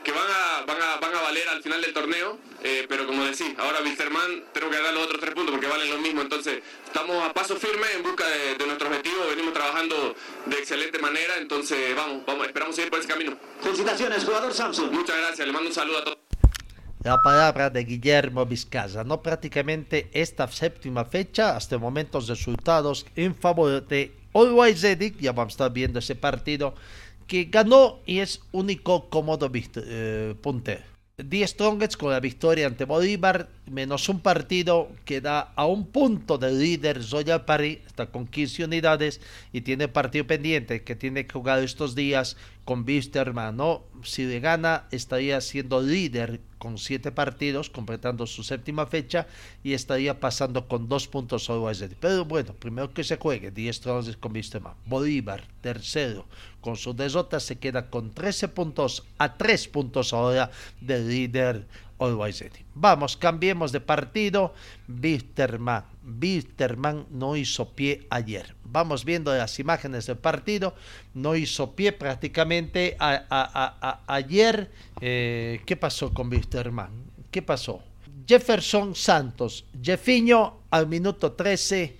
que 0.03 0.11
van, 0.11 0.27
a, 0.29 0.65
van, 0.65 0.81
a, 0.81 0.97
van 0.99 1.15
a 1.15 1.21
valer 1.21 1.47
al 1.49 1.61
final 1.61 1.81
del 1.81 1.93
torneo, 1.93 2.37
eh, 2.63 2.85
pero 2.87 3.07
como 3.07 3.23
decís, 3.25 3.53
ahora 3.57 3.79
Wilstermann 3.83 4.45
tenemos 4.53 4.75
que 4.75 4.81
ganar 4.81 4.93
los 4.93 5.05
otros 5.05 5.21
tres 5.21 5.33
puntos 5.33 5.51
porque 5.51 5.67
valen 5.67 5.89
lo 5.89 5.97
mismo, 5.97 6.21
entonces 6.21 6.61
estamos 6.85 7.23
a 7.23 7.33
paso 7.33 7.55
firme 7.55 7.87
en 7.95 8.03
busca 8.03 8.27
de, 8.27 8.55
de, 8.55 8.65
nuestro 8.65 8.87
objetivo, 8.87 9.15
venimos 9.29 9.53
trabajando 9.53 10.15
de 10.45 10.57
excelente 10.57 10.99
manera, 10.99 11.37
entonces 11.37 11.95
vamos, 11.95 12.25
vamos, 12.25 12.47
esperamos 12.47 12.75
seguir 12.75 12.91
por 12.91 12.99
ese 12.99 13.07
camino. 13.07 13.37
Felicitaciones, 13.61 14.23
jugador 14.23 14.53
Samsung. 14.53 14.91
Muchas 14.91 15.17
gracias, 15.17 15.47
le 15.47 15.53
mando 15.53 15.69
un 15.69 15.75
saludo 15.75 15.97
a 15.99 16.03
todos. 16.03 16.17
La 17.03 17.17
palabra 17.23 17.71
de 17.71 17.83
Guillermo 17.83 18.45
Vizcaza, 18.45 19.03
no 19.03 19.23
prácticamente 19.23 20.09
esta 20.13 20.47
séptima 20.47 21.03
fecha, 21.03 21.55
hasta 21.55 21.73
el 21.73 21.81
momento 21.81 22.19
resultados 22.19 23.07
en 23.15 23.33
favor 23.33 23.87
de 23.87 24.15
Always 24.35 24.83
Ready, 24.83 25.15
ya 25.19 25.31
vamos 25.31 25.53
a 25.53 25.55
estar 25.55 25.73
viendo 25.73 25.97
ese 25.97 26.13
partido 26.13 26.75
que 27.31 27.45
ganó 27.45 27.99
y 28.05 28.19
es 28.19 28.41
único 28.51 29.09
cómodo 29.09 29.49
eh, 29.53 30.35
puntero. 30.41 30.83
Die 31.17 31.47
Strongest 31.47 31.95
con 31.95 32.11
la 32.11 32.19
victoria 32.19 32.67
ante 32.67 32.83
Bolívar, 32.83 33.47
menos 33.67 34.09
un 34.09 34.19
partido 34.19 34.91
que 35.05 35.21
da 35.21 35.53
a 35.55 35.65
un 35.65 35.87
punto 35.87 36.37
del 36.37 36.59
líder 36.59 37.01
Zoya 37.01 37.45
París, 37.45 37.79
está 37.87 38.07
con 38.07 38.27
15 38.27 38.65
unidades 38.65 39.21
y 39.53 39.61
tiene 39.61 39.87
partido 39.87 40.27
pendiente 40.27 40.83
que 40.83 40.97
tiene 40.97 41.25
que 41.25 41.31
jugar 41.31 41.59
estos 41.59 41.95
días 41.95 42.35
con 42.65 42.83
Wisterman. 42.85 43.57
Si 44.03 44.25
le 44.25 44.39
gana, 44.39 44.87
estaría 44.91 45.39
siendo 45.41 45.81
líder 45.81 46.41
con 46.57 46.77
7 46.77 47.11
partidos, 47.11 47.69
completando 47.69 48.27
su 48.27 48.43
séptima 48.43 48.87
fecha 48.87 49.27
y 49.63 49.73
estaría 49.73 50.19
pasando 50.19 50.67
con 50.67 50.89
2 50.89 51.07
puntos 51.07 51.43
solo 51.43 51.67
a 51.67 51.73
Pero 51.99 52.25
bueno, 52.25 52.53
primero 52.53 52.93
que 52.93 53.03
se 53.03 53.17
juegue, 53.17 53.51
10 53.51 53.75
Strongest 53.75 54.19
con 54.19 54.33
Wisterman. 54.33 54.73
Bolívar, 54.85 55.43
tercero, 55.61 56.25
con 56.61 56.75
su 56.77 56.93
desota 56.93 57.39
se 57.39 57.57
queda 57.57 57.89
con 57.89 58.11
13 58.11 58.47
puntos 58.47 59.03
a 59.17 59.35
3 59.37 59.67
puntos 59.67 60.13
ahora 60.13 60.51
del 60.79 61.09
líder 61.09 61.65
Ready. 62.01 62.65
Vamos, 62.73 63.15
cambiemos 63.15 63.71
de 63.71 63.79
partido. 63.79 64.53
Wisterman. 64.87 65.83
Wisterman 66.19 67.05
no 67.11 67.35
hizo 67.35 67.69
pie 67.69 68.07
ayer. 68.09 68.55
Vamos 68.63 69.05
viendo 69.05 69.35
las 69.35 69.59
imágenes 69.59 70.07
del 70.07 70.17
partido. 70.17 70.73
No 71.13 71.35
hizo 71.35 71.75
pie 71.75 71.91
prácticamente 71.91 72.97
ayer. 72.99 74.71
Eh, 74.99 75.61
¿Qué 75.65 75.77
pasó 75.77 76.11
con 76.11 76.29
Wisterman? 76.29 76.89
¿Qué 77.29 77.43
pasó? 77.43 77.83
Jefferson 78.27 78.95
Santos. 78.95 79.65
Jeffiño 79.81 80.61
al 80.71 80.87
minuto 80.87 81.33
13 81.33 81.97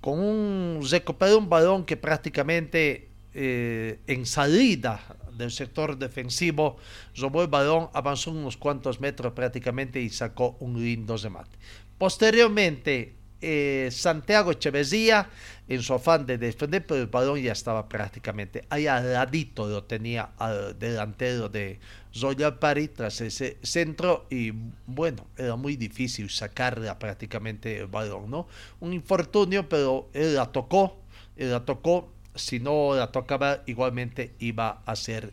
con 0.00 0.18
un 0.18 0.80
recuperó 0.90 1.38
un 1.38 1.48
balón 1.48 1.84
que 1.84 1.96
prácticamente 1.96 3.11
eh, 3.34 4.00
en 4.06 4.26
salida 4.26 5.00
del 5.36 5.50
sector 5.50 5.96
defensivo, 5.96 6.76
robó 7.16 7.42
el 7.42 7.48
balón, 7.48 7.88
avanzó 7.94 8.30
unos 8.30 8.56
cuantos 8.56 9.00
metros 9.00 9.32
prácticamente 9.32 10.00
y 10.00 10.10
sacó 10.10 10.56
un 10.60 10.82
lindo 10.82 11.16
remate. 11.16 11.56
Posteriormente, 11.98 13.14
eh, 13.40 13.88
Santiago 13.90 14.52
Echeverría, 14.52 15.28
en 15.68 15.82
su 15.82 15.94
afán 15.94 16.26
de 16.26 16.38
defender, 16.38 16.86
pero 16.86 17.00
el 17.00 17.08
balón 17.08 17.40
ya 17.40 17.52
estaba 17.52 17.88
prácticamente 17.88 18.64
ahí 18.68 18.86
al 18.86 19.12
ladito, 19.12 19.66
lo 19.66 19.82
tenía 19.84 20.30
al 20.38 20.78
delantero 20.78 21.48
de 21.48 21.80
Royal 22.20 22.58
Party 22.58 22.88
tras 22.88 23.20
ese 23.20 23.58
centro 23.62 24.26
y 24.30 24.52
bueno, 24.86 25.26
era 25.36 25.56
muy 25.56 25.76
difícil 25.76 26.30
sacarla 26.30 26.98
prácticamente 26.98 27.78
el 27.78 27.86
balón, 27.86 28.30
¿no? 28.30 28.46
Un 28.80 28.92
infortunio, 28.92 29.68
pero 29.68 30.08
él 30.12 30.34
la 30.34 30.46
tocó, 30.52 31.00
él 31.36 31.50
la 31.50 31.64
tocó 31.64 32.12
si 32.34 32.60
no 32.60 32.94
la 32.94 33.12
tocaba, 33.12 33.62
igualmente 33.66 34.34
iba 34.38 34.82
a 34.84 34.96
ser 34.96 35.32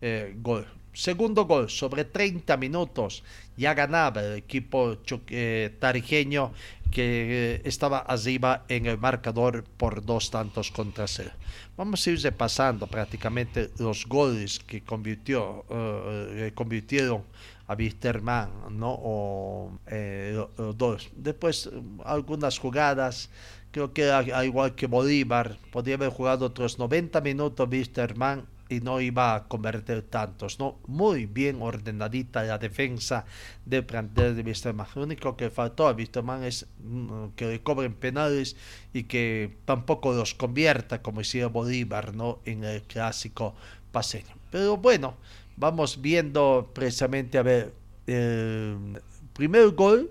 eh, 0.00 0.34
gol. 0.38 0.66
Segundo 0.92 1.44
gol, 1.44 1.70
sobre 1.70 2.04
30 2.04 2.56
minutos, 2.56 3.22
ya 3.56 3.74
ganaba 3.74 4.22
el 4.22 4.34
equipo 4.38 4.98
eh, 5.28 5.76
tarijeño 5.78 6.52
que 6.90 7.54
eh, 7.54 7.62
estaba 7.64 7.98
arriba 7.98 8.64
en 8.68 8.86
el 8.86 8.98
marcador 8.98 9.64
por 9.76 10.04
dos 10.04 10.30
tantos 10.30 10.72
contra 10.72 11.06
cero. 11.06 11.30
Vamos 11.76 12.04
a 12.04 12.10
ir 12.10 12.20
repasando 12.20 12.88
prácticamente 12.88 13.70
los 13.78 14.04
goles 14.06 14.58
que 14.58 14.82
convirtió, 14.82 15.64
uh, 15.68 16.52
convirtieron 16.54 17.22
a 17.68 17.74
Wisterman, 17.74 18.50
¿no? 18.70 18.98
O, 18.98 19.78
eh, 19.86 20.36
dos. 20.76 21.08
Después, 21.14 21.70
algunas 22.04 22.58
jugadas 22.58 23.30
creo 23.70 23.92
que 23.92 24.10
a, 24.10 24.44
igual 24.44 24.74
que 24.74 24.86
Bolívar, 24.86 25.58
podría 25.70 25.96
haber 25.96 26.10
jugado 26.10 26.46
otros 26.46 26.78
90 26.78 27.20
minutos 27.20 27.68
Wisterman 27.70 28.46
y 28.68 28.80
no 28.80 29.00
iba 29.00 29.34
a 29.34 29.48
convertir 29.48 30.02
tantos, 30.02 30.60
¿no? 30.60 30.78
Muy 30.86 31.26
bien 31.26 31.60
ordenadita 31.60 32.44
la 32.44 32.56
defensa 32.56 33.24
del 33.66 33.84
plantel 33.84 34.36
de 34.36 34.42
Wisterman. 34.42 34.86
Lo 34.94 35.02
único 35.02 35.36
que 35.36 35.50
faltó 35.50 35.88
a 35.88 35.92
Wisterman 35.92 36.44
es 36.44 36.66
mm, 36.78 37.30
que 37.34 37.46
le 37.46 37.62
cobren 37.62 37.94
penales 37.94 38.56
y 38.92 39.04
que 39.04 39.58
tampoco 39.64 40.12
los 40.12 40.34
convierta 40.34 41.02
como 41.02 41.20
hacía 41.20 41.48
Bolívar, 41.48 42.14
¿no? 42.14 42.38
En 42.44 42.62
el 42.62 42.82
clásico 42.82 43.56
paseño. 43.90 44.34
Pero 44.52 44.76
bueno, 44.76 45.16
vamos 45.56 46.00
viendo 46.00 46.70
precisamente 46.72 47.38
a 47.38 47.42
ver 47.42 47.74
el 48.06 49.00
primer 49.32 49.70
gol, 49.70 50.10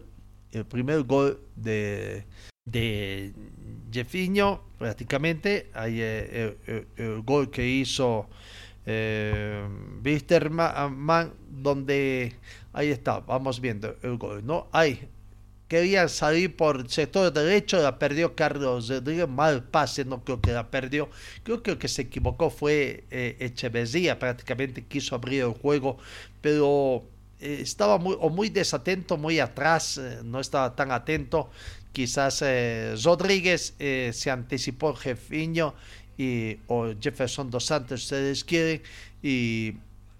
el 0.51 0.65
primer 0.65 1.03
gol 1.03 1.39
de 1.55 2.25
de 2.71 3.33
Jeffiño 3.91 4.61
prácticamente. 4.77 5.69
Hay 5.73 6.01
eh, 6.01 6.57
el, 6.65 6.73
el, 6.73 6.87
el, 6.97 7.21
gol 7.21 7.49
que 7.49 7.67
hizo 7.67 8.29
eh, 8.85 9.67
Wisterman 10.03 11.33
donde 11.49 12.35
ahí 12.73 12.89
está 12.89 13.19
vamos 13.19 13.59
viendo 13.59 13.95
el 14.03 14.17
gol 14.17 14.45
no 14.45 14.67
ahí 14.71 15.09
quería 15.67 16.07
salir 16.07 16.55
por 16.55 16.77
el 16.77 16.89
sector 16.89 17.31
derecho 17.33 17.81
la 17.81 17.99
perdió 17.99 18.35
Carlos 18.35 18.89
Rodríguez 18.89 19.27
mal 19.27 19.63
pase 19.63 20.05
no 20.05 20.23
creo 20.23 20.41
que 20.41 20.51
la 20.51 20.71
perdió. 20.71 21.09
Creo 21.43 21.61
que 21.61 21.71
el 21.71 21.77
que 21.77 21.87
se 21.87 22.03
equivocó 22.03 22.49
fue 22.49 23.05
eh, 23.11 23.37
Echeverría 23.39 24.17
prácticamente 24.17 24.83
quiso 24.85 25.15
abrir 25.15 25.41
el 25.41 25.53
juego 25.53 25.97
pero 26.41 27.03
eh, 27.39 27.59
estaba 27.61 27.97
muy, 27.97 28.17
o 28.19 28.29
muy 28.29 28.49
desatento, 28.49 29.17
muy 29.17 29.39
atrás, 29.39 29.97
eh, 29.97 30.19
no 30.23 30.39
estaba 30.39 30.75
tan 30.75 30.91
atento. 30.91 31.49
Quizás 31.91 32.41
eh, 32.45 32.95
Rodríguez 33.03 33.73
se 33.77 34.31
anticipó 34.31 34.93
Jefiño 34.93 35.73
y, 36.17 36.57
o 36.67 36.93
Jefferson 36.99 37.49
dos 37.49 37.65
Santos, 37.65 38.03
ustedes 38.03 38.43
quieren, 38.43 38.81
y 39.23 39.75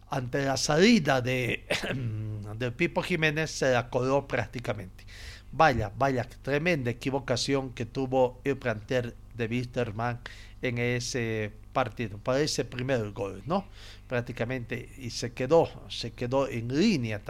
ante 0.10 0.45
la 0.45 0.58
salida 0.58 1.21
de, 1.21 1.65
de 2.58 2.71
Pipo 2.71 3.03
Jiménez 3.03 3.51
se 3.51 3.71
la 3.71 3.89
prácticamente. 3.89 5.05
Vaya, 5.51 5.91
vaya, 5.97 6.27
tremenda 6.41 6.91
equivocación 6.91 7.71
que 7.71 7.86
tuvo 7.86 8.39
el 8.43 8.58
plantel 8.58 9.15
de 9.36 9.47
Wisterman 9.47 10.19
en 10.62 10.78
ese 10.78 11.52
partido, 11.74 12.17
para 12.17 12.41
ese 12.41 12.65
primer 12.65 13.12
gol, 13.12 13.41
¿no? 13.45 13.65
Prácticamente, 14.08 14.89
y 14.98 15.10
se 15.10 15.32
quedó, 15.34 15.69
se 15.89 16.12
quedó 16.12 16.48
en 16.48 16.67
línea 16.67 17.22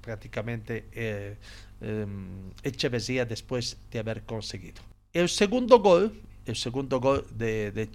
prácticamente 0.00 0.84
eh, 0.92 1.36
eh, 1.80 2.06
después 3.24 3.76
de 3.90 3.98
haber 3.98 4.22
conseguido. 4.22 4.82
El 5.12 5.28
segundo 5.28 5.80
gol, 5.80 6.12
el 6.46 6.56
segundo 6.56 7.00
gol 7.00 7.26
de, 7.30 7.72
de 7.72 7.86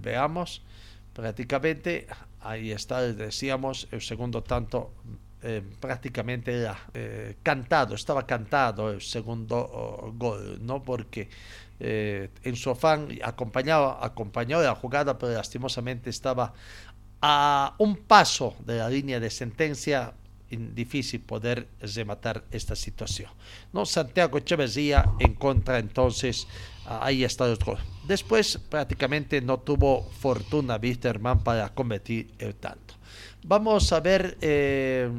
veamos, 0.00 0.62
prácticamente, 1.12 2.06
ahí 2.40 2.72
está, 2.72 3.02
decíamos, 3.02 3.86
el 3.92 4.00
segundo 4.00 4.42
tanto 4.42 4.92
eh, 5.44 5.60
prácticamente 5.80 6.52
era 6.52 6.78
eh, 6.94 7.34
cantado, 7.42 7.96
estaba 7.96 8.24
cantado 8.24 8.92
el 8.92 9.00
segundo 9.00 9.56
oh, 9.58 10.12
gol, 10.16 10.58
¿no? 10.64 10.82
Porque 10.84 11.28
eh, 11.84 12.30
en 12.44 12.54
su 12.54 12.70
afán 12.70 13.08
acompañaba, 13.24 13.98
acompañó 14.06 14.62
la 14.62 14.76
jugada, 14.76 15.18
pero 15.18 15.32
lastimosamente 15.32 16.10
estaba 16.10 16.54
a 17.20 17.74
un 17.78 17.96
paso 17.96 18.54
de 18.64 18.78
la 18.78 18.88
línea 18.88 19.18
de 19.18 19.30
sentencia 19.30 20.14
difícil 20.48 21.22
poder 21.22 21.66
rematar 21.80 22.44
esta 22.52 22.76
situación. 22.76 23.32
¿no? 23.72 23.84
Santiago 23.84 24.38
Echeverría 24.38 25.10
en 25.18 25.34
contra 25.34 25.80
entonces, 25.80 26.46
ahí 26.86 27.24
está 27.24 27.46
el 27.46 27.56
gol. 27.56 27.78
Después 28.06 28.58
prácticamente 28.58 29.40
no 29.40 29.58
tuvo 29.58 30.08
fortuna 30.20 30.78
Wisterman 30.80 31.42
para 31.42 31.68
convertir 31.74 32.30
el 32.38 32.54
tanto. 32.54 32.94
Vamos 33.42 33.92
a 33.92 33.98
ver 33.98 34.38
eh, 34.40 35.10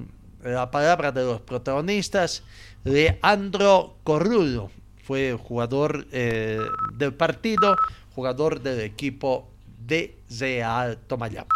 la 0.41 0.71
palabra 0.71 1.11
de 1.11 1.25
los 1.25 1.41
protagonistas. 1.41 2.43
Leandro 2.85 3.97
Corrudo 4.05 4.71
fue 5.03 5.37
jugador 5.41 6.07
eh, 6.11 6.59
del 6.93 7.13
partido, 7.13 7.75
jugador 8.15 8.61
del 8.61 8.81
equipo 8.81 9.49
de 9.65 10.17
Real 10.39 10.97
Tomayapo. 11.07 11.55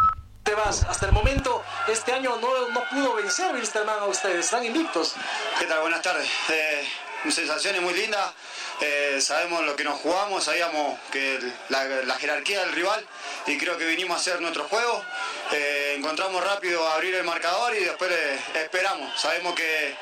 Hasta 0.66 1.06
el 1.06 1.12
momento, 1.14 1.64
este 1.88 2.12
año 2.12 2.32
no, 2.42 2.70
no 2.70 2.84
pudo 2.90 3.16
vencer 3.16 3.54
Wilstermann 3.54 4.00
a 4.00 4.06
ustedes, 4.06 4.46
están 4.46 4.66
invictos. 4.66 5.16
¿Qué 5.60 5.66
tal? 5.66 5.82
Buenas 5.82 6.02
tardes. 6.02 6.28
Eh, 6.50 6.84
sensaciones 7.30 7.82
muy 7.82 7.94
lindas. 7.94 8.34
Eh, 8.80 9.20
sabemos 9.22 9.66
lo 9.66 9.76
que 9.76 9.84
nos 9.84 10.00
jugamos, 10.00 10.44
sabíamos 10.44 11.00
que 11.12 11.40
la, 11.70 12.16
jerarquía 12.20 12.60
del 12.60 12.74
rival 12.74 13.04
y 13.48 13.58
creo 13.58 13.76
que 13.78 13.86
vinimos 13.88 14.18
a 14.18 14.20
hacer 14.22 14.40
nuestro 14.40 14.66
juego. 14.66 15.04
Eh, 15.52 15.96
encontramos 15.98 16.44
rápido 16.44 16.88
abrir 16.88 17.16
el 17.16 17.24
marcador 17.24 17.76
y 17.76 17.86
después 17.86 18.12
eh, 18.12 18.40
esperamos. 18.56 19.20
Sabemos 19.20 19.56
que, 19.56 19.96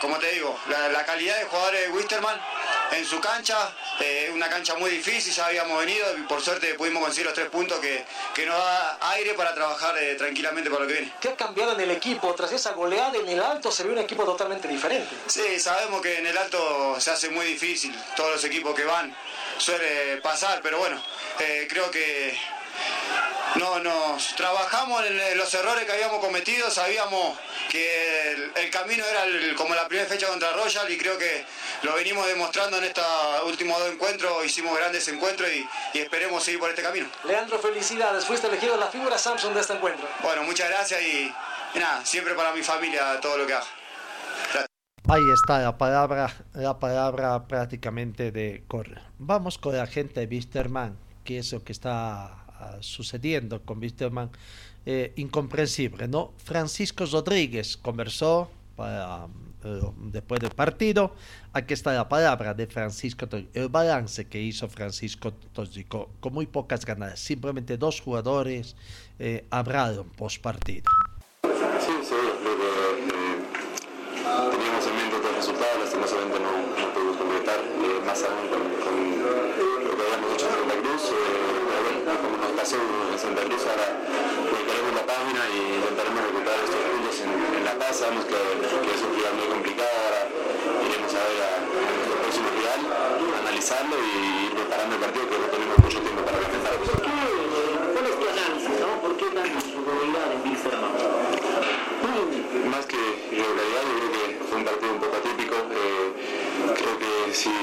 como 0.00 0.18
te 0.18 0.30
digo, 0.32 0.56
la, 0.68 1.04
calidad 1.04 1.36
de 1.38 1.44
jugadores 1.46 1.80
de 1.82 1.90
Wisterman 1.90 2.40
en 2.92 3.04
su 3.04 3.20
cancha, 3.20 3.72
es 4.00 4.30
una 4.30 4.48
cancha 4.48 4.74
muy 4.76 4.90
difícil, 4.90 5.32
ya 5.32 5.46
habíamos 5.46 5.78
venido 5.78 6.16
y 6.16 6.22
por 6.22 6.42
suerte 6.42 6.74
pudimos 6.74 7.02
conseguir 7.02 7.26
los 7.26 7.34
tres 7.34 7.48
puntos 7.48 7.78
que, 7.80 8.04
que 8.34 8.46
nos 8.46 8.56
da 8.56 8.98
aire 9.12 9.34
para 9.34 9.54
trabajar 9.54 9.94
tranquilamente 10.18 10.70
para 10.70 10.82
lo 10.82 10.88
que 10.88 10.94
viene. 10.94 11.12
¿Qué 11.20 11.28
ha 11.28 11.36
cambiado 11.36 11.72
en 11.72 11.80
el 11.80 11.90
equipo? 11.90 12.34
Tras 12.34 12.52
esa 12.52 12.72
goleada 12.72 13.16
en 13.16 13.28
el 13.28 13.42
alto 13.42 13.70
se 13.70 13.84
ve 13.84 13.92
un 13.92 13.98
equipo 13.98 14.24
totalmente 14.24 14.68
diferente. 14.68 15.14
Sí, 15.26 15.58
sabemos 15.58 16.00
que 16.00 16.18
en 16.18 16.26
el 16.26 16.36
alto 16.36 17.00
se 17.00 17.10
hace 17.10 17.30
muy 17.30 17.46
difícil 17.46 17.94
todos 18.16 18.32
los 18.32 18.44
equipos 18.44 18.74
que 18.74 18.84
van 18.84 19.14
suele 19.58 20.18
pasar, 20.18 20.60
pero 20.62 20.78
bueno, 20.78 21.00
eh, 21.38 21.66
creo 21.68 21.90
que 21.90 22.36
no 23.58 23.78
nos 23.80 24.34
trabajamos 24.36 25.04
en 25.06 25.38
los 25.38 25.52
errores 25.54 25.84
que 25.84 25.92
habíamos 25.92 26.20
cometido, 26.20 26.70
sabíamos 26.70 27.38
que 27.70 28.32
el, 28.56 28.70
camino 28.70 29.04
era 29.04 29.22
como 29.56 29.74
la 29.74 29.88
primera 29.88 30.08
fecha 30.08 30.26
contra 30.26 30.52
Royal 30.52 30.90
y 30.90 30.98
creo 30.98 31.16
que 31.16 31.44
lo 31.82 31.94
venimos 31.94 32.26
demostrando 32.26 32.78
en 32.78 32.84
estos 32.84 33.04
últimos 33.46 33.78
dos 33.78 33.90
encuentros, 33.90 34.44
hicimos 34.44 34.76
grandes 34.76 35.08
encuentros 35.08 35.48
y, 35.50 35.98
esperemos 35.98 36.44
seguir 36.44 36.60
por 36.60 36.70
este 36.70 36.82
camino. 36.82 37.08
Leandro, 37.24 37.58
felicidades, 37.58 38.24
fuiste 38.24 38.46
elegido 38.46 38.76
la 38.76 38.88
figura 38.88 39.16
Samsung 39.18 39.54
de 39.54 39.60
este 39.60 39.72
encuentro. 39.72 40.06
Bueno, 40.22 40.42
muchas 40.44 40.68
gracias 40.68 41.00
y, 41.02 41.32
y 41.74 41.78
nada, 41.78 42.04
siempre 42.04 42.34
para 42.34 42.52
mi 42.52 42.62
familia 42.62 43.20
todo 43.20 43.38
lo 43.38 43.46
que 43.46 43.54
haga. 43.54 43.66
Ahí 45.08 45.22
está 45.32 45.60
la 45.60 45.78
palabra, 45.78 46.34
la 46.52 46.78
palabra 46.78 47.46
prácticamente 47.46 48.32
de 48.32 48.64
correr. 48.66 49.02
Vamos 49.18 49.56
con 49.56 49.76
la 49.76 49.86
gente 49.86 50.26
de 50.26 50.26
Wisterman, 50.26 50.98
que 51.24 51.38
es 51.38 51.52
lo 51.52 51.62
que 51.62 51.72
está 51.72 52.45
sucediendo 52.80 53.62
con 53.62 53.78
Wisterman, 53.78 54.30
eh, 54.84 55.12
incomprensible, 55.16 56.06
¿no? 56.06 56.32
Francisco 56.38 57.04
Rodríguez 57.06 57.76
conversó 57.76 58.50
eh, 58.78 59.80
después 60.12 60.40
del 60.40 60.50
partido. 60.50 61.14
Aquí 61.52 61.74
está 61.74 61.92
la 61.92 62.08
palabra 62.08 62.54
de 62.54 62.66
Francisco, 62.66 63.26
el 63.54 63.68
balance 63.68 64.26
que 64.26 64.40
hizo 64.40 64.68
Francisco 64.68 65.32
Tóxico, 65.52 66.10
con 66.20 66.34
muy 66.34 66.46
pocas 66.46 66.84
ganadas, 66.84 67.18
simplemente 67.18 67.76
dos 67.76 68.00
jugadores 68.00 68.76
eh, 69.18 69.44
hablaron 69.50 70.08
post 70.10 70.40
partido. 70.40 70.84
Sabemos 87.94 88.24
que, 88.24 88.34
que, 88.34 88.94
es 88.94 89.02
un 89.02 89.14
rival 89.14 89.34
muy 89.38 89.46
complicado, 89.46 89.88
ahora 89.94 90.26
iremos 90.90 91.12
a 91.14 91.22
ver 91.22 91.38
a, 91.38 91.54
a 91.54 91.90
nuestro 91.94 92.16
próximo 92.18 92.48
rival, 92.50 92.80
analizarlo 93.46 93.94
y 93.94 94.46
ir 94.46 94.52
preparando 94.58 94.94
el 94.96 95.00
partido, 95.00 95.24
que 95.30 95.38
no 95.38 95.46
tenemos 95.46 95.78
mucho 95.78 96.00
tiempo 96.02 96.22
para 96.26 96.38
defender. 96.40 96.74
¿Cuál 96.82 98.06
es 98.06 98.16
tu 98.18 98.26
análisis, 98.26 98.74
no? 98.82 99.00
¿Por 99.00 99.16
qué 99.16 99.26
tanta 99.30 99.58
irregularidad 99.62 100.26
en 100.34 100.38
Wilstermann? 100.42 100.94
Más 102.70 102.86
que 102.86 102.98
irregularidad, 103.30 103.82
yo 103.86 103.94
creo 104.02 104.10
que 104.12 104.24
fue 104.50 104.58
un 104.58 104.64
partido 104.64 104.92
un 104.92 105.00
poco 105.00 105.16
atípico. 105.16 105.54
Eh, 105.70 106.10
creo 106.74 106.94
que 106.98 107.34
si 107.34 107.54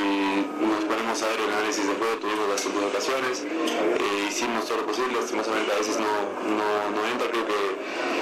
nos 0.63 0.83
ponemos 0.87 1.19
a 1.19 1.27
ver 1.27 1.39
el 1.39 1.51
análisis 1.51 1.83
de 1.83 1.95
juego, 1.99 2.15
tuvimos 2.23 2.47
bastantes 2.47 2.83
ocasiones, 2.83 3.43
eh, 3.43 4.27
hicimos 4.29 4.65
todo 4.65 4.77
lo 4.79 4.85
posible, 4.87 5.19
lastimosamente 5.19 5.71
a 5.71 5.77
veces 5.77 5.99
no, 5.99 6.31
no, 6.47 6.67
no 6.95 7.01
entra, 7.11 7.27
creo 7.27 7.45
que 7.45 8.12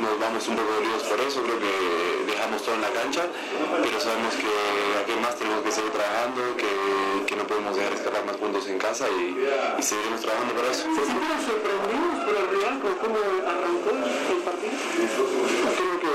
nos 0.00 0.18
vamos 0.20 0.46
un 0.48 0.56
poco 0.56 0.72
dolidos 0.72 1.02
por 1.04 1.20
eso, 1.20 1.42
creo 1.42 1.58
que 1.58 1.72
dejamos 2.26 2.62
todo 2.62 2.74
en 2.74 2.82
la 2.82 2.90
cancha, 2.90 3.22
pero 3.82 4.00
sabemos 4.00 4.34
que 4.34 4.52
aquí 5.00 5.14
más 5.20 5.36
tenemos 5.36 5.62
que 5.62 5.72
seguir 5.72 5.90
trabajando, 5.92 6.56
que, 6.56 6.70
que 7.26 7.36
no 7.36 7.46
podemos 7.46 7.76
dejar 7.76 7.92
escapar 7.92 8.24
más 8.24 8.36
puntos 8.36 8.66
en 8.68 8.78
casa 8.78 9.06
y, 9.08 9.36
y 9.78 9.82
seguiremos 9.82 10.20
trabajando 10.20 10.54
para 10.54 10.70
eso. 10.70 10.82
¿Se 10.82 11.02
sintieron 11.06 11.40
sorprendidos 11.40 12.16
por 12.24 12.34
el 12.36 12.46
rival 12.50 12.74
con 12.80 12.94
cómo 13.02 13.18
arrancó 13.46 13.90
el 13.94 14.40
partido? 14.42 14.74
Creo 15.76 15.96
que, 16.00 16.14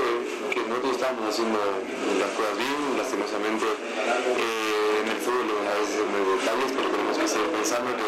que 0.54 0.60
nosotros 0.68 0.92
estábamos 0.92 1.24
haciendo 1.28 1.58
las 1.58 2.30
cosas 2.36 2.54
bien, 2.58 2.80
lastimosamente 2.98 3.66
eh, 3.66 4.91
en 5.02 5.08
el 5.10 5.18
fútbol 5.18 5.66
a 5.66 5.74
veces 5.82 5.98
hay 5.98 6.24
detalles, 6.38 6.70
pero 6.70 6.86
tenemos 6.94 7.18
que 7.18 7.26
seguir 7.26 7.50
pensando 7.50 7.90
que, 7.98 8.06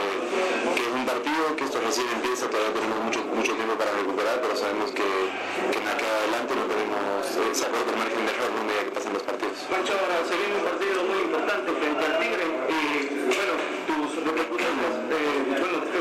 que, 0.78 0.82
es 0.86 0.94
un 0.94 1.04
partido, 1.04 1.42
que 1.56 1.64
esto 1.64 1.78
recién 1.82 2.06
empieza, 2.14 2.46
todavía 2.46 2.70
tenemos 2.70 2.98
mucho, 3.02 3.20
mucho 3.34 3.52
tiempo 3.58 3.74
para 3.74 3.90
recuperar, 3.98 4.38
pero 4.40 4.54
sabemos 4.54 4.94
que, 4.94 5.02
que 5.02 5.78
en 5.82 5.88
acá 5.90 6.06
adelante 6.06 6.54
no 6.54 6.64
tenemos 6.70 7.26
eh, 7.34 7.50
sacar 7.50 7.82
el 7.82 7.98
margen 7.98 8.22
de 8.22 8.30
error 8.30 8.46
a 8.46 8.62
medida 8.62 8.84
que 8.86 8.94
pasan 8.94 9.12
los 9.12 9.26
partidos. 9.26 9.58
Pancho, 9.66 9.92
ahora 9.98 10.22
se 10.22 10.34
viene 10.38 10.54
un 10.54 10.64
partido 10.70 11.02
muy 11.02 11.18
importante 11.26 11.68
frente 11.74 12.02
al 12.06 12.14
Tigre 12.22 12.46
y 12.46 12.80
bueno, 13.26 13.54
tus 13.90 14.08
repercusiones, 14.22 14.90
eh, 15.10 15.50
bueno, 15.50 15.82
a 15.82 15.98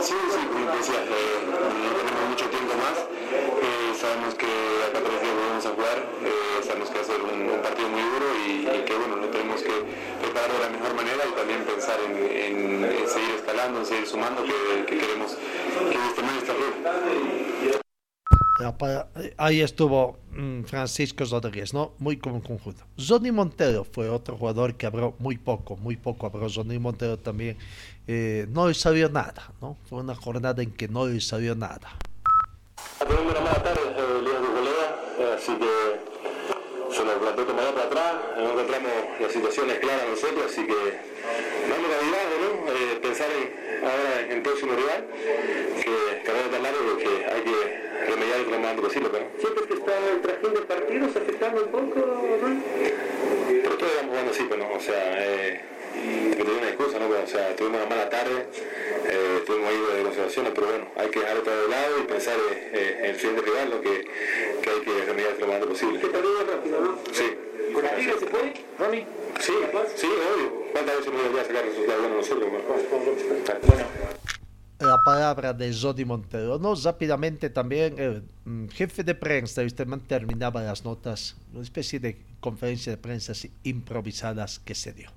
Sí, 0.00 0.16
sí, 0.16 0.40
como 0.52 0.64
decía, 0.76 1.00
eh, 1.00 1.44
no 1.48 1.90
tenemos 1.96 2.24
mucho 2.28 2.46
tiempo 2.48 2.72
más. 2.76 2.96
Eh, 3.30 3.92
sabemos 4.00 4.34
que 4.34 4.48
acá 4.48 4.98
días 5.00 5.39
vamos 5.60 5.66
a 5.66 5.74
jugar, 5.74 5.98
eh, 6.24 6.64
sabemos 6.64 6.88
que 6.88 6.96
va 6.96 7.02
a 7.02 7.04
ser 7.04 7.20
un, 7.20 7.50
un 7.50 7.60
partido 7.60 7.88
muy 7.90 8.00
duro 8.00 8.26
y, 8.46 8.50
y, 8.62 8.84
que 8.84 8.94
bueno, 8.96 9.16
lo 9.16 9.28
tenemos 9.28 9.60
que 9.60 9.72
preparar 10.22 10.50
de 10.52 10.58
la 10.58 10.68
mejor 10.70 10.94
manera 10.94 11.22
y 11.28 11.36
también 11.36 11.64
pensar 11.64 11.98
en, 12.00 12.16
en, 12.16 12.84
en 12.84 13.08
seguir 13.08 13.34
escalando, 13.36 13.80
en 13.80 13.86
seguir 13.86 14.06
sumando, 14.06 14.42
que, 14.42 14.86
que 14.86 14.98
queremos 14.98 15.32
que 15.34 15.98
este 16.08 16.22
mes 16.22 16.36
esté 16.38 16.52
arriba. 16.52 17.80
Ahí 19.36 19.60
estuvo 19.60 20.18
mm, 20.32 20.62
Francisco 20.62 21.24
Rodríguez, 21.24 21.74
¿no? 21.74 21.92
Muy 21.98 22.16
como 22.16 22.42
conjunto. 22.42 22.84
Johnny 22.96 23.30
Montero 23.30 23.84
fue 23.84 24.08
otro 24.08 24.36
jugador 24.36 24.74
que 24.74 24.86
habló 24.86 25.14
muy 25.18 25.36
poco, 25.36 25.76
muy 25.76 25.96
poco 25.96 26.26
habló. 26.26 26.46
Johnny 26.48 26.78
Montero 26.78 27.18
también 27.18 27.58
eh, 28.06 28.46
no 28.50 28.68
le 28.68 29.08
nada, 29.10 29.52
¿no? 29.60 29.76
Fue 29.88 30.00
una 30.00 30.14
jornada 30.14 30.62
en 30.62 30.72
que 30.72 30.88
no 30.88 31.06
le 31.06 31.20
salió 31.20 31.54
nada. 31.54 31.96
Tuvimos 32.98 33.32
una 33.32 33.40
mala 33.40 33.62
tarde, 33.62 33.80
eh, 33.96 34.22
Liga 34.22 34.40
de 34.40 34.46
Golea, 34.46 35.29
así 35.40 35.56
que 35.56 36.94
se 36.94 37.04
nos 37.04 37.14
plantó 37.14 37.44
tomar 37.44 37.72
para 37.72 37.86
atrás, 37.86 38.14
no 38.36 38.52
encontramos 38.52 38.92
las 39.20 39.32
situaciones 39.32 39.78
claras 39.78 40.08
nosotros, 40.10 40.44
así 40.44 40.66
que 40.66 40.80
vamos 41.70 41.90
a 41.90 42.04
¿no? 42.04 42.72
Eh, 42.72 42.98
pensar 43.00 43.28
en 43.30 43.60
ahora 43.82 44.20
en 44.28 44.42
próximo 44.42 44.74
rival, 44.74 45.06
que 45.82 46.22
carrera 46.24 46.50
tan 46.50 46.62
largo 46.62 46.96
que 46.98 47.24
hay 47.24 47.42
que 47.42 48.10
remediar 48.10 48.40
lo 48.40 48.58
más 48.58 48.74
posible. 48.74 49.08
Pero... 49.10 49.26
¿Sientes 49.38 49.66
que 49.66 49.74
está 49.74 49.92
el 50.10 50.20
trajín 50.20 50.54
de 50.54 50.60
partidos 50.60 51.16
afectando 51.16 51.64
un 51.64 51.70
poco, 51.70 52.00
Ron? 52.42 52.62
Pero 53.62 53.76
todos 53.76 53.92
vamos 53.96 54.10
jugando 54.10 54.30
así, 54.32 54.42
pues, 54.42 54.60
¿no? 54.60 54.72
O 54.74 54.80
sea, 54.80 55.26
eh, 55.26 55.60
te 56.36 56.44
doy 56.44 56.56
una 56.56 56.68
excusa, 56.68 56.98
¿no? 56.98 57.06
O 57.08 57.26
sea, 57.26 57.54
tuvimos 57.56 57.80
una 57.80 57.88
mala 57.88 58.08
tarde, 58.08 58.46
eh, 59.06 59.42
tuvimos 59.46 59.68
ahí 59.68 59.76
de 59.76 60.02
negociaciones, 60.02 60.52
pero 60.54 60.66
bueno, 60.68 60.86
hay 60.96 61.08
que 61.10 61.20
dejarlo 61.20 61.42
todo 61.42 61.62
de 61.62 61.68
lado 61.68 61.98
y 61.98 62.02
pensar 62.04 62.36
eh, 62.38 62.70
eh, 62.72 62.98
en 63.00 63.10
el 63.10 63.16
siguiente 63.16 63.42
rival, 63.42 63.70
lo 63.70 63.80
que, 63.80 64.08
que 64.62 64.70
hay 64.70 64.80
que 64.80 65.04
remediar 65.04 65.36
lo 65.38 65.46
más 65.46 65.56
antes 65.56 65.68
posible. 65.68 66.00
Que 66.00 66.06
rápido, 66.06 66.80
¿no? 66.80 66.98
Sí. 67.12 67.36
¿Con 67.72 67.84
Tigre 67.96 68.18
se 68.18 68.26
puede, 68.26 68.54
Ronnie? 68.78 69.06
Sí, 69.38 69.52
sí, 69.96 70.06
obvio. 70.06 70.64
¿Cuántas 70.72 70.96
veces 70.96 71.12
hemos 71.12 71.30
ido 71.30 71.40
a 71.40 71.44
sacar 71.44 71.64
resultados 71.64 72.00
buenos 72.00 72.18
nosotros? 72.18 72.50
Bueno. 73.66 73.84
la 74.80 75.04
palabra 75.04 75.52
de 75.52 75.72
Jody 75.72 76.04
Montero. 76.04 76.58
No, 76.58 76.74
rápidamente 76.74 77.50
también 77.50 77.98
el 77.98 78.22
mm, 78.44 78.68
jefe 78.68 79.04
de 79.04 79.14
prensa, 79.14 79.62
usted 79.62 79.86
terminaba 80.06 80.62
las 80.62 80.84
notas, 80.84 81.36
una 81.52 81.62
especie 81.62 82.00
de 82.00 82.18
conferencia 82.40 82.92
de 82.92 82.98
prensa 82.98 83.32
así, 83.32 83.50
improvisadas 83.62 84.58
que 84.58 84.74
se 84.74 84.92
dio. 84.92 85.10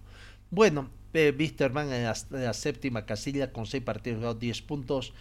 Bueno, 0.55 0.87
eh, 1.15 1.33
Wisterman 1.35 1.91
en 1.91 2.03
la, 2.03 2.15
en 2.29 2.43
la 2.43 2.53
séptima 2.53 3.07
casilla 3.07 3.51
con 3.51 3.65
6 3.65 3.83
partidos, 3.83 4.37
10 4.37 4.61
puntos. 4.61 5.11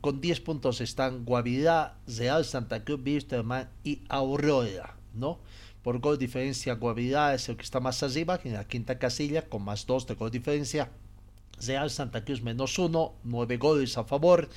Con 0.00 0.20
10 0.20 0.40
puntos 0.40 0.80
están 0.80 1.24
Guavirá, 1.24 1.98
Real 2.08 2.44
Santa 2.44 2.82
Cruz, 2.82 2.98
Wisterman 3.06 3.70
y 3.84 4.00
Aurora, 4.08 4.96
¿no? 5.14 5.38
Por 5.84 6.00
gol 6.00 6.18
diferencia, 6.18 6.74
Guavirá 6.74 7.32
es 7.32 7.48
el 7.48 7.56
que 7.56 7.62
está 7.62 7.78
más 7.78 8.02
arriba, 8.02 8.40
en 8.42 8.54
la 8.54 8.66
quinta 8.66 8.98
casilla, 8.98 9.48
con 9.48 9.62
más 9.62 9.86
2 9.86 10.08
de 10.08 10.14
gol 10.14 10.32
diferencia. 10.32 10.90
Real 11.64 11.88
Santa 11.88 12.24
Cruz 12.24 12.42
menos 12.42 12.76
1, 12.76 13.14
9 13.22 13.56
goles 13.58 13.96
a 13.96 14.02
favor. 14.02 14.48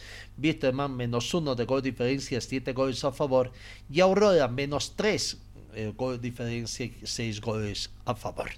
Wisterman 0.42 0.98
menos 0.98 1.32
1 1.32 1.54
de 1.54 1.66
gol 1.66 1.84
diferencia, 1.84 2.42
7 2.42 2.74
goles 2.74 3.04
a 3.06 3.12
favor. 3.12 3.52
Y 3.92 4.00
Aurora 4.00 4.48
menos 4.48 4.96
3 4.96 5.45
eh, 5.76 5.94
gol 5.96 6.20
diferencia, 6.20 6.90
6 7.04 7.42
goles 7.42 7.92
a 8.06 8.16
favor. 8.16 8.50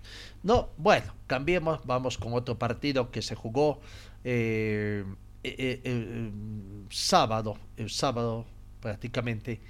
No, 0.44 0.70
bueno, 0.78 1.14
cambiemos, 1.28 1.82
vamos 1.86 2.18
con 2.18 2.34
otro 2.34 2.58
partido 2.58 3.12
que 3.12 3.22
se 3.22 3.36
jugó 3.36 3.80
eh, 4.30 5.06
eh, 5.44 5.82
eh, 5.86 6.32
sábado, 6.90 7.58
el 7.78 7.90
sábado 7.90 8.46
prácticamente. 8.82 9.62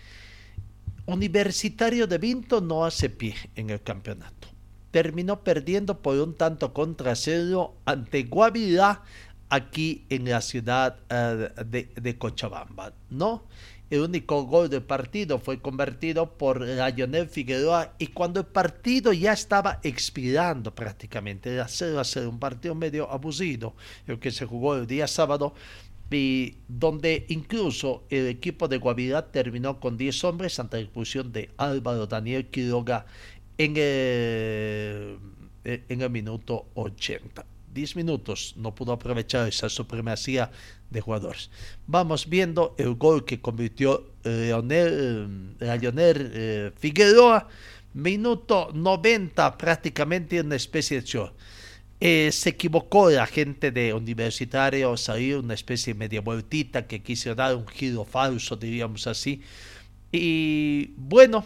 Universitario 1.06 2.08
de 2.08 2.18
Vinto 2.18 2.60
no 2.60 2.84
hace 2.84 3.12
pie 3.12 3.36
en 3.56 3.70
el 3.70 3.84
campeonato. 3.84 4.48
Terminó 4.90 5.44
perdiendo 5.44 6.02
por 6.02 6.18
un 6.18 6.34
tanto 6.34 6.74
contra 6.74 7.16
cero 7.16 7.76
ante 7.86 8.24
Guavirá 8.24 9.04
aquí 9.50 10.06
en 10.10 10.28
la 10.28 10.42
ciudad 10.42 10.98
de, 11.08 11.92
de, 11.96 12.18
Cochabamba, 12.18 12.94
¿no? 13.12 13.44
El 13.90 14.02
único 14.02 14.44
gol 14.44 14.70
del 14.70 14.84
partido 14.84 15.40
fue 15.40 15.62
convertido 15.62 16.38
por 16.38 16.62
Lionel 16.62 17.30
Figueroa 17.30 17.94
y 17.98 18.08
cuando 18.08 18.42
el 18.42 18.46
partido 18.46 19.14
ya 19.14 19.32
estaba 19.32 19.80
expirando 19.82 20.76
prácticamente, 20.76 21.54
era 21.54 21.68
0 21.70 22.00
a 22.00 22.04
0, 22.04 22.30
un 22.30 22.40
partido 22.40 22.76
medio 22.76 23.10
abusivo, 23.10 23.76
el 24.06 24.20
que 24.20 24.32
se 24.32 24.46
jugó 24.46 24.76
el 24.76 24.88
día 24.88 25.08
sábado, 25.08 25.54
y 26.12 26.56
donde 26.68 27.26
incluso 27.30 28.04
el 28.10 28.28
equipo 28.28 28.68
de 28.68 28.78
Guavirá 28.78 29.32
terminó 29.32 29.80
con 29.80 29.98
10 29.98 30.24
hombres 30.26 30.60
ante 30.60 30.78
la 30.78 30.84
expulsión 30.84 31.32
de 31.32 31.50
Álvaro 31.58 32.08
Daniel 32.08 32.48
Quiroga 32.48 33.06
en 33.58 33.74
el, 33.78 35.18
en 35.64 36.02
el 36.02 36.10
minuto 36.10 36.68
80. 36.76 37.46
10 37.74 37.96
minutos 37.96 38.56
no 38.58 38.74
pudo 38.74 38.94
aprovechar 38.94 39.48
esa 39.48 39.70
supremacía 39.70 40.50
de 40.90 41.02
jugadores. 41.02 41.50
Vamos 41.86 42.30
viendo 42.30 42.76
el 42.78 42.96
gol 42.96 43.26
que 43.26 43.42
convirtió 43.42 44.06
Leonel, 44.24 45.56
Leonel 45.60 46.32
eh, 46.34 46.72
Figueroa, 46.78 47.48
minuto 47.94 48.70
90 48.74 49.58
prácticamente 49.58 50.40
una 50.42 50.56
especie 50.56 51.02
de 51.02 51.08
show. 51.08 51.32
Eh, 52.00 52.30
se 52.32 52.50
equivocó 52.50 53.10
la 53.10 53.26
gente 53.26 53.72
de 53.72 53.94
Universitario, 53.94 54.96
salió 54.98 55.40
una 55.40 55.56
especie 55.56 55.94
de 55.94 56.00
media 56.00 56.22
vueltita 56.22 56.86
que 56.86 57.02
quiso 57.02 57.34
dar 57.34 57.56
un 57.56 57.68
giro 57.68 58.06
falso, 58.06 58.56
diríamos 58.56 59.08
así. 59.08 59.42
Y 60.12 60.92
bueno, 60.96 61.44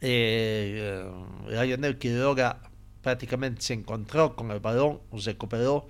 eh, 0.00 1.04
Lionel 1.48 1.98
Quiroga 1.98 2.60
prácticamente 3.02 3.62
se 3.62 3.74
encontró 3.74 4.36
con 4.36 4.50
el 4.52 4.60
balón, 4.60 5.00
recuperó 5.24 5.86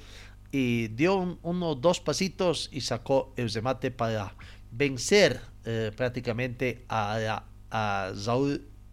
y 0.53 0.89
dio 0.89 1.17
un, 1.17 1.39
uno 1.43 1.75
dos 1.75 2.01
pasitos 2.01 2.69
y 2.73 2.81
sacó 2.81 3.33
el 3.37 3.51
remate 3.51 3.91
para 3.91 4.35
vencer 4.71 5.41
eh, 5.65 5.91
prácticamente 5.97 6.85
a, 6.89 7.45
a, 7.71 8.09
a 8.09 8.13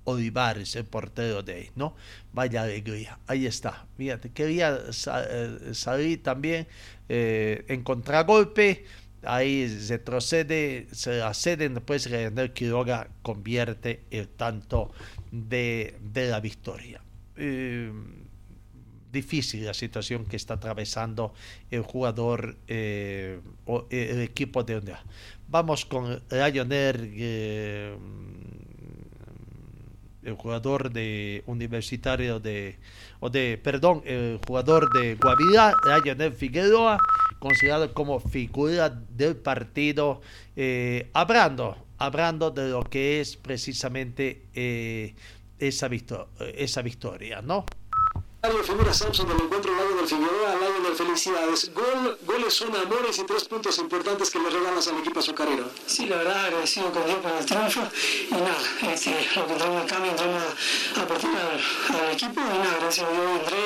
Olivares, 0.06 0.76
el 0.76 0.86
portero 0.86 1.43
de 1.43 1.54
ahí, 1.54 1.70
¿no? 1.76 1.95
Vaya 2.34 2.64
alegría, 2.64 3.20
ahí 3.28 3.45
está. 3.45 3.86
Fíjate, 3.97 4.32
quería 4.32 4.80
eh, 4.89 5.70
salir 5.74 6.22
también 6.22 6.68
eh, 7.08 7.64
en 7.68 7.84
contragolpe, 7.84 8.86
ahí 9.24 9.68
retrocede, 9.88 10.88
se 10.91 11.18
la 11.20 11.32
después 11.32 12.10
Leonel 12.10 12.51
Quiroga 12.51 13.08
convierte 13.22 14.04
el 14.12 14.28
tanto 14.28 14.91
de, 15.32 15.95
de 16.01 16.28
la 16.28 16.39
victoria. 16.41 17.01
Eh, 17.38 17.91
difícil 19.14 19.66
la 19.66 19.74
situación 19.74 20.26
que 20.26 20.36
está 20.36 20.55
atravesando 20.55 21.34
el 21.72 21.84
jugador 21.84 22.57
eh, 22.68 23.39
o 23.66 23.86
el 23.89 24.20
equipo 24.22 24.64
de 24.64 24.76
Onda. 24.76 25.01
Vamos 25.47 25.86
con 25.86 26.22
Lionel, 26.30 27.14
eh, 27.16 27.95
el 30.24 30.34
jugador 30.34 30.91
de 30.91 31.43
universitario 31.45 32.39
de, 32.39 32.78
o 33.20 33.30
de, 33.30 33.59
perdón, 33.61 34.01
el 34.05 34.39
jugador 34.45 34.89
de 34.93 35.16
Guavirá, 35.16 35.74
Lionel 36.03 36.34
Figueroa, 36.34 36.97
considerado 37.39 37.93
como 37.93 38.20
figura 38.20 38.89
del 38.89 39.36
partido, 39.36 40.22
eh, 40.55 41.09
hablando, 41.14 41.78
hablando 41.97 42.51
de 42.51 42.70
lo 42.70 42.84
que 42.84 43.22
es 43.22 43.38
precisamente 43.38 44.45
eh, 44.55 45.14
esa, 45.59 45.88
victor 45.88 46.30
esa 46.55 46.82
victoria, 46.82 47.41
¿no? 47.41 47.66
Figura 48.44 48.94
Samson 48.94 49.26
del 49.26 49.39
encuentro 49.39 49.72
Lionel 49.74 50.06
Figueroa, 50.06 50.56
Lionel 50.56 50.96
felicidades. 50.98 51.72
Gol, 51.74 52.18
goles 52.26 52.54
son 52.54 52.76
amores 52.76 53.18
y 53.18 53.24
tres 53.24 53.46
puntos 53.46 53.78
importantes 53.78 54.30
que 54.30 54.38
le 54.38 54.50
regalas 54.50 54.86
al 54.89 54.98
equipo 54.98 55.20
azucarero. 55.22 55.70
Sí, 55.86 56.08
la 56.08 56.18
verdad, 56.18 56.46
agradecido 56.48 56.91
con 56.91 57.06
Dios 57.06 57.20
por 57.20 57.32
el 57.32 57.46
triunfo 57.46 57.82
y 58.30 58.34
nada, 58.34 58.94
este, 58.94 59.12
lo 59.36 59.48
que 59.48 59.54
entramos 59.54 59.84
acá, 59.86 60.00
me 60.00 60.10
entramos 60.10 60.44
a, 60.44 61.00
a 61.00 61.04
aportar 61.04 61.32
al, 61.32 62.02
al, 62.02 62.12
equipo 62.12 62.41
y 62.41 62.58
nada, 62.58 62.78
gracias 62.82 63.08
a 63.08 63.12
Dios 63.12 63.39
entré 63.39 63.58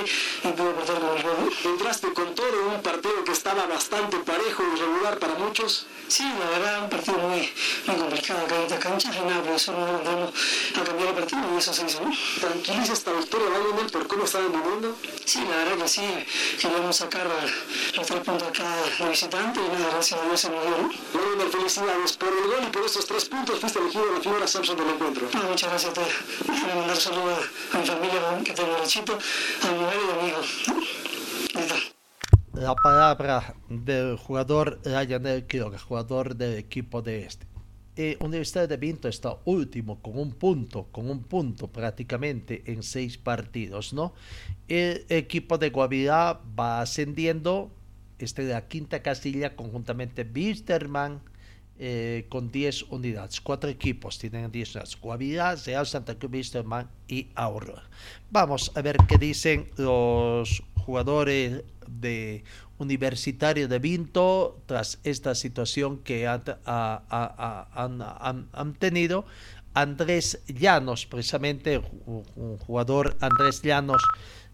y 0.44 0.54
pude 0.54 0.70
aportar 0.70 1.00
con 1.00 1.18
el 1.18 1.24
juego. 1.24 1.50
Entraste 1.66 2.14
con 2.14 2.36
todo 2.36 2.68
un 2.76 2.82
partido 2.84 3.24
que 3.24 3.32
estaba 3.32 3.66
bastante 3.66 4.18
parejo 4.18 4.64
y 4.64 4.80
regular 4.80 5.18
para 5.18 5.34
muchos. 5.40 5.88
Sí, 6.08 6.24
la 6.24 6.50
verdad, 6.52 6.84
un 6.84 6.90
partido 6.90 7.18
muy, 7.18 7.52
muy 7.88 7.96
complicado 7.96 8.46
acá 8.46 8.56
en 8.56 8.62
esta 8.62 8.80
cancha 8.80 9.12
y 9.14 9.26
nada, 9.28 9.42
por 9.42 9.54
eso 9.54 9.72
no 9.72 9.98
entramos 9.98 10.34
a 10.80 10.84
cambiar 10.84 11.10
el 11.10 11.16
partido 11.16 11.42
y 11.54 11.58
eso 11.58 11.74
se 11.74 11.86
hizo, 11.86 12.00
¿no? 12.02 12.12
¿Tranquiliza 12.40 12.94
esta 12.94 13.12
victoria, 13.12 13.48
Lionel, 13.50 13.92
por 13.92 14.08
cómo 14.08 14.24
estaba 14.24 14.46
Sí, 15.26 15.40
la 15.50 15.58
verdad 15.58 15.84
que 15.84 15.88
sí, 15.88 16.02
queríamos 16.60 16.96
sacar 16.96 17.28
los 17.96 18.08
tres 18.08 18.20
puntos 18.22 18.48
acá 18.48 18.76
de 19.00 19.10
visitante 19.10 19.60
y 19.60 19.68
nada, 19.74 19.90
gracias 19.92 20.20
a 20.20 20.26
Dios 20.26 20.40
se 20.40 20.50
nos 20.50 20.64
dio. 20.64 20.78
¿no? 20.78 20.90
Lionel, 20.90 21.50
felicidades 21.52 22.18
por 22.18 22.30
el 22.30 22.48
gol 22.48 22.64
y 22.68 22.72
por 22.72 22.86
esos 22.86 23.06
tres 23.06 23.26
puntos 23.26 23.60
fuiste 23.60 23.80
elegido 23.80 24.06
la 24.14 24.22
figura 24.22 24.48
Samson 24.48 24.78
del 24.78 24.90
encuentro. 24.90 25.28
No, 25.34 25.44
muchas 25.44 25.70
gracias 25.70 25.92
a 25.92 26.02
ti. 26.02 26.10
Déjame 26.48 26.76
mandar 26.76 26.98
saludos 26.98 27.40
a 27.74 27.78
mi 27.78 27.86
familia 27.86 28.42
que 28.44 28.54
tengo 28.54 28.74
derechito, 28.74 29.18
a 29.64 29.72
mi 29.72 29.80
mujer 29.80 30.00
y 30.08 30.12
a 30.12 30.22
mi 30.22 30.28
hijo. 30.30 30.42
La 32.54 32.76
palabra 32.76 33.56
del 33.70 34.18
jugador 34.18 34.80
Lionel 34.84 35.48
Quiroga, 35.48 35.80
jugador 35.80 36.36
del 36.36 36.58
equipo 36.58 37.02
de 37.02 37.24
este. 37.24 37.47
Eh, 38.00 38.16
Universidad 38.20 38.70
de 38.70 38.78
Vinto 38.78 39.08
está 39.08 39.40
último 39.46 40.00
con 40.04 40.20
un 40.20 40.32
punto, 40.34 40.86
con 40.92 41.10
un 41.10 41.24
punto 41.24 41.72
prácticamente 41.72 42.62
en 42.68 42.84
seis 42.84 43.18
partidos, 43.18 43.92
¿no? 43.92 44.14
El 44.68 45.04
equipo 45.10 45.58
de 45.58 45.72
Guavirá 45.72 46.40
va 46.58 46.82
ascendiendo, 46.82 47.72
este 48.20 48.46
de 48.46 48.54
la 48.54 48.68
quinta 48.68 49.02
casilla 49.02 49.56
conjuntamente 49.56 50.30
Wisterman 50.32 51.22
eh, 51.80 52.28
con 52.30 52.52
10 52.52 52.84
unidades. 52.92 53.42
Cuatro 53.42 53.68
equipos 53.68 54.20
tienen 54.20 54.52
10 54.52 54.76
unidades. 54.76 55.02
Guavirá, 55.02 55.56
Real 55.56 55.88
Santa 55.88 56.20
Cruz, 56.20 56.32
Wisterman 56.32 56.92
y 57.08 57.30
Aurora. 57.34 57.90
Vamos 58.30 58.72
a 58.76 58.82
ver 58.84 58.98
qué 59.08 59.18
dicen 59.18 59.72
los 59.78 60.62
jugadores 60.76 61.64
de 61.88 62.44
Universitario 62.80 63.68
de 63.68 63.80
Vinto 63.80 64.62
tras 64.66 65.00
esta 65.04 65.36
situación 65.36 66.00
que 66.00 66.28
han, 66.28 66.44
han, 66.66 68.50
han 68.52 68.74
tenido 68.76 69.26
Andrés 69.74 70.40
Llanos, 70.48 71.06
precisamente 71.06 71.82
un 72.08 72.58
jugador 72.58 73.16
Andrés 73.20 73.62
Llanos, 73.62 74.02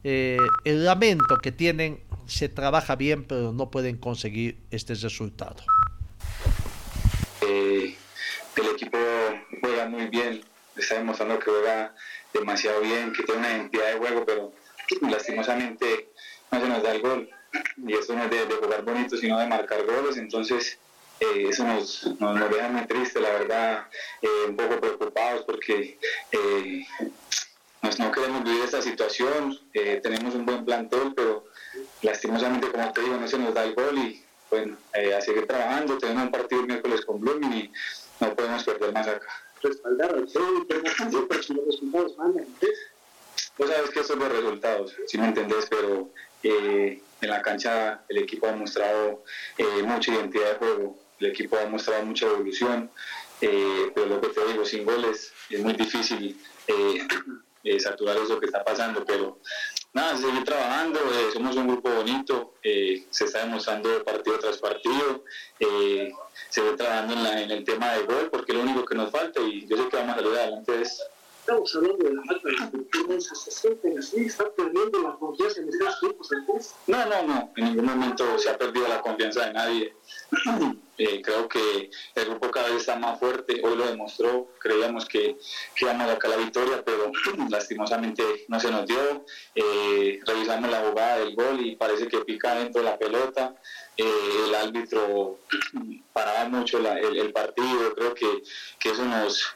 eh, 0.04 0.38
el 0.66 0.84
lamento 0.84 1.38
que 1.38 1.54
tienen, 1.54 2.02
se 2.28 2.50
trabaja 2.50 2.96
bien, 2.96 3.24
pero 3.24 3.54
no 3.54 3.72
pueden 3.72 3.98
conseguir 3.98 4.60
este 4.70 4.96
resultado. 4.96 5.64
Eh, 7.42 7.96
el 8.58 8.66
equipo 8.76 8.98
juega 9.62 9.88
muy 9.88 10.08
bien, 10.08 10.44
está 10.76 10.96
demostrando 10.96 11.40
que 11.40 11.50
juega 11.50 11.96
demasiado 12.34 12.82
bien, 12.82 13.14
que 13.14 13.24
tiene 13.24 13.40
una 13.40 13.52
identidad 13.52 13.94
de 13.94 14.00
juego, 14.00 14.26
pero 14.26 14.54
lastimosamente 15.10 16.10
no 16.52 16.60
se 16.60 16.68
nos 16.68 16.84
da 16.84 16.92
el 16.92 17.02
gol. 17.02 17.30
Y 17.78 17.94
eso 17.94 18.16
no 18.16 18.24
es 18.24 18.30
de, 18.30 18.56
jugar 18.56 18.84
bonito, 18.84 19.18
sino 19.18 19.40
de 19.40 19.48
marcar 19.48 19.86
goles. 19.86 20.18
Entonces, 20.18 20.78
eh, 21.20 21.48
eso 21.50 21.64
nos, 21.64 22.06
nos, 22.20 22.50
deja 22.50 22.70
muy 22.70 22.86
triste, 22.88 23.20
la 23.20 23.30
verdad, 23.30 23.88
eh, 24.22 24.28
un 24.48 24.56
poco 24.56 24.80
preocupados 24.80 25.44
porque 25.46 25.98
eh, 26.32 26.86
no 28.00 28.12
queremos 28.12 28.44
vivir 28.44 28.64
esta 28.64 28.82
situación. 28.82 29.60
tenemos 29.72 30.36
un 30.36 30.46
buen 30.46 30.66
plantel, 30.66 31.14
pero 31.16 31.46
lastimosamente, 32.02 32.70
como 32.70 32.92
te 32.92 33.02
digo, 33.02 33.18
no 33.18 33.28
se 33.28 33.38
nos 33.38 33.54
da 33.54 33.64
el 33.64 33.76
gol 33.76 33.98
y 33.98 34.24
bueno, 34.50 34.78
a 34.94 35.22
seguir 35.22 35.48
trabajando. 35.48 35.98
Tenemos 35.98 36.24
un 36.24 36.32
partido 36.32 36.62
el 36.62 36.68
miércoles 36.68 37.06
con 37.06 37.20
Blooming 37.20 37.54
y 37.54 37.72
no 38.20 38.36
podemos 38.36 38.64
perder 38.64 38.94
más 38.94 39.08
acá. 39.08 39.28
Respaldar 39.62 40.14
al 40.14 40.28
pero 40.68 40.82
los 40.82 41.66
resultados 41.66 42.18
mandan. 42.18 42.48
Vos 43.58 43.70
sabes 43.70 43.90
que 43.92 44.00
es 44.00 44.10
los 44.10 44.32
resultados, 44.32 44.96
si 45.08 45.18
me 45.18 45.28
entendés, 45.28 45.68
pero 45.70 46.10
en 47.24 47.30
la 47.30 47.42
cancha 47.42 48.04
el 48.10 48.18
equipo 48.18 48.48
ha 48.48 48.54
mostrado 48.54 49.24
eh, 49.58 49.84
mucha 49.84 50.14
identidad 50.14 50.52
de 50.52 50.56
juego, 50.56 51.00
el 51.20 51.28
equipo 51.28 51.58
ha 51.58 51.66
mostrado 51.66 52.06
mucha 52.06 52.28
evolución, 52.28 52.90
eh, 53.42 53.92
pero 53.94 54.08
lo 54.08 54.22
que 54.22 54.30
te 54.30 54.46
digo, 54.46 54.66
sin 54.66 54.86
goles 54.86 55.32
es 55.50 55.60
muy 55.60 55.74
difícil 55.74 56.40
saturar 57.80 58.18
eso 58.18 58.40
que 58.40 58.46
está 58.46 58.64
pasando, 58.64 59.04
pero 59.06 59.40
nada, 59.94 60.18
seguir 60.18 60.44
trabajando, 60.44 61.00
somos 61.34 61.56
un 61.56 61.68
grupo 61.68 61.90
bonito, 61.90 62.56
se 62.62 63.26
está 63.26 63.40
demostrando 63.40 64.04
partido 64.04 64.40
tras 64.40 64.58
partido, 64.58 65.24
se 66.50 66.62
ve 66.62 66.78
trabajando 66.78 67.14
en, 67.32 67.52
el 67.52 67.64
tema 67.64 67.94
de 67.94 68.04
gol, 68.04 68.30
porque 68.32 68.52
es 68.52 68.58
lo 68.58 68.64
único 68.64 68.86
que 68.86 68.96
nos 68.96 69.12
falta 69.12 69.42
y 69.42 69.66
yo 69.68 69.78
sé 69.78 69.90
que 69.90 69.98
vamos 69.98 70.16
a 70.16 70.20
salir 70.20 70.38
adelante 70.38 70.78
de. 70.78 70.88
Estamos 71.44 71.76
hablando 71.76 72.06
de 72.06 72.14
la 72.14 72.24
falta 72.24 72.50
de 72.50 73.22
se 73.22 74.00
así, 74.00 74.26
están 74.26 74.48
perdiendo 74.56 75.02
la 75.02 75.12
confianza 75.16 75.60
en 75.60 75.68
estos 75.68 76.00
grupos 76.00 76.30
No, 76.88 77.06
no, 77.06 77.24
no, 77.24 77.54
en 77.58 77.66
ningún 77.66 77.86
momento 77.86 78.40
se 78.40 78.50
ha 78.50 78.58
perdido 78.58 78.88
la 78.88 79.02
confianza 79.02 79.48
de 79.48 79.54
nadie. 79.54 79.94
eh, 80.98 81.22
creo 81.22 81.50
que 81.50 81.92
el 82.16 82.26
grupo 82.30 82.50
cada 82.50 82.70
vez 82.70 82.78
está 82.78 82.96
más 82.96 83.20
fuerte, 83.20 83.60
hoy 83.62 83.76
lo 83.76 83.86
demostró, 83.86 84.54
creíamos 84.58 85.06
que, 85.06 85.38
íbamos 85.82 86.08
a 86.08 86.14
sacar 86.14 86.30
la 86.30 86.38
victoria, 86.38 86.82
pero 86.86 87.12
lastimosamente 87.50 88.24
no 88.48 88.58
se 88.62 88.72
nos 88.72 88.88
dio. 88.88 89.26
Eh, 89.54 90.22
revisamos 90.26 90.72
la 90.72 90.80
jugada 90.80 91.18
del 91.18 91.36
gol 91.36 91.60
y 91.60 91.76
parece 91.76 92.08
que 92.08 92.20
pica 92.20 92.56
dentro 92.56 92.82
de 92.82 92.90
la 92.90 92.98
pelota. 92.98 93.54
Eh, 93.98 94.46
el 94.48 94.56
árbitro 94.56 95.40
paraba 96.14 96.48
mucho 96.48 96.80
la, 96.80 96.98
el, 96.98 97.18
el, 97.18 97.34
partido, 97.34 97.94
creo 97.96 98.14
que, 98.14 98.44
que 98.80 98.92
eso 98.92 99.04
nos 99.04 99.54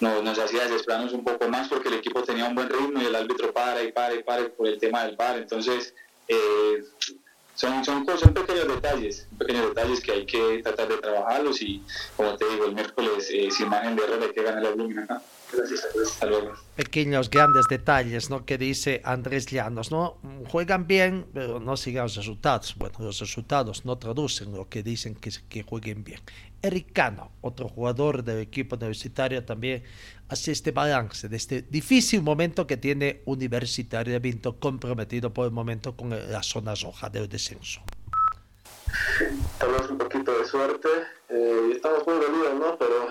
nos, 0.00 0.22
nos 0.22 0.38
hacía 0.38 0.64
desesperarnos 0.64 1.12
un 1.12 1.24
poco 1.24 1.48
más 1.48 1.68
porque 1.68 1.88
el 1.88 1.94
equipo 1.94 2.22
tenía 2.22 2.46
un 2.46 2.54
buen 2.54 2.68
ritmo 2.68 3.00
y 3.00 3.06
el 3.06 3.14
árbitro 3.14 3.52
para 3.52 3.82
y 3.82 3.92
para 3.92 4.14
y 4.14 4.22
para 4.22 4.48
por 4.48 4.68
el 4.68 4.78
tema 4.78 5.04
del 5.04 5.16
par. 5.16 5.38
Entonces, 5.38 5.94
eh, 6.28 6.82
son, 7.54 7.84
son, 7.84 8.06
son 8.18 8.34
pequeños 8.34 8.68
detalles, 8.68 9.26
pequeños 9.38 9.68
detalles 9.68 10.00
que 10.00 10.12
hay 10.12 10.26
que 10.26 10.60
tratar 10.62 10.88
de 10.88 10.98
trabajarlos 10.98 11.62
y, 11.62 11.82
como 12.16 12.36
te 12.36 12.46
digo, 12.50 12.66
el 12.66 12.74
miércoles, 12.74 13.28
eh, 13.32 13.50
sin 13.50 13.68
margen 13.68 13.96
de 13.96 14.04
error, 14.04 14.22
hay 14.22 14.32
que 14.32 14.42
ganar 14.42 14.62
la 14.62 15.02
acá. 15.02 15.22
Pequeños 16.74 17.30
grandes 17.30 17.66
detalles, 17.68 18.30
¿no? 18.30 18.44
Que 18.44 18.58
dice 18.58 19.00
Andrés 19.04 19.46
Llanos, 19.46 19.90
¿no? 19.90 20.18
Juegan 20.48 20.86
bien, 20.86 21.26
pero 21.32 21.60
no 21.60 21.76
siguen 21.76 22.02
los 22.02 22.16
resultados. 22.16 22.74
Bueno, 22.76 22.96
los 23.00 23.18
resultados 23.20 23.84
no 23.84 23.96
traducen 23.96 24.52
lo 24.52 24.68
que 24.68 24.82
dicen 24.82 25.14
que, 25.14 25.30
que 25.48 25.62
jueguen 25.62 26.04
bien. 26.04 26.20
Eric 26.62 26.92
Cano, 26.92 27.32
otro 27.42 27.68
jugador 27.68 28.24
del 28.24 28.40
equipo 28.40 28.76
universitario, 28.76 29.44
también 29.44 29.84
hace 30.28 30.52
este 30.52 30.72
balance 30.72 31.28
de 31.28 31.36
este 31.36 31.62
difícil 31.62 32.22
momento 32.22 32.66
que 32.66 32.76
tiene 32.76 33.22
Universitario 33.26 34.12
de 34.12 34.18
Vinto, 34.18 34.58
comprometido 34.58 35.32
por 35.32 35.46
el 35.46 35.52
momento 35.52 35.96
con 35.96 36.10
la 36.10 36.42
zona 36.42 36.74
roja 36.74 37.08
del 37.08 37.28
descenso. 37.28 37.80
Tal 39.58 39.72
vez 39.72 39.90
un 39.90 39.98
poquito 39.98 40.38
de 40.38 40.44
suerte, 40.44 40.88
eh, 41.28 41.72
estamos 41.74 42.06
muy 42.06 42.16
dolidos, 42.16 42.54
¿no? 42.58 42.78
Pero 42.78 43.08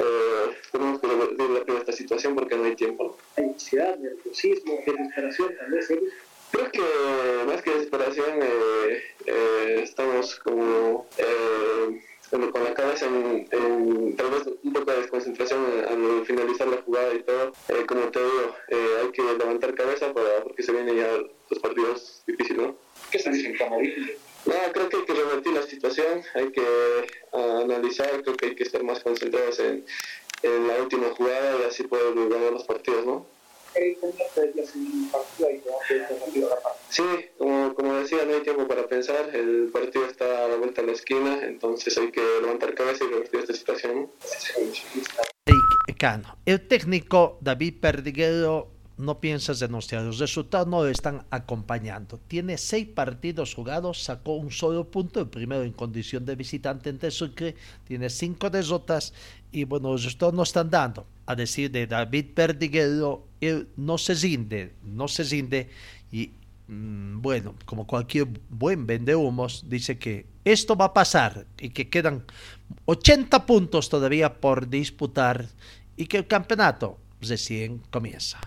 eh, 0.00 0.56
tenemos 0.72 1.00
que 1.00 1.06
vivir 1.06 1.64
esta 1.78 1.92
situación 1.92 2.34
porque 2.34 2.56
no 2.56 2.64
hay 2.64 2.74
tiempo. 2.74 3.16
Hay 3.36 3.44
ansiedad, 3.44 3.96
nerviosismo, 3.98 4.78
desesperación, 4.86 5.54
tal 5.58 5.70
vez. 5.70 5.88
Creo 6.50 6.70
que 6.72 6.82
más 7.46 7.62
que 7.62 7.70
desesperación, 7.70 8.42
eh, 8.42 9.02
eh, 9.26 9.80
estamos 9.84 10.34
como 10.40 11.06
eh, 11.18 12.00
con 12.30 12.64
la 12.64 12.74
cabeza 12.74 13.06
en, 13.06 14.16
tal 14.16 14.30
vez 14.30 14.48
un 14.62 14.72
poco 14.72 14.90
de 14.90 14.98
desconcentración 14.98 15.60
al 15.88 16.26
finalizar 16.26 16.66
la 16.68 16.78
jugada 16.78 17.14
y 17.14 17.22
todo. 17.22 17.52
Eh, 17.68 17.84
como 17.86 18.08
te 18.10 18.18
digo, 18.20 18.56
hay 19.02 19.10
que 19.12 19.22
levantar 19.22 19.74
cabeza 19.74 20.12
para, 20.12 20.42
porque 20.42 20.62
se 20.62 20.72
vienen 20.72 20.96
ya 20.96 21.08
los 21.50 21.58
partidos 21.60 22.22
difíciles, 22.26 22.62
¿no? 22.62 22.76
¿Qué 23.10 23.18
están 23.18 23.32
diciendo? 23.32 23.64
No, 24.46 24.54
creo 24.72 24.88
que 24.88 24.96
hay 24.96 25.04
que 25.04 25.14
revertir 25.14 25.52
la 25.52 25.62
situación, 25.62 26.22
hay 26.34 26.50
que 26.50 27.06
analizar, 27.32 28.22
creo 28.22 28.36
que 28.36 28.46
hay 28.46 28.54
que 28.54 28.62
estar 28.62 28.82
más 28.82 29.00
concentrados 29.00 29.58
en, 29.60 29.84
en 30.42 30.68
la 30.68 30.80
última 30.82 31.08
jugada 31.10 31.58
y 31.60 31.68
así 31.68 31.82
poder 31.84 32.14
ganar 32.28 32.52
los 32.52 32.64
partidos, 32.64 33.04
¿no? 33.04 33.26
Sí, 36.88 37.02
como, 37.38 37.74
como 37.74 37.94
decía, 37.94 38.24
no 38.24 38.34
hay 38.34 38.40
tiempo 38.40 38.66
para 38.66 38.86
pensar, 38.88 39.30
el 39.34 39.70
partido 39.72 40.06
está 40.06 40.44
a 40.44 40.48
la 40.48 40.56
vuelta 40.56 40.80
de 40.80 40.88
la 40.88 40.92
esquina, 40.94 41.40
entonces 41.44 41.96
hay 41.96 42.10
que 42.10 42.22
levantar 42.40 42.74
cabeza 42.74 43.04
y 43.04 43.08
revertir 43.08 43.40
esta 43.40 43.54
situación. 43.54 44.10
El 46.46 46.68
técnico 46.68 47.38
David 47.40 47.80
Perdiguero 47.80 48.79
no 49.00 49.20
piensas 49.20 49.58
denunciar. 49.58 50.02
Los 50.02 50.18
resultados 50.18 50.66
no 50.68 50.82
lo 50.82 50.88
están 50.88 51.24
acompañando. 51.30 52.18
Tiene 52.28 52.58
seis 52.58 52.86
partidos 52.86 53.54
jugados, 53.54 54.02
sacó 54.02 54.34
un 54.34 54.50
solo 54.50 54.84
punto, 54.84 55.20
el 55.20 55.28
primero 55.28 55.62
en 55.62 55.72
condición 55.72 56.24
de 56.24 56.36
visitante 56.36 56.90
en 56.90 57.10
Sucre, 57.10 57.56
tiene 57.84 58.10
cinco 58.10 58.50
derrotas 58.50 59.12
y 59.52 59.64
bueno, 59.64 59.92
los 59.92 60.04
resultados 60.04 60.34
no 60.34 60.42
están 60.42 60.70
dando. 60.70 61.06
A 61.26 61.34
decir 61.34 61.70
de 61.70 61.86
David 61.86 62.26
Perdiguero, 62.34 63.26
él 63.40 63.68
no 63.76 63.98
se 63.98 64.14
rinde, 64.14 64.74
no 64.82 65.08
se 65.08 65.24
rinde 65.24 65.70
y 66.10 66.32
mm, 66.68 67.20
bueno, 67.20 67.54
como 67.64 67.86
cualquier 67.86 68.28
buen 68.48 68.86
vendehumos, 68.86 69.64
dice 69.68 69.98
que 69.98 70.26
esto 70.44 70.76
va 70.76 70.86
a 70.86 70.94
pasar 70.94 71.46
y 71.58 71.70
que 71.70 71.88
quedan 71.88 72.24
80 72.86 73.46
puntos 73.46 73.88
todavía 73.88 74.40
por 74.40 74.68
disputar 74.68 75.46
y 75.96 76.06
que 76.06 76.18
el 76.18 76.26
campeonato 76.26 76.98
recién 77.20 77.82
comienza 77.90 78.40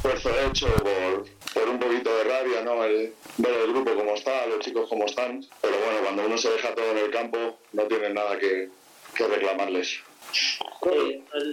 esfuerzo 0.00 0.30
hecho 0.48 0.66
por, 0.76 1.26
por, 1.52 1.68
un 1.68 1.78
poquito 1.78 2.16
de 2.16 2.24
rabia, 2.24 2.62
¿no? 2.62 2.84
El, 2.84 3.12
ver 3.36 3.52
el 3.64 3.72
grupo 3.72 3.94
como 3.94 4.14
está, 4.14 4.46
los 4.46 4.60
chicos 4.60 4.88
como 4.88 5.04
están. 5.04 5.44
Pero 5.60 5.76
bueno, 5.78 6.00
cuando 6.02 6.26
uno 6.26 6.38
se 6.38 6.50
deja 6.50 6.74
todo 6.74 6.90
en 6.92 6.98
el 6.98 7.10
campo, 7.10 7.58
no 7.72 7.82
tienen 7.84 8.14
nada 8.14 8.38
que, 8.38 8.70
que 9.14 9.26
reclamarles. 9.26 10.00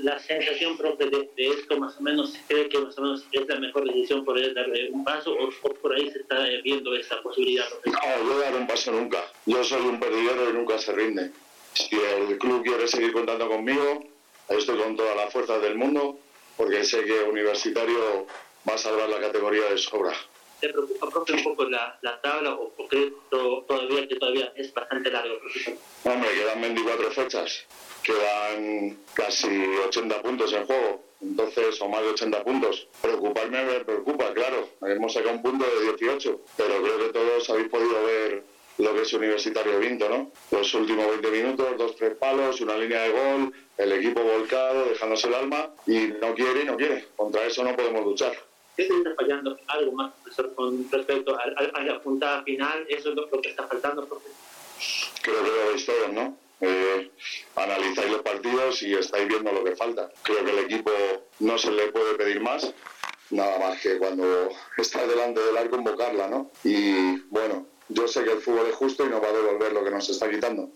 La 0.03 0.19
sensación 0.19 0.77
propia 0.77 1.07
de, 1.07 1.29
esto 1.35 1.77
más 1.77 1.97
o 1.97 2.01
menos 2.01 2.33
cree 2.47 2.69
que 2.69 2.79
más 2.79 2.97
o 2.97 3.01
menos 3.01 3.25
es 3.31 3.47
la 3.47 3.59
mejor 3.59 3.85
decisión 3.85 4.23
por 4.23 4.39
darle 4.53 4.91
un 4.91 5.03
paso 5.03 5.33
o, 5.33 5.73
por 5.81 5.93
ahí 5.93 6.09
se 6.11 6.19
está 6.19 6.45
viendo 6.63 6.95
esa 6.95 7.21
posibilidad 7.21 7.65
no 7.85 8.23
yo 8.23 8.39
dar 8.39 8.55
un 8.55 8.67
paso 8.67 8.91
nunca 8.91 9.25
yo 9.45 9.63
soy 9.63 9.81
un 9.81 9.99
perdedor 9.99 10.49
y 10.49 10.53
nunca 10.53 10.77
se 10.77 10.93
rinde 10.93 11.31
si 11.73 11.95
el 11.95 12.37
club 12.37 12.63
quiere 12.63 12.87
seguir 12.87 13.11
contando 13.13 13.49
conmigo 13.49 14.05
estoy 14.49 14.77
con 14.77 14.95
todas 14.95 15.15
las 15.15 15.33
fuerzas 15.33 15.61
del 15.61 15.75
mundo 15.75 16.19
porque 16.57 16.83
sé 16.83 17.05
que 17.05 17.23
Universitario 17.23 18.25
va 18.67 18.73
a 18.73 18.77
salvar 18.77 19.07
la 19.07 19.21
categoría 19.21 19.69
de 19.69 19.77
sobra. 19.77 20.13
¿Te 20.59 20.69
preocupa, 20.69 21.07
profe, 21.09 21.33
un 21.33 21.43
poco 21.43 21.65
la, 21.65 21.99
la 22.01 22.19
tabla 22.19 22.55
o, 22.55 22.73
crees 22.89 23.13
todavía 23.29 24.07
que 24.07 24.15
todavía 24.15 24.51
es 24.55 24.73
bastante 24.73 25.11
largo, 25.11 25.39
profesor? 25.39 25.75
Hombre, 26.03 26.29
quedan 26.33 26.61
24 26.61 27.11
fechas, 27.11 27.65
quedan 28.01 28.97
casi 29.13 29.47
80 29.47 30.21
puntos 30.23 30.51
en 30.53 30.65
juego, 30.65 31.03
entonces, 31.21 31.79
o 31.79 31.87
más 31.87 32.01
de 32.01 32.09
80 32.09 32.43
puntos. 32.43 32.87
Preocuparme 33.01 33.65
me 33.65 33.85
preocupa, 33.85 34.33
claro, 34.33 34.67
hemos 34.81 35.13
sacado 35.13 35.35
un 35.35 35.43
punto 35.43 35.63
de 35.63 35.91
18, 35.91 36.41
pero 36.57 36.81
creo 36.81 36.97
que 36.97 37.13
todos 37.13 37.49
habéis 37.51 37.69
podido 37.69 38.03
ver 38.03 38.43
lo 38.77 38.93
que 38.93 39.01
es 39.01 39.13
Universitario 39.13 39.79
Vinto, 39.79 40.09
¿no? 40.09 40.31
Los 40.51 40.73
últimos 40.73 41.07
20 41.07 41.31
minutos, 41.31 41.77
dos, 41.77 41.95
tres 41.95 42.15
palos, 42.15 42.61
una 42.61 42.77
línea 42.77 43.01
de 43.01 43.09
gol, 43.09 43.53
el 43.77 43.91
equipo 43.93 44.21
volcado, 44.21 44.85
dejándose 44.85 45.27
el 45.27 45.33
alma 45.33 45.69
y 45.85 46.13
no 46.19 46.33
quiere 46.35 46.61
y 46.61 46.65
no 46.65 46.77
quiere. 46.77 47.07
Contra 47.15 47.45
eso 47.45 47.63
no 47.63 47.75
podemos 47.75 48.03
luchar. 48.05 48.33
¿Qué 48.75 48.87
se 48.87 48.93
está 48.95 49.15
fallando? 49.15 49.57
¿Algo 49.67 49.91
más, 49.93 50.13
profesor, 50.21 50.53
con 50.53 50.91
respecto 50.91 51.35
a, 51.35 51.81
la 51.81 51.99
puntada 51.99 52.43
final? 52.43 52.85
¿Eso 52.87 53.09
es 53.09 53.15
lo, 53.15 53.41
que 53.41 53.49
está 53.49 53.67
faltando, 53.67 54.05
profesor? 54.05 54.35
Creo 55.23 55.43
que 55.43 55.49
lo 55.49 55.67
veis 55.69 55.85
todos, 55.85 56.13
¿no? 56.13 56.37
eh, 56.61 57.11
analizáis 57.55 58.11
los 58.11 58.21
partidos 58.21 58.81
y 58.81 58.93
estáis 58.93 59.27
viendo 59.27 59.51
lo 59.51 59.63
que 59.63 59.75
falta. 59.75 60.09
Creo 60.23 60.43
que 60.43 60.51
el 60.51 60.59
equipo 60.59 60.91
no 61.39 61.57
se 61.57 61.71
le 61.71 61.87
puede 61.91 62.15
pedir 62.15 62.39
más, 62.41 62.73
nada 63.29 63.59
más 63.59 63.81
que 63.81 63.97
cuando 63.97 64.49
está 64.77 65.05
delante 65.05 65.41
del 65.41 65.57
arco 65.57 65.77
invocarla, 65.77 66.27
¿no? 66.27 66.51
Y 66.63 67.17
bueno, 67.29 67.67
yo 67.89 68.07
sé 68.07 68.23
que 68.23 68.33
el 68.33 68.39
fútbol 68.39 68.67
es 68.67 68.75
justo 68.75 69.05
y 69.05 69.09
nos 69.09 69.21
va 69.21 69.29
a 69.29 69.33
devolver 69.33 69.73
lo 69.73 69.83
que 69.83 69.91
nos 69.91 70.09
está 70.09 70.29
quitando. 70.29 70.69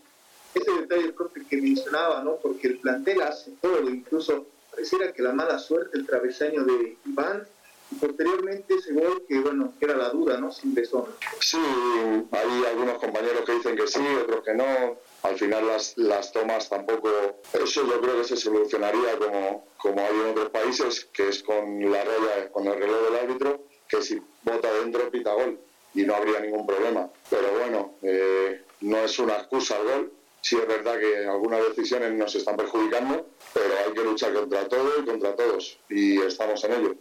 Ese 0.54 0.72
detalle, 0.72 1.14
profe, 1.14 1.46
que 1.50 1.58
mencionaba, 1.58 2.24
¿no? 2.24 2.36
Porque 2.38 2.68
el 2.68 2.80
plantel 2.80 3.22
hace 3.22 3.52
todo, 3.62 3.90
incluso 3.90 4.48
pareciera 4.70 5.12
que 5.14 5.22
la 5.22 5.34
mala 5.34 5.60
suerte, 5.60 5.98
el 5.98 6.06
travesaño 6.06 6.64
de 6.64 6.98
Iván, 7.06 7.48
y 7.92 7.96
posteriormente 7.96 8.76
ese 8.76 8.94
gol 8.94 9.24
que, 9.28 9.40
bueno, 9.40 9.74
era 9.82 9.96
la 9.96 10.10
duda, 10.10 10.38
¿no? 10.40 10.52
Sin 10.52 10.74
besón. 10.74 11.06
Sí, 11.42 11.58
hay 11.58 12.66
algunos 12.70 12.98
compañeros 13.00 13.42
que 13.46 13.54
dicen 13.54 13.76
que 13.76 13.88
sí, 13.88 14.02
otros 14.22 14.44
que 14.46 14.54
no. 14.54 14.98
Al 15.24 15.38
final 15.38 15.68
las, 15.68 15.98
las 15.98 16.32
tomas 16.32 16.70
tampoco... 16.70 17.10
Eso 17.54 17.86
yo 17.86 18.02
creo 18.02 18.18
que 18.18 18.24
se 18.24 18.38
solucionaría 18.38 19.18
como, 19.20 19.68
como 19.78 20.02
hay 20.02 20.16
en 20.16 20.32
otros 20.32 20.50
países, 20.50 21.06
que 21.14 21.30
es 21.30 21.44
con 21.44 21.92
la 21.92 22.04
raya, 22.04 22.50
con 22.52 22.66
el 22.68 22.76
reloj 22.76 23.04
del 23.04 23.16
árbitro, 23.16 23.64
que 23.88 24.02
si 24.02 24.22
bota 24.44 24.74
dentro 24.74 25.12
pita 25.12 25.34
gol 25.34 25.60
y 25.94 26.04
no 26.04 26.16
habría 26.16 26.40
ningún 26.40 26.66
problema. 26.66 27.10
Pero 27.30 27.52
bueno, 27.58 27.94
eh, 28.02 28.62
no 28.82 28.98
es 29.04 29.20
una 29.20 29.36
excusa 29.38 29.78
el 29.78 29.84
gol. 29.88 30.12
Sí 30.42 30.58
es 30.58 30.68
verdad 30.68 31.00
que 31.00 31.26
algunas 31.28 31.62
decisiones 31.70 32.14
nos 32.14 32.34
están 32.34 32.58
perjudicando, 32.58 33.28
pero 33.54 33.74
hay 33.86 33.94
que 33.94 34.04
luchar 34.04 34.34
contra 34.34 34.68
todo 34.68 35.00
y 35.00 35.06
contra 35.06 35.36
todos. 35.36 35.78
Y 35.88 36.20
estamos 36.20 36.64
en 36.64 36.74
ello. 36.74 36.96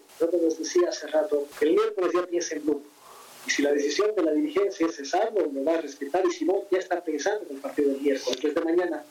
Decía 0.59 0.91
hace 0.91 1.07
rato, 1.07 1.47
el 1.62 1.76
ya. 2.12 2.26
Y 3.47 3.51
si 3.51 3.62
la 3.62 3.72
decisión 3.72 4.14
de 4.14 4.22
la 4.22 4.32
dirigencia 4.32 4.86
es 4.86 4.97
cesarlo, 4.97 5.47
lo 5.53 5.64
va 5.64 5.74
a 5.74 5.80
respetar. 5.80 6.24
Y 6.26 6.30
si 6.30 6.45
no, 6.45 6.64
ya 6.70 6.78
está 6.78 7.03
pensando 7.03 7.47
en 7.49 7.57
el 7.57 7.62
partido 7.62 7.93
del 7.93 8.01
miércoles, 8.01 8.38
desde 8.43 8.61
mañana. 8.61 9.05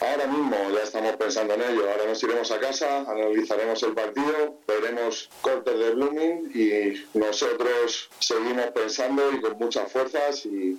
Ahora 0.00 0.26
mismo 0.26 0.56
ya 0.72 0.82
estamos 0.82 1.16
pensando 1.16 1.54
en 1.54 1.62
ello. 1.62 1.90
Ahora 1.90 2.06
nos 2.06 2.22
iremos 2.22 2.50
a 2.50 2.60
casa, 2.60 3.00
analizaremos 3.00 3.82
el 3.82 3.94
partido, 3.94 4.58
veremos 4.66 5.28
cortes 5.40 5.78
de 5.78 5.90
Blooming 5.90 6.50
y 6.54 7.18
nosotros 7.18 8.08
seguimos 8.20 8.66
pensando 8.66 9.32
y 9.32 9.40
con 9.40 9.58
muchas 9.58 9.90
fuerzas 9.90 10.46
y, 10.46 10.78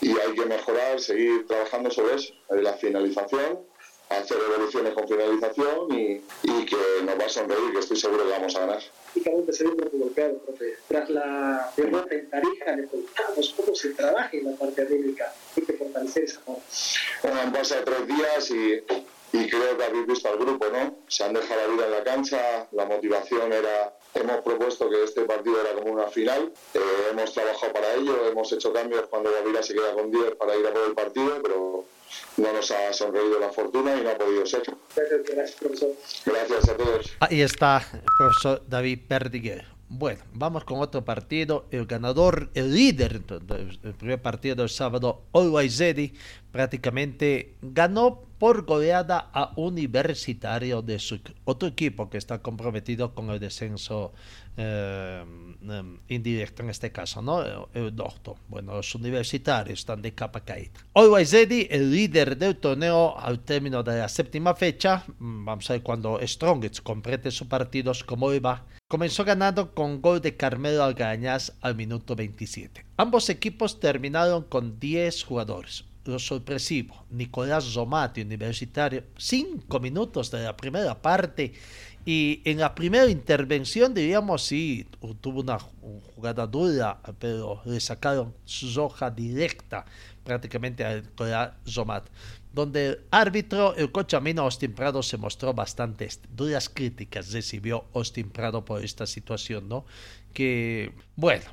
y 0.00 0.10
hay 0.18 0.34
que 0.34 0.46
mejorar, 0.46 1.00
seguir 1.00 1.46
trabajando 1.46 1.90
sobre 1.90 2.16
eso, 2.16 2.34
en 2.50 2.64
la 2.64 2.74
finalización 2.74 3.73
hacer 4.18 4.38
evoluciones 4.38 4.94
con 4.94 5.08
finalización 5.08 5.92
y, 5.92 6.22
y, 6.42 6.66
que 6.66 6.76
nos 7.04 7.18
va 7.18 7.24
a 7.24 7.28
sonreír, 7.28 7.72
que 7.72 7.78
estoy 7.78 7.96
seguro 7.96 8.24
que 8.24 8.30
vamos 8.30 8.56
a 8.56 8.60
ganar. 8.60 8.82
Se 9.50 9.64
ve 9.64 9.70
poco 9.70 9.96
golpeado, 9.96 10.38
profe. 10.38 10.76
Tras 10.88 11.10
la 11.10 11.72
derrota 11.76 12.14
en 12.14 12.30
Tarija, 12.30 12.76
le 12.76 12.86
preguntamos 12.86 13.54
cómo 13.56 13.74
se 13.74 13.90
trabaja 13.90 14.30
en 14.32 14.44
la 14.50 14.56
parte 14.56 14.82
anímica. 14.82 15.32
Hay 15.56 15.62
que 15.62 15.72
fortalecer 15.74 16.24
esa 16.24 16.40
parte. 16.40 16.62
Bueno, 17.22 17.40
han 17.40 17.52
pasado 17.52 17.84
tres 17.84 18.06
días 18.08 18.50
y, 18.50 19.36
y 19.36 19.48
creo 19.48 19.76
que 19.76 19.84
habéis 19.84 20.06
visto 20.06 20.28
al 20.28 20.38
grupo, 20.38 20.66
¿no? 20.68 20.96
Se 21.08 21.24
han 21.24 21.32
dejado 21.32 21.60
la 21.60 21.66
vida 21.68 21.86
en 21.86 21.90
la 21.92 22.04
cancha, 22.04 22.68
la 22.72 22.86
motivación 22.86 23.52
era 23.52 23.94
hemos 24.14 24.42
propuesto 24.42 24.88
que 24.88 25.02
este 25.02 25.22
partido 25.22 25.60
era 25.60 25.74
como 25.74 25.92
una 25.92 26.06
final, 26.06 26.52
eh, 26.74 26.80
hemos 27.10 27.32
trabajado 27.32 27.72
para 27.72 27.94
ello, 27.94 28.26
hemos 28.26 28.52
hecho 28.52 28.72
cambios 28.72 29.06
cuando 29.08 29.30
Guavira 29.30 29.62
se 29.62 29.74
queda 29.74 29.92
con 29.92 30.10
10 30.10 30.36
para 30.36 30.56
ir 30.56 30.66
a 30.66 30.72
por 30.72 30.84
el 30.84 30.94
partido, 30.94 31.42
pero 31.42 31.84
no 32.36 32.52
nos 32.52 32.70
ha 32.70 32.92
sonreído 32.92 33.38
la 33.38 33.50
fortuna 33.50 33.96
y 33.96 34.02
no 34.02 34.10
ha 34.10 34.18
podido 34.18 34.46
ser. 34.46 34.62
Gracias, 34.96 35.52
profesor. 35.60 35.90
Gracias 36.26 36.68
a 36.68 36.76
todos. 36.76 37.16
Ahí 37.20 37.40
está 37.40 37.82
el 37.92 38.02
profesor 38.18 38.62
David 38.68 39.00
Perdiguer. 39.06 39.74
Bueno, 39.88 40.22
vamos 40.32 40.64
con 40.64 40.80
otro 40.80 41.04
partido. 41.04 41.66
El 41.70 41.86
ganador, 41.86 42.50
el 42.54 42.74
líder 42.74 43.22
del 43.22 43.94
primer 43.94 44.20
partido 44.20 44.56
del 44.56 44.68
sábado, 44.68 45.22
Always 45.32 45.78
Ready, 45.78 46.14
prácticamente 46.50 47.54
ganó 47.62 48.22
por 48.38 48.64
goleada 48.64 49.30
a 49.32 49.52
Universitario 49.56 50.82
de 50.82 50.98
Sucre, 50.98 51.34
otro 51.44 51.68
equipo 51.68 52.10
que 52.10 52.18
está 52.18 52.42
comprometido 52.42 53.14
con 53.14 53.30
el 53.30 53.38
descenso 53.38 54.12
eh, 54.56 55.24
en 56.08 56.70
este 56.70 56.92
caso, 56.92 57.22
¿no? 57.22 57.68
El 57.72 57.94
doctor. 57.94 58.36
Bueno, 58.48 58.74
los 58.74 58.94
universitarios 58.94 59.80
están 59.80 60.02
de 60.02 60.12
capa 60.12 60.40
caída. 60.40 60.72
Always 60.94 61.32
Ready, 61.32 61.68
el 61.70 61.90
líder 61.90 62.36
del 62.36 62.56
torneo 62.56 63.18
al 63.18 63.40
término 63.40 63.82
de 63.82 63.98
la 63.98 64.08
séptima 64.08 64.54
fecha, 64.54 65.04
vamos 65.18 65.68
a 65.70 65.74
ver 65.74 65.82
cuando 65.82 66.20
Strongest 66.22 66.80
complete 66.80 67.30
sus 67.30 67.48
partidos, 67.48 68.04
cómo 68.04 68.32
iba. 68.32 68.64
Comenzó 68.88 69.24
ganando 69.24 69.74
con 69.74 70.00
gol 70.00 70.20
de 70.20 70.36
Carmelo 70.36 70.84
Algañas 70.84 71.52
al 71.60 71.74
minuto 71.74 72.14
27. 72.14 72.84
Ambos 72.96 73.28
equipos 73.30 73.80
terminaron 73.80 74.44
con 74.44 74.78
10 74.78 75.24
jugadores 75.24 75.84
lo 76.04 76.18
sorpresivo, 76.18 77.06
Nicolás 77.10 77.64
Zomati, 77.64 78.20
universitario, 78.20 79.04
cinco 79.16 79.80
minutos 79.80 80.30
de 80.30 80.42
la 80.42 80.56
primera 80.56 81.00
parte 81.00 81.54
y 82.04 82.42
en 82.44 82.58
la 82.58 82.74
primera 82.74 83.08
intervención, 83.08 83.94
diríamos, 83.94 84.42
sí, 84.42 84.86
tuvo 85.20 85.40
una 85.40 85.58
jugada 85.58 86.46
dura, 86.46 87.00
pero 87.18 87.62
le 87.64 87.80
sacaron 87.80 88.34
su 88.44 88.68
hoja 88.80 89.10
directa 89.10 89.86
prácticamente 90.22 90.84
a 90.84 90.96
Nicolás 90.96 91.52
Zomat, 91.66 92.08
donde 92.52 92.86
el 92.86 93.00
árbitro, 93.10 93.74
el 93.76 93.90
cochamino 93.90 94.42
Austin 94.42 94.74
Prado, 94.74 95.02
se 95.02 95.16
mostró 95.16 95.54
bastante 95.54 96.08
duras 96.34 96.68
críticas, 96.68 97.32
recibió 97.32 97.84
Austin 97.94 98.28
Prado 98.28 98.64
por 98.64 98.84
esta 98.84 99.06
situación, 99.06 99.68
¿no? 99.68 99.86
Que, 100.32 100.92
bueno, 101.16 101.44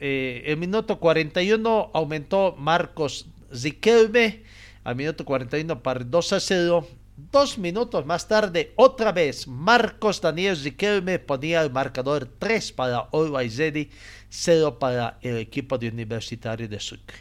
eh, 0.00 0.42
el 0.46 0.58
minuto 0.58 1.00
41 1.00 1.90
aumentó 1.94 2.54
Marcos 2.58 3.26
Zikelme 3.54 4.42
al 4.82 4.96
minuto 4.96 5.24
41 5.24 5.82
para 5.82 6.04
2 6.04 6.32
a 6.32 6.40
0. 6.40 6.86
Dos 7.16 7.58
minutos 7.58 8.04
más 8.04 8.26
tarde, 8.26 8.72
otra 8.74 9.12
vez, 9.12 9.46
Marcos 9.46 10.20
Daniel 10.20 10.56
Zikelme 10.56 11.20
ponía 11.20 11.62
el 11.62 11.70
marcador 11.70 12.28
3 12.40 12.72
para 12.72 13.08
Always 13.12 13.56
Ready, 13.56 13.88
0 14.28 14.80
para 14.80 15.18
el 15.22 15.36
equipo 15.36 15.78
de 15.78 15.90
Universitario 15.90 16.68
de 16.68 16.80
Sucre. 16.80 17.18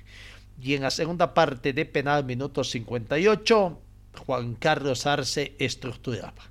Y 0.60 0.74
en 0.74 0.82
la 0.82 0.90
segunda 0.90 1.32
parte 1.36 1.74
de 1.74 1.86
penal, 1.86 2.26
minuto 2.26 2.64
58, 2.64 3.80
Juan 4.26 4.56
Carlos 4.56 5.06
Arce 5.06 5.54
estructuraba. 5.60 6.42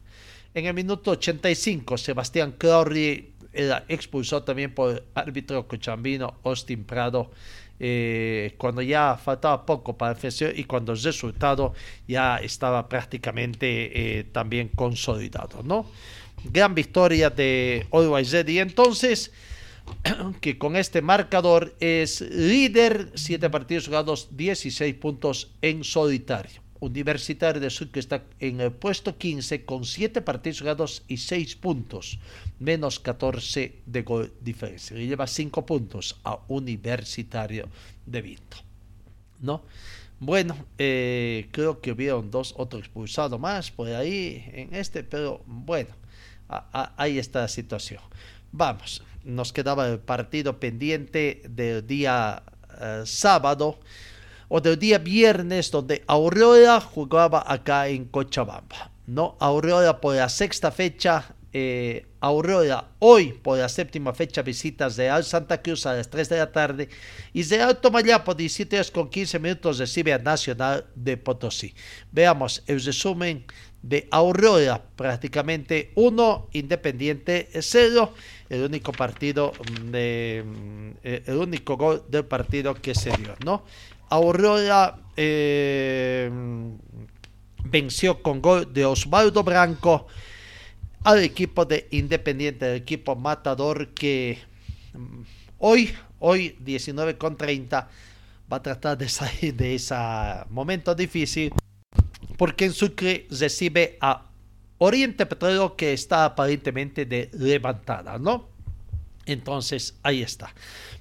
En 0.55 0.66
el 0.66 0.74
minuto 0.74 1.11
85, 1.11 1.99
Sebastián 1.99 2.55
Crowley 2.57 3.32
era 3.53 3.84
expulsado 3.88 4.45
también 4.45 4.72
por 4.72 4.93
el 4.93 5.03
árbitro 5.14 5.66
cochambino 5.66 6.34
Austin 6.45 6.84
Prado 6.84 7.32
eh, 7.85 8.55
cuando 8.59 8.80
ya 8.80 9.16
faltaba 9.16 9.66
poco 9.66 9.99
para 9.99 10.16
el 10.16 10.57
y 10.57 10.62
cuando 10.62 10.93
el 10.93 11.03
resultado 11.03 11.74
ya 12.07 12.37
estaba 12.37 12.89
prácticamente 12.89 14.20
eh, 14.20 14.24
también 14.24 14.68
consolidado, 14.68 15.64
¿no? 15.64 15.87
Gran 16.45 16.76
victoria 16.76 17.28
de 17.28 17.85
Always 17.91 18.33
y 18.47 18.61
entonces 18.61 19.33
que 20.41 20.59
con 20.59 20.76
este 20.76 21.03
marcador 21.03 21.74
es 21.80 22.20
líder, 22.20 23.11
7 23.16 23.51
partidos 23.51 23.87
jugados, 23.87 24.28
16 24.30 24.95
puntos 24.95 25.51
en 25.61 25.83
solitario. 25.83 26.62
Universitario 26.83 27.61
de 27.61 27.70
Sur 27.70 27.91
que 27.91 28.01
está 28.01 28.24
en 28.41 28.61
el 28.61 28.72
puesto 28.72 29.16
15 29.16 29.64
con 29.64 29.85
7 29.85 30.20
partidos 30.20 30.59
jugados 30.59 31.03
y 31.07 31.16
6 31.16 31.55
puntos, 31.57 32.18
menos 32.59 32.99
14 32.99 33.83
de 33.87 34.03
gol 34.03 34.33
diferencia. 34.41 34.99
Y 34.99 35.07
lleva 35.07 35.28
5 35.28 35.64
puntos 35.64 36.18
a 36.24 36.41
Universitario 36.49 37.68
de 38.05 38.22
Vinto. 38.22 38.57
¿No? 39.41 39.62
Bueno, 40.18 40.57
eh, 40.76 41.49
creo 41.53 41.80
que 41.80 41.93
hubieron 41.93 42.30
dos 42.30 42.55
otros 42.57 42.83
expulsados 42.83 43.39
más 43.39 43.70
por 43.70 43.89
ahí 43.89 44.45
en 44.53 44.74
este, 44.74 45.05
pero 45.05 45.43
bueno, 45.47 45.91
ahí 46.97 47.18
está 47.18 47.43
la 47.43 47.49
situación. 47.49 48.03
Vamos, 48.51 49.03
nos 49.24 49.53
quedaba 49.53 49.89
el 49.89 50.01
partido 50.01 50.59
pendiente 50.59 51.43
del 51.49 51.87
día 51.87 52.43
eh, 52.80 53.03
sábado 53.05 53.78
o 54.55 54.61
del 54.61 54.79
día 54.79 54.99
viernes 54.99 55.71
donde 55.71 56.05
Aurora 56.07 56.79
jugaba 56.79 57.43
acá 57.47 57.89
en 57.89 58.05
Cochabamba. 58.05 58.91
¿no? 59.07 59.35
Aurora 59.41 59.99
por 59.99 60.15
la 60.15 60.29
sexta 60.29 60.71
fecha, 60.71 61.35
eh, 61.55 62.05
Aurora 62.21 62.91
hoy 62.99 63.33
por 63.33 63.57
la 63.59 63.71
séptima 63.71 64.13
fecha 64.13 64.43
visitas 64.43 64.99
Real 64.99 65.25
Santa 65.25 65.63
Cruz 65.63 65.87
a 65.87 65.95
las 65.95 66.11
3 66.11 66.29
de 66.29 66.37
la 66.37 66.53
tarde 66.53 66.91
y 67.33 67.43
Real 67.45 67.79
Tomayapo 67.79 68.27
por 68.27 68.37
17 68.37 68.77
horas 68.77 68.91
con 68.91 69.09
15 69.09 69.39
minutos 69.39 69.79
recibe 69.79 70.13
a 70.13 70.19
Nacional 70.19 70.85
de 70.97 71.17
Potosí. 71.17 71.75
Veamos 72.11 72.63
el 72.67 72.85
resumen 72.85 73.47
de 73.83 74.07
Aurora, 74.11 74.83
prácticamente 74.97 75.93
1, 75.97 76.49
Independiente 76.53 77.49
0, 77.59 78.15
el 78.49 78.63
único 78.63 78.93
partido 78.93 79.53
de, 79.85 80.45
eh, 81.03 81.23
el 81.27 81.37
único 81.37 81.77
gol 81.77 82.05
del 82.09 82.25
partido 82.25 82.75
que 82.75 82.95
se 82.95 83.11
dio, 83.17 83.35
¿no? 83.45 83.65
Aurora 84.13 84.99
eh, 85.17 86.31
venció 87.65 88.23
con 88.23 88.43
gol 88.43 88.71
de 88.71 88.85
Osvaldo 88.85 89.43
Branco 89.43 90.07
al 91.03 91.23
equipo 91.23 91.65
de 91.65 91.89
Independiente, 91.93 92.69
el 92.69 92.77
equipo 92.77 93.17
matador 93.17 93.95
que 93.95 94.39
mm, 94.93 95.23
hoy, 95.61 95.95
hoy 96.19 96.59
19 96.61 97.17
con 97.17 97.39
30, 97.39 97.89
va 98.53 98.57
a 98.59 98.63
tratar 98.63 98.99
de 98.99 99.09
salir 99.09 99.55
de 99.57 99.77
ese 99.77 99.95
momento 100.51 100.95
difícil 100.95 101.51
porque 102.37 102.67
en 102.67 102.75
Sucre 102.75 103.27
recibe 103.31 103.97
a 104.03 104.27
Oriente 104.77 105.25
Petrolero 105.25 105.75
que 105.75 105.95
está 105.95 106.27
aparentemente 106.27 107.07
de 107.07 107.31
levantada, 107.33 108.19
¿no? 108.19 108.52
Entonces, 109.27 109.99
ahí 110.03 110.23
está. 110.23 110.55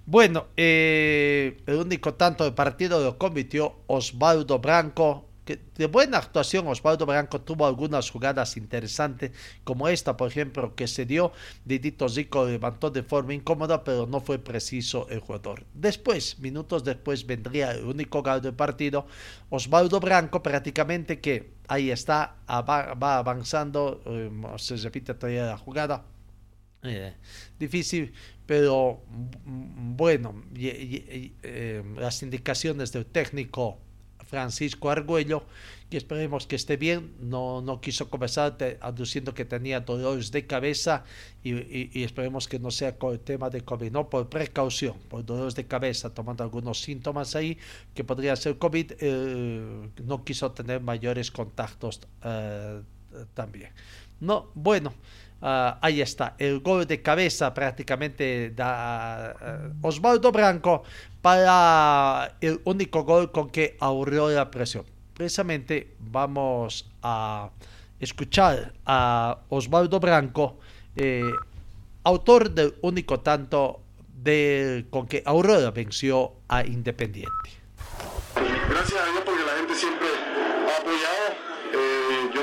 Bueno, 0.05 0.47
eh, 0.57 1.57
el 1.65 1.76
único 1.76 2.13
tanto 2.13 2.43
de 2.43 2.51
partido 2.51 2.99
lo 2.99 3.17
convirtió 3.17 3.80
Osvaldo 3.88 4.59
Branco 4.59 5.28
de 5.76 5.88
buena 5.88 6.17
actuación, 6.19 6.67
Osvaldo 6.67 7.05
Branco 7.05 7.41
tuvo 7.41 7.65
algunas 7.65 8.09
jugadas 8.09 8.57
interesantes, 8.57 9.32
como 9.63 9.88
esta, 9.88 10.15
por 10.15 10.30
ejemplo, 10.30 10.76
que 10.76 10.88
se 10.88 11.05
dio. 11.05 11.32
Didito 11.65 12.07
Zico 12.09 12.45
levantó 12.45 12.91
de 12.91 13.03
forma 13.03 13.34
incómoda, 13.34 13.84
pero 13.84 14.05
no 14.05 14.19
fue 14.19 14.39
preciso 14.39 15.07
el 15.09 15.19
jugador. 15.19 15.65
Después, 15.74 16.39
minutos 16.39 16.84
después, 16.84 17.26
vendría 17.26 17.72
el 17.72 17.86
único 17.86 18.22
gol 18.22 18.41
del 18.41 18.53
partido. 18.53 19.07
Osvaldo 19.49 19.99
Branco, 19.99 20.43
prácticamente 20.43 21.19
que 21.19 21.53
ahí 21.67 21.91
está, 21.91 22.36
va, 22.47 23.17
avanzando, 23.17 24.01
eh, 24.05 24.30
se 24.57 24.78
repite 24.78 25.13
todavía 25.13 25.45
la 25.45 25.57
jugada. 25.57 26.05
Eh, 26.84 27.13
difícil, 27.59 28.11
pero 28.45 29.03
bueno, 29.45 30.43
eh, 30.55 31.84
las 31.97 32.23
indicaciones 32.23 32.91
del 32.91 33.05
técnico 33.05 33.77
Francisco 34.32 34.89
Argüello, 34.89 35.43
que 35.89 35.97
esperemos 35.97 36.47
que 36.47 36.55
esté 36.55 36.77
bien. 36.77 37.13
No, 37.19 37.61
no 37.61 37.82
quiso 37.82 38.09
comenzar 38.09 38.55
aduciendo 38.79 39.34
que 39.34 39.43
tenía 39.43 39.82
dolores 39.82 40.32
de 40.32 40.47
cabeza 40.47 41.03
y, 41.43 42.01
esperemos 42.01 42.47
que 42.47 42.57
no 42.57 42.71
sea 42.71 42.97
con 42.97 43.11
el 43.11 43.19
tema 43.19 43.49
de 43.49 43.61
COVID, 43.61 43.91
no 43.91 44.09
por 44.09 44.29
precaución, 44.29 44.95
por 45.09 45.25
dolores 45.25 45.53
de 45.55 45.65
cabeza, 45.65 46.13
tomando 46.13 46.45
algunos 46.45 46.79
síntomas 46.82 47.36
ahí 47.36 47.57
que 47.93 48.05
podría 48.05 48.38
ser 48.38 48.57
COVID. 48.57 48.93
Eh, 48.99 49.89
no 50.05 50.23
quiso 50.23 50.51
tener 50.53 50.79
mayores 50.79 51.29
contactos 51.29 51.99
eh, 52.23 52.82
también. 53.34 53.71
No, 54.21 54.49
bueno. 54.55 54.93
Ah, 55.43 55.79
ahí 55.81 56.01
está, 56.01 56.35
el 56.37 56.59
gol 56.59 56.85
de 56.85 57.01
cabeza 57.01 57.51
prácticamente 57.51 58.51
da 58.51 59.33
uh, 59.81 59.87
Osvaldo 59.87 60.31
Branco 60.31 60.83
para 61.19 62.37
el 62.41 62.61
único 62.65 63.03
gol 63.03 63.31
con 63.31 63.49
que 63.49 63.75
abrió 63.79 64.29
la 64.29 64.51
presión. 64.51 64.85
Precisamente 65.15 65.95
vamos 65.97 66.85
a 67.01 67.49
escuchar 67.99 68.73
a 68.85 69.39
Osvaldo 69.49 69.99
Branco, 69.99 70.59
eh, 70.95 71.23
autor 72.03 72.51
del 72.51 72.75
único 72.81 73.21
tanto 73.21 73.81
de, 74.13 74.85
con 74.91 75.07
que 75.07 75.23
Aurora 75.25 75.71
venció 75.71 76.33
a 76.49 76.63
Independiente. 76.63 77.49
Gracias 78.69 79.01
a 79.01 79.05
Dios 79.09 79.23
porque 79.25 79.43
la 79.43 79.57
gente 79.57 79.73
siempre 79.73 80.07
ha 80.07 80.77
apoyado. 80.77 81.51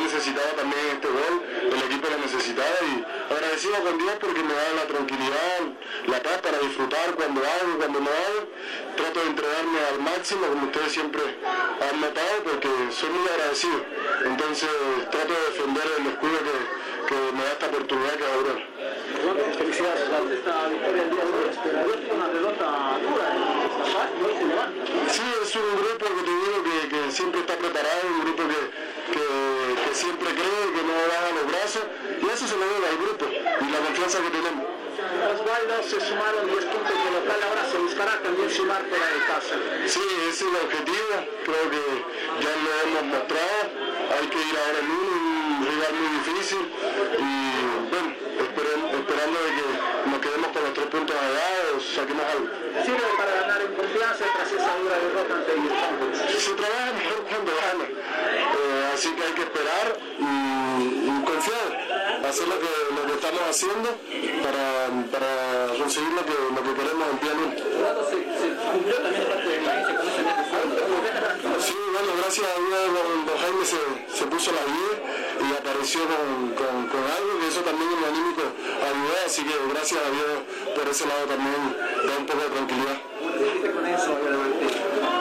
Eh, 0.09 0.11
necesitaba 0.11 0.51
también 0.57 0.87
este 0.95 1.09
gol 1.09 1.43
el 1.69 1.83
equipo 1.85 2.09
lo 2.09 2.19
necesitaba 2.19 2.79
y 2.81 3.33
agradecido 3.33 3.75
con 3.85 3.99
Dios 3.99 4.15
porque 4.21 4.43
me 4.43 4.55
da 4.55 4.73
la 4.75 4.87
tranquilidad, 4.87 5.61
la 6.07 6.23
paz 6.23 6.39
para 6.41 6.59
disfrutar 6.59 7.15
cuando 7.15 7.41
hago, 7.43 7.77
cuando 7.77 8.01
no 8.01 8.09
hago. 8.09 8.49
Trato 8.97 9.21
de 9.21 9.27
entregarme 9.27 9.79
al 9.93 10.01
máximo, 10.01 10.47
como 10.49 10.67
ustedes 10.67 10.93
siempre 10.93 11.23
han 11.23 12.01
notado, 12.01 12.43
porque 12.43 12.69
soy 12.91 13.11
muy 13.11 13.29
agradecido. 13.29 13.85
Entonces 14.25 14.69
trato 15.11 15.33
de 15.35 15.43
defender 15.53 15.85
el 15.99 16.07
escudo 16.09 16.39
que, 16.41 16.57
que 17.09 17.19
me 17.37 17.45
da 17.45 17.53
esta 17.53 17.67
oportunidad 17.67 18.15
que 18.17 18.25
ahora. 18.25 18.55
Felicidades. 19.59 20.03
Esta 20.09 20.69
victoria 20.69 21.03
el 21.03 21.11
día 21.11 21.25
de 21.25 21.33
hoy, 21.37 21.51
pero 21.63 22.15
una 22.17 22.29
derrota 22.29 22.99
dura, 23.05 23.29
Sí, 25.11 25.23
es 25.43 25.57
un 25.57 25.77
grupo 25.77 26.07
que 26.07 26.23
te 26.23 26.31
digo 26.31 26.63
que, 26.65 26.89
que 26.89 27.11
siempre 27.11 27.41
está 27.41 27.57
preparado, 27.57 28.09
un 28.09 28.21
grupo 28.25 28.43
que, 28.49 28.88
que, 29.13 29.89
que 29.89 29.95
siempre 29.95 30.29
cree, 30.35 30.65
que 30.75 30.83
no 30.83 30.95
baja 31.09 31.31
los 31.35 31.47
brazos, 31.49 31.85
y 32.21 32.27
eso 32.27 32.47
se 32.47 32.57
lo 32.57 32.65
debe 32.67 32.87
al 32.89 32.99
grupo 32.99 33.25
y 33.29 33.71
la 33.71 33.79
confianza 33.79 34.19
que 34.23 34.31
tenemos. 34.31 34.67
Osvaldo 34.99 35.83
se 35.83 36.01
sumaron 36.01 36.47
10 36.47 36.65
puntos 36.65 36.95
de 36.95 37.11
local, 37.17 37.41
ahora 37.49 37.65
se 37.71 37.79
buscará 37.79 38.21
también 38.23 38.51
sumar 38.51 38.83
fuera 38.89 39.07
de 39.07 39.21
casa. 39.27 39.55
Sí, 39.87 40.01
ese 40.29 40.31
es 40.31 40.43
el 40.43 40.57
objetivo, 40.57 41.15
creo 41.45 41.65
que 41.71 41.85
ya 42.43 42.53
lo 42.57 42.71
hemos 42.83 43.05
mostrado, 43.17 43.63
hay 44.19 44.27
que 44.29 44.39
ir 44.39 44.55
ahora 44.59 44.79
en 44.79 44.91
uno, 44.91 45.13
un 45.59 45.67
rival 45.67 45.93
muy 45.95 46.11
difícil, 46.19 46.63
y 47.19 47.33
bueno, 47.91 48.29
esperando 48.99 49.39
de 49.43 49.51
que 49.57 50.11
nos 50.11 50.21
quedemos 50.21 50.49
con 50.53 50.63
los 50.63 50.75
tres 50.75 50.87
puntos 50.87 51.17
allá 51.17 51.77
o 51.77 51.81
saquemos 51.81 52.25
algo. 52.25 52.47
¿Sirve 52.85 53.09
para 53.17 53.33
ganar 53.41 53.61
en 53.63 53.73
confianza 53.75 54.25
tras 54.35 54.53
esa 54.53 54.73
dura 54.79 54.97
derrota 54.99 55.35
ante 55.35 55.53
el 55.53 56.41
Se 56.41 56.53
trabaja 56.55 56.93
mejor 56.93 57.21
cuando 57.29 57.53
gana, 57.57 57.85
eh, 57.85 58.78
así 58.99 59.14
que 59.14 59.22
hay 59.22 59.32
que 59.32 59.42
esperar 59.42 59.96
y, 60.18 61.24
confiar, 61.24 61.70
hacer 62.26 62.49
lo 62.49 62.59
que, 62.59 62.66
estamos 63.14 63.42
haciendo 63.49 63.88
para, 64.42 64.90
para 65.12 65.30
conseguir 65.78 66.11
lo 66.18 66.24
que, 66.26 66.34
lo 66.51 66.62
que 66.66 66.72
queremos 66.74 67.07
en 67.07 67.18
Sí, 71.61 71.74
bueno, 71.92 72.12
gracias 72.18 72.46
a 72.46 72.59
Dios 72.59 72.80
don, 72.94 73.38
Jaime 73.38 73.64
se, 73.64 73.78
se 74.18 74.24
puso 74.26 74.51
la 74.51 74.64
vida 74.66 74.94
y 75.46 75.53
apareció 75.53 76.01
con, 76.03 76.55
con, 76.59 76.88
con, 76.88 77.03
algo 77.03 77.38
que 77.40 77.49
eso 77.49 77.61
también 77.61 77.90
en 77.92 78.01
lo 78.01 78.07
anímico 78.09 78.42
ayudó, 78.82 79.14
así 79.24 79.44
que 79.44 79.55
gracias 79.72 80.01
a 80.03 80.11
Dios 80.11 80.42
por 80.74 80.88
ese 80.88 81.07
lado 81.07 81.26
también 81.26 81.76
da 82.05 82.18
un 82.18 82.26
poco 82.26 82.42
de 82.42 82.49
tranquilidad. 82.51 82.99
con 83.74 83.86
eso 83.86 84.18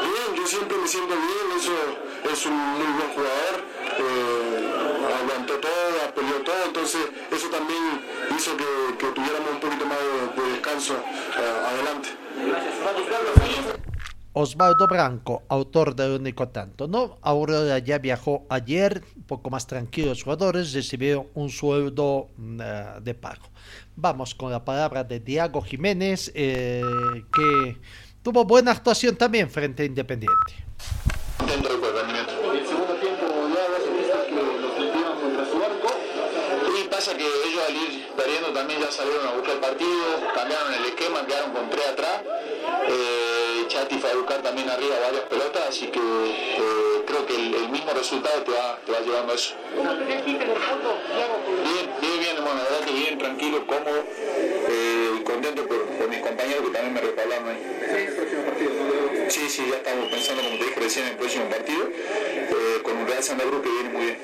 Bien, 0.02 0.30
yo 0.36 0.37
siempre 0.48 0.78
me 0.78 0.88
siento 0.88 1.14
bien, 1.14 1.60
eso 1.60 2.32
es 2.32 2.46
un 2.46 2.56
muy 2.56 2.88
buen 2.98 3.10
jugador, 3.10 3.56
eh, 4.00 5.22
aguantó 5.22 5.60
todo, 5.60 6.16
peleó 6.16 6.42
todo, 6.42 6.66
entonces 6.66 7.02
eso 7.32 7.50
también 7.50 8.02
hizo 8.36 8.56
que, 8.56 8.98
que 8.98 9.08
tuviéramos 9.12 9.52
un 9.52 9.60
poquito 9.60 9.86
más 9.86 9.98
de, 10.00 10.42
de 10.42 10.52
descanso 10.52 10.94
eh, 10.94 11.68
adelante. 11.68 12.10
Osvaldo 14.40 14.86
Branco, 14.88 15.44
autor 15.50 15.96
del 15.96 16.22
único 16.22 16.48
tanto. 16.50 16.88
¿no? 16.88 17.18
Aurora 17.24 17.80
ya 17.80 17.98
viajó 17.98 18.46
ayer, 18.50 19.04
un 19.16 19.24
poco 19.24 19.50
más 19.50 19.66
tranquilo 19.66 20.10
los 20.10 20.24
jugadores, 20.24 20.74
recibieron 20.74 21.26
un 21.34 21.50
sueldo 21.50 22.30
uh, 22.38 23.02
de 23.02 23.16
pago. 23.16 23.48
Vamos 23.96 24.36
con 24.36 24.52
la 24.52 24.64
palabra 24.64 25.04
de 25.04 25.20
Diego 25.20 25.62
Jiménez, 25.64 26.32
eh, 26.36 26.84
que 27.34 27.78
tuvo 28.28 28.44
buena 28.44 28.72
actuación 28.72 29.16
también 29.16 29.50
frente 29.50 29.84
a 29.84 29.86
Independiente. 29.86 30.52
Dentro 31.48 31.78
del 31.78 31.94
rendimiento. 31.94 32.34
El 32.52 32.68
segundo 32.68 32.96
tiempo 32.96 33.24
ya 33.56 33.64
sentiste 33.80 34.12
que 34.28 34.36
los 34.36 34.74
metieron 34.78 35.16
contra 35.22 35.46
su 35.46 35.56
arco. 35.64 35.88
Y 36.78 36.90
pasa 36.90 37.16
que 37.16 37.24
ellos 37.24 37.64
al 37.66 37.74
ir 37.74 38.08
perdiendo 38.18 38.52
también 38.52 38.82
ya 38.82 38.92
salieron 38.92 39.28
a 39.28 39.32
buscar 39.32 39.54
el 39.54 39.62
partido, 39.62 40.04
cambiaron 40.36 40.74
el 40.74 40.86
esquema, 40.88 41.26
quedaron 41.26 41.54
con 41.54 41.70
tres 41.70 41.88
atrás. 41.88 42.22
Eh, 42.90 43.66
Chati 43.70 43.98
fue 43.98 44.12
a 44.12 44.16
buscar 44.16 44.42
también 44.42 44.70
arriba 44.70 45.00
varias 45.00 45.24
pelotas, 45.24 45.70
así 45.70 45.88
que 45.88 46.00
eh, 46.00 47.04
creo 47.08 47.26
que 47.26 47.34
el, 47.34 47.56
el, 47.56 47.70
mismo 47.70 47.92
resultado 47.94 48.44
te 48.44 48.52
va, 48.52 48.78
te 48.86 48.92
va 48.92 49.00
llevando 49.00 49.32
a 49.32 49.36
eso. 49.36 49.56
Bien, 49.72 49.86
bien, 52.02 52.20
bien, 52.20 52.36
bueno, 52.44 52.56
la 52.56 52.64
verdad 52.64 52.86
que 52.86 52.92
bien, 52.92 53.18
tranquilo, 53.18 53.66
cómodo, 53.66 54.04
eh, 54.68 54.97
contento 55.28 55.68
por, 55.68 55.84
por, 55.84 56.10
mis 56.10 56.20
compañeros 56.20 56.64
que 56.64 56.72
también 56.72 56.94
me 56.94 57.02
respaldaron 57.02 57.50
ahí. 57.50 57.60
Sí, 59.28 59.50
sí, 59.50 59.66
ya 59.70 59.78
estamos 59.78 60.10
pensando, 60.10 60.42
como 60.42 60.58
te 60.58 60.66
dije 60.66 60.80
recién, 60.80 61.06
en 61.06 61.12
el 61.12 61.18
próximo 61.18 61.46
partido, 61.50 61.84
eh, 61.90 62.82
con 62.82 62.98
un 62.98 63.08
Real 63.08 63.24
Santa 63.24 63.44
Cruz 63.44 63.62
que 63.62 63.70
viene 63.70 63.90
muy 63.90 64.06
bien. 64.06 64.18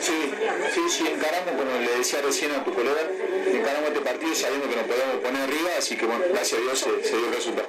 Sí, 0.00 0.32
sí, 0.74 0.80
sí, 0.88 1.04
encaramos, 1.06 1.50
como 1.50 1.78
le 1.78 1.98
decía 1.98 2.22
recién 2.22 2.52
a 2.52 2.64
tu 2.64 2.72
colega, 2.72 3.02
encaramos 3.52 3.88
este 3.90 4.00
partido 4.00 4.34
sabiendo 4.34 4.68
que 4.68 4.76
nos 4.76 4.86
podemos 4.86 5.16
poner 5.16 5.42
arriba, 5.42 5.70
así 5.76 5.96
que 5.96 6.06
bueno, 6.06 6.24
gracias 6.30 6.60
a 6.60 6.62
Dios 6.62 6.78
se, 6.78 7.04
se 7.04 7.16
dio 7.16 7.26
el 7.26 7.34
resultado. 7.34 7.68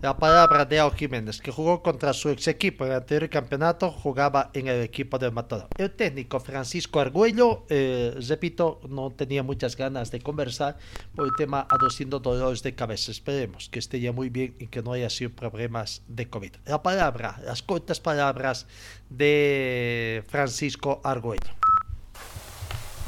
La 0.00 0.16
palabra 0.16 0.64
de 0.64 0.78
Ao 0.78 0.92
Jiménez, 0.92 1.40
que 1.40 1.50
jugó 1.50 1.82
contra 1.82 2.12
su 2.12 2.28
ex 2.28 2.46
equipo 2.46 2.84
en 2.84 2.92
el 2.92 2.98
anterior 2.98 3.28
campeonato, 3.28 3.90
jugaba 3.90 4.48
en 4.54 4.68
el 4.68 4.80
equipo 4.80 5.18
del 5.18 5.32
Matador. 5.32 5.66
El 5.76 5.90
técnico 5.90 6.38
Francisco 6.38 7.00
Argüello, 7.00 7.66
eh, 7.68 8.14
repito, 8.28 8.80
no 8.88 9.10
tenía 9.10 9.42
muchas 9.42 9.76
ganas 9.76 10.12
de 10.12 10.20
conversar 10.20 10.78
por 11.16 11.26
el 11.26 11.32
tema 11.36 11.66
aduciendo 11.68 12.20
dolores 12.20 12.62
de 12.62 12.76
cabeza. 12.76 13.10
Esperemos 13.10 13.68
que 13.70 13.80
esté 13.80 13.98
ya 13.98 14.12
muy 14.12 14.28
bien 14.28 14.54
y 14.60 14.68
que 14.68 14.82
no 14.82 14.92
haya 14.92 15.10
sido 15.10 15.30
problemas 15.30 16.02
de 16.06 16.30
COVID. 16.30 16.52
La 16.66 16.80
palabra, 16.80 17.40
las 17.44 17.64
cortas 17.64 17.98
palabras 17.98 18.68
de 19.10 20.22
Francisco 20.28 21.00
Argüello. 21.02 21.50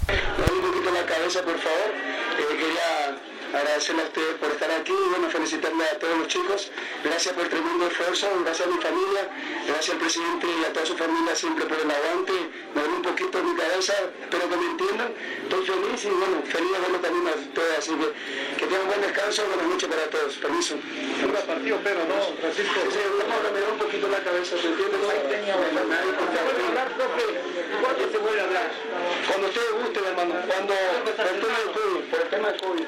Un 0.09 0.61
poquito 0.61 0.91
la 0.93 1.07
cabeza, 1.07 1.41
por 1.45 1.57
favor. 1.57 1.91
Eh, 2.37 2.57
quería 2.59 3.30
agradecerle 3.53 4.03
a 4.03 4.05
ustedes 4.07 4.35
por 4.37 4.51
estar 4.51 4.71
aquí 4.71 4.93
y 4.93 5.09
bueno, 5.11 5.29
felicitarle 5.31 5.85
a 5.85 5.99
todos 5.99 6.19
los 6.19 6.29
chicos. 6.29 6.71
Gracias 7.05 7.35
por 7.35 7.45
el 7.45 7.51
tremendo 7.51 7.87
esfuerzo, 7.87 8.29
gracias 8.45 8.69
a 8.69 8.71
mi 8.71 8.79
familia, 8.79 9.23
gracias 9.67 9.91
al 9.95 10.01
presidente 10.01 10.47
y 10.47 10.65
a 10.65 10.73
toda 10.73 10.87
su 10.87 10.97
familia 10.97 11.35
siempre 11.35 11.65
por 11.67 11.79
el 11.79 11.91
aguante. 11.91 12.33
Me 12.75 12.81
duele 12.81 12.97
un 12.97 13.03
poquito 13.03 13.43
mi 13.43 13.55
cabeza, 13.57 13.95
espero 14.23 14.49
que 14.49 14.57
me 14.57 14.67
entiendan. 14.67 15.13
Muy 15.51 15.67
feliz 15.67 16.05
y 16.05 16.09
bueno, 16.09 16.43
feliz 16.47 16.71
de 16.73 16.79
verlo 16.79 16.99
también 17.01 17.29
a 17.29 17.55
todos, 17.55 17.79
así 17.79 17.93
que 17.93 18.09
que 18.61 18.67
tengan 18.67 18.87
buen 18.87 19.01
descanso, 19.01 19.47
buenas 19.47 19.67
noches 19.67 19.89
para 19.89 20.05
todos, 20.11 20.35
permiso. 20.37 20.75
Un 20.75 21.33
partido, 21.33 21.79
pero 21.83 22.01
no, 22.05 22.19
Francisco. 22.41 22.81
Sí, 22.93 22.99
vamos 23.19 23.49
a 23.49 23.51
me 23.51 23.61
da 23.61 23.73
un 23.73 23.79
poquito 23.79 24.09
la 24.09 24.21
cabeza, 24.21 24.57
¿se 24.59 24.69
entiende? 24.69 24.97
No, 25.01 25.09
¿Puede 25.09 26.67
hablar, 26.69 26.89
profe? 26.93 27.25
¿Cuándo 27.81 28.05
se 28.13 28.19
puede 28.19 28.41
hablar? 28.41 28.71
Cuando 29.27 29.47
ustedes 29.49 29.73
gusten, 29.81 30.05
hermano, 30.05 30.35
cuando 30.47 30.75
por 31.17 31.27
el 31.27 31.41
tema 31.41 31.59
del 31.59 31.71
COVID, 31.73 32.05
por 32.11 32.21
el 32.21 32.29
tema 32.29 32.49
del 32.51 32.61
COVID, 32.61 32.87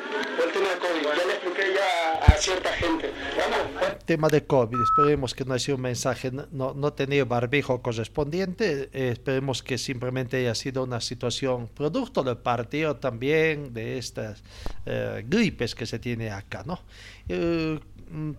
el 3.90 3.98
tema 4.04 4.28
de 4.28 4.44
COVID, 4.44 4.78
esperemos 4.80 5.34
que 5.34 5.44
no 5.44 5.54
haya 5.54 5.64
sido 5.64 5.76
un 5.76 5.82
mensaje, 5.82 6.30
no, 6.50 6.74
no 6.74 6.92
tenía 6.92 7.24
barbijo 7.24 7.80
correspondiente, 7.82 8.90
eh, 8.92 9.10
esperemos 9.12 9.62
que 9.62 9.78
simplemente 9.78 10.36
haya 10.36 10.54
sido 10.54 10.84
una 10.84 11.00
situación 11.00 11.68
producto 11.68 12.22
del 12.22 12.38
partido 12.38 12.96
también, 12.96 13.72
de 13.72 13.98
estas 13.98 14.42
eh, 14.86 15.24
gripes 15.26 15.74
que 15.74 15.86
se 15.86 15.98
tiene 15.98 16.30
acá, 16.30 16.64
¿no? 16.66 16.80
Eh, 17.28 17.78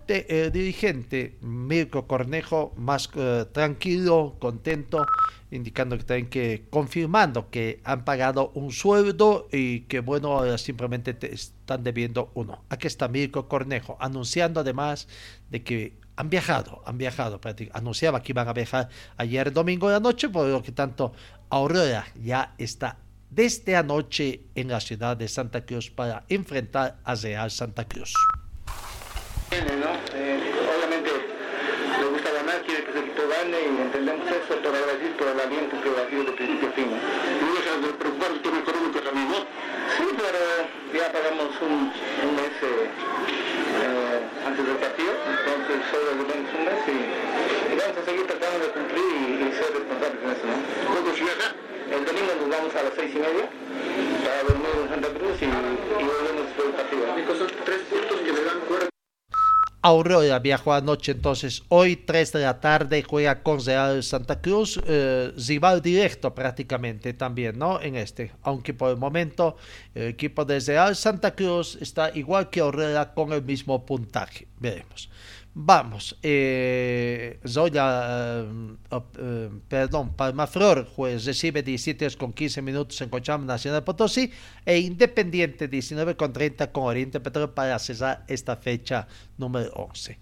te- 0.06 0.26
eh, 0.46 0.52
dirigente 0.52 1.38
Mirko 1.42 2.08
Cornejo 2.08 2.74
más 2.78 3.10
eh, 3.16 3.46
tranquilo, 3.52 4.36
contento, 4.40 5.06
indicando 5.52 5.98
que 5.98 6.04
también 6.04 6.30
que 6.30 6.66
confirmando 6.70 7.50
que 7.50 7.82
han 7.84 8.06
pagado 8.06 8.52
un 8.56 8.72
sueldo 8.72 9.48
y 9.52 9.82
que 9.82 10.00
bueno 10.00 10.58
simplemente 10.58 11.14
te 11.14 11.34
están 11.34 11.84
debiendo 11.84 12.32
uno. 12.34 12.64
Aquí 12.70 12.88
está 12.88 13.08
Mirko 13.08 13.48
Cornejo 13.48 13.98
anunciando 14.00 14.60
además 14.60 15.08
de 15.50 15.64
que 15.64 15.94
han 16.16 16.30
viajado, 16.30 16.84
han 16.86 16.98
viajado, 16.98 17.42
anunciaba 17.74 18.22
que 18.22 18.32
iban 18.34 18.48
a 18.48 18.54
viajar 18.54 18.90
ayer 19.18 19.52
domingo 19.52 19.88
de 19.88 19.96
la 19.96 20.00
noche, 20.00 20.30
por 20.30 20.48
lo 20.48 20.62
que 20.62 20.72
tanto 20.72 21.14
Aurora 21.50 22.06
ya 22.22 22.54
está 22.60 22.98
desde 23.32 23.76
anoche 23.76 24.42
en 24.54 24.68
la 24.68 24.80
ciudad 24.80 25.18
de 25.18 25.28
Santa 25.28 25.66
Cruz 25.66 25.90
para 25.90 26.24
enfrentar 26.30 27.00
a 27.04 27.16
Real 27.16 27.50
Santa 27.50 27.86
Cruz. 27.88 28.14
Tiene, 29.54 29.86
¿no? 29.86 29.94
Eh, 30.18 30.42
obviamente 30.66 31.14
le 31.14 32.06
gusta 32.10 32.30
ganar, 32.34 32.58
quiere 32.66 32.84
que 32.86 32.92
su 32.92 32.98
equipo 33.06 33.22
gane 33.30 33.54
y 33.54 33.82
entendemos 33.86 34.26
eso, 34.26 34.58
pero 34.58 34.74
agradecer 34.74 35.14
por 35.14 35.28
el 35.30 35.38
aliento 35.46 35.78
que 35.78 35.90
ha 35.94 36.10
sido 36.10 36.24
de 36.26 36.34
principio 36.34 36.70
a 36.70 36.72
fin. 36.74 36.90
¿no? 36.90 37.54
Dejas 37.54 37.78
de 37.86 37.90
preocupar 38.02 38.32
el 38.34 38.42
tema 38.42 38.58
económico 38.66 38.98
también, 39.06 39.30
¿no? 39.30 39.46
Sí, 39.94 40.06
pero 40.10 40.42
ya 40.90 41.06
pagamos 41.14 41.54
un, 41.62 41.94
un 41.94 42.32
mes 42.34 42.56
eh, 42.66 42.90
eh, 42.90 44.18
antes 44.42 44.64
del 44.66 44.78
partido, 44.82 45.14
entonces 45.22 45.78
solo 45.86 46.06
debemos 46.18 46.50
un 46.50 46.64
mes 46.66 46.82
y, 46.90 46.98
y 46.98 47.74
vamos 47.78 47.94
a 47.94 48.04
seguir 48.10 48.26
tratando 48.26 48.58
de 48.58 48.70
cumplir 48.74 49.06
y, 49.06 49.30
y 49.38 49.48
ser 49.54 49.70
responsables 49.70 50.18
en 50.18 50.30
eso. 50.34 50.46
¿no? 50.50 50.58
¿Cuándo 50.98 51.10
se 51.14 51.22
viaja? 51.30 51.48
El 51.94 52.02
domingo 52.02 52.32
nos 52.42 52.50
vamos 52.50 52.74
a 52.74 52.82
las 52.90 52.94
seis 52.98 53.14
y 53.14 53.22
media 53.22 53.46
para 54.26 54.42
dormir 54.50 54.74
en 54.82 54.88
Santa 54.98 55.10
Cruz 55.14 55.38
y, 55.38 55.46
y 55.46 56.06
volvemos 56.10 56.42
después 56.42 56.66
del 56.66 56.74
partido. 56.74 57.04
¿no? 57.06 57.22
Son 57.38 57.50
tres 57.70 57.82
puntos 57.86 58.18
que 58.18 58.34
le 58.34 58.42
dan 58.50 58.58
fuera. 58.66 58.93
Aurora 59.86 60.40
viajó 60.40 60.72
anoche, 60.72 61.12
entonces 61.12 61.62
hoy 61.68 61.98
3 61.98 62.32
de 62.32 62.40
la 62.40 62.62
tarde 62.62 63.04
juega 63.04 63.44
con 63.44 63.64
Real 63.64 64.02
Santa 64.02 64.40
Cruz, 64.40 64.80
eh, 64.88 65.34
rival 65.46 65.82
directo 65.82 66.34
prácticamente 66.34 67.14
también, 67.14 67.60
¿no? 67.60 67.82
En 67.82 67.98
este, 67.98 68.32
aunque 68.44 68.74
por 68.74 68.92
el 68.92 68.98
momento 68.98 69.58
el 69.94 70.08
equipo 70.08 70.46
de 70.46 70.62
Real 70.62 70.96
Santa 70.96 71.36
Cruz 71.36 71.78
está 71.82 72.16
igual 72.16 72.50
que 72.50 72.62
Aurora 72.62 73.14
con 73.14 73.34
el 73.34 73.44
mismo 73.44 73.86
puntaje, 73.86 74.48
veremos. 74.58 75.10
Vamos, 75.56 76.18
eh, 76.24 77.40
Zoya, 77.48 78.42
eh, 78.42 79.00
eh, 79.20 79.50
perdón, 79.68 80.16
Palmaflor 80.16 80.88
pues, 80.96 81.26
recibe 81.26 81.62
17 81.62 82.10
con 82.18 82.34
15 82.34 82.64
minutos 82.64 83.00
en 83.02 83.10
Cochabamba 83.10 83.54
Nacional 83.54 83.84
Potosí 83.84 84.32
e 84.66 84.80
Independiente 84.80 85.68
19 85.68 86.16
con 86.16 86.34
30 86.34 86.72
con 86.72 86.86
Oriente 86.86 87.20
Petróleo 87.20 87.54
para 87.54 87.78
cerrar 87.78 88.26
esta 88.28 88.56
fecha 88.56 89.08
número 89.38 89.72
11. 89.76 90.18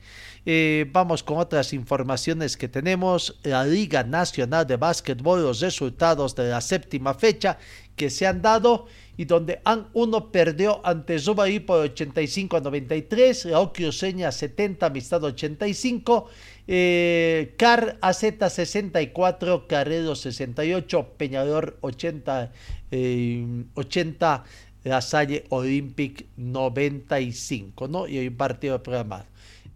Eh, 0.45 0.85
vamos 0.91 1.23
con 1.23 1.37
otras 1.37 1.71
informaciones 1.71 2.57
que 2.57 2.67
tenemos. 2.67 3.39
La 3.43 3.63
Liga 3.63 4.03
Nacional 4.03 4.67
de 4.67 4.75
Básquetbol, 4.75 5.43
los 5.43 5.61
resultados 5.61 6.35
de 6.35 6.49
la 6.49 6.59
séptima 6.59 7.13
fecha 7.13 7.57
que 7.95 8.09
se 8.09 8.27
han 8.27 8.41
dado 8.41 8.87
y 9.21 9.25
donde 9.25 9.61
AN 9.65 9.87
1 9.93 10.31
perdió 10.31 10.83
ante 10.83 11.19
Zubaí 11.19 11.59
por 11.59 11.81
85 11.81 12.57
a 12.57 12.59
93, 12.61 13.45
la 13.45 13.71
Cruceña 13.71 14.31
70, 14.31 14.87
Amistad 14.87 15.23
85, 15.23 16.27
eh, 16.67 17.53
CAR 17.55 17.99
AZ 18.01 18.19
64, 18.19 19.67
Carrero 19.67 20.15
68, 20.15 21.13
Peñador 21.17 21.77
80, 21.81 22.51
eh, 22.89 23.63
80, 23.75 24.43
La 24.85 25.01
Salle 25.01 25.45
Olympic 25.49 26.25
95, 26.37 27.87
¿no? 27.87 28.07
Y 28.07 28.17
hay 28.17 28.27
un 28.27 28.37
partido 28.37 28.81
programado. 28.81 29.25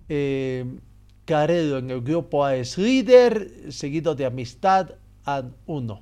Eh, 0.09 0.65
Carrero 1.25 1.77
en 1.77 1.91
el 1.91 2.01
grupo 2.01 2.43
A 2.43 2.55
es 2.55 2.79
líder, 2.79 3.51
seguido 3.69 4.15
de 4.15 4.25
Amistad 4.25 4.95
a 5.23 5.43
1. 5.67 6.01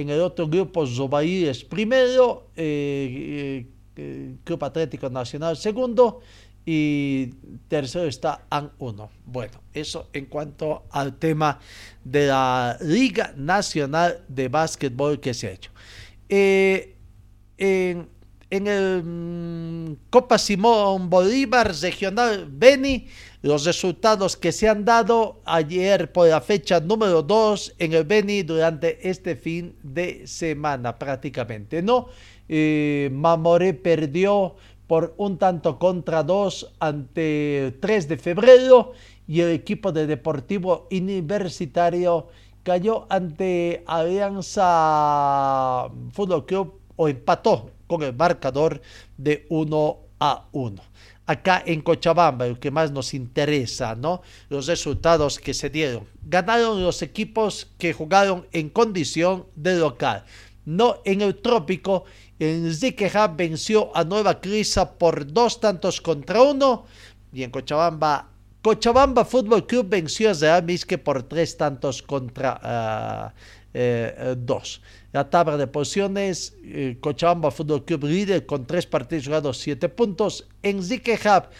En 0.00 0.08
el 0.08 0.20
otro 0.20 0.48
grupo, 0.48 0.86
Zobaí 0.86 1.44
es 1.44 1.62
primero, 1.62 2.48
eh, 2.56 3.66
eh, 3.66 3.66
eh, 3.96 4.34
Club 4.44 4.64
Atlético 4.64 5.10
Nacional 5.10 5.58
segundo 5.58 6.20
y 6.64 7.26
tercero 7.68 8.06
está 8.06 8.46
AN 8.48 8.72
1. 8.78 9.10
Bueno, 9.26 9.60
eso 9.74 10.08
en 10.14 10.24
cuanto 10.24 10.84
al 10.90 11.18
tema 11.18 11.58
de 12.02 12.28
la 12.28 12.78
Liga 12.80 13.34
Nacional 13.36 14.24
de 14.26 14.48
Básquetbol 14.48 15.20
que 15.20 15.34
se 15.34 15.48
ha 15.48 15.50
hecho. 15.50 15.70
Eh, 16.30 16.96
en, 17.58 18.08
en 18.48 18.66
el 18.66 19.02
mm, 19.04 19.96
Copa 20.08 20.38
Simón 20.38 21.10
Bolívar 21.10 21.74
Regional 21.78 22.48
Beni, 22.50 23.06
los 23.42 23.64
resultados 23.64 24.36
que 24.36 24.52
se 24.52 24.68
han 24.68 24.84
dado 24.84 25.40
ayer 25.44 26.12
por 26.12 26.28
la 26.28 26.40
fecha 26.40 26.80
número 26.80 27.22
2 27.22 27.76
en 27.78 27.94
el 27.94 28.04
Beni 28.04 28.42
durante 28.42 29.08
este 29.08 29.34
fin 29.34 29.76
de 29.82 30.26
semana 30.26 30.98
prácticamente, 30.98 31.82
¿no? 31.82 32.08
Eh, 32.48 33.08
Mamoré 33.12 33.74
perdió 33.74 34.56
por 34.86 35.14
un 35.16 35.38
tanto 35.38 35.78
contra 35.78 36.24
dos 36.24 36.72
ante 36.80 37.76
3 37.80 38.08
de 38.08 38.16
febrero 38.18 38.92
y 39.28 39.40
el 39.40 39.52
equipo 39.52 39.92
de 39.92 40.08
Deportivo 40.08 40.88
Universitario 40.90 42.26
cayó 42.64 43.06
ante 43.08 43.84
Alianza 43.86 45.88
Fútbol 46.12 46.44
Club 46.44 46.80
o 46.96 47.08
empató 47.08 47.70
con 47.86 48.02
el 48.02 48.14
marcador 48.14 48.82
de 49.16 49.46
1 49.48 49.98
a 50.18 50.48
1. 50.52 50.89
Acá 51.30 51.62
en 51.64 51.80
Cochabamba, 51.80 52.48
lo 52.48 52.58
que 52.58 52.72
más 52.72 52.90
nos 52.90 53.14
interesa, 53.14 53.94
¿no? 53.94 54.20
Los 54.48 54.66
resultados 54.66 55.38
que 55.38 55.54
se 55.54 55.70
dieron. 55.70 56.08
Ganaron 56.24 56.82
los 56.82 57.02
equipos 57.02 57.68
que 57.78 57.92
jugaron 57.92 58.48
en 58.50 58.68
condición 58.68 59.46
de 59.54 59.78
local. 59.78 60.24
No 60.64 60.96
en 61.04 61.20
el 61.20 61.36
trópico, 61.40 62.02
el 62.40 62.74
Ziqueja 62.74 63.28
venció 63.28 63.96
a 63.96 64.02
Nueva 64.02 64.40
Crisa 64.40 64.98
por 64.98 65.32
dos 65.32 65.60
tantos 65.60 66.00
contra 66.00 66.42
uno. 66.42 66.86
Y 67.32 67.44
en 67.44 67.52
Cochabamba, 67.52 68.28
Cochabamba 68.60 69.24
Fútbol 69.24 69.68
Club 69.68 69.86
venció 69.88 70.30
a 70.30 70.34
Real 70.34 70.64
Misque 70.64 70.98
por 70.98 71.22
tres 71.22 71.56
tantos 71.56 72.02
contra 72.02 72.58
ah, 72.60 73.34
eh, 73.72 74.34
dos. 74.36 74.82
La 75.12 75.28
tabla 75.28 75.56
de 75.56 75.66
posiciones, 75.66 76.56
eh, 76.62 76.96
Cochabamba 77.00 77.50
Fútbol 77.50 77.84
Club 77.84 78.04
líder 78.04 78.46
con 78.46 78.66
tres 78.66 78.86
partidos 78.86 79.26
jugados, 79.26 79.58
siete 79.58 79.88
puntos. 79.88 80.46
En 80.62 80.82
Ziquejab, 80.82 81.50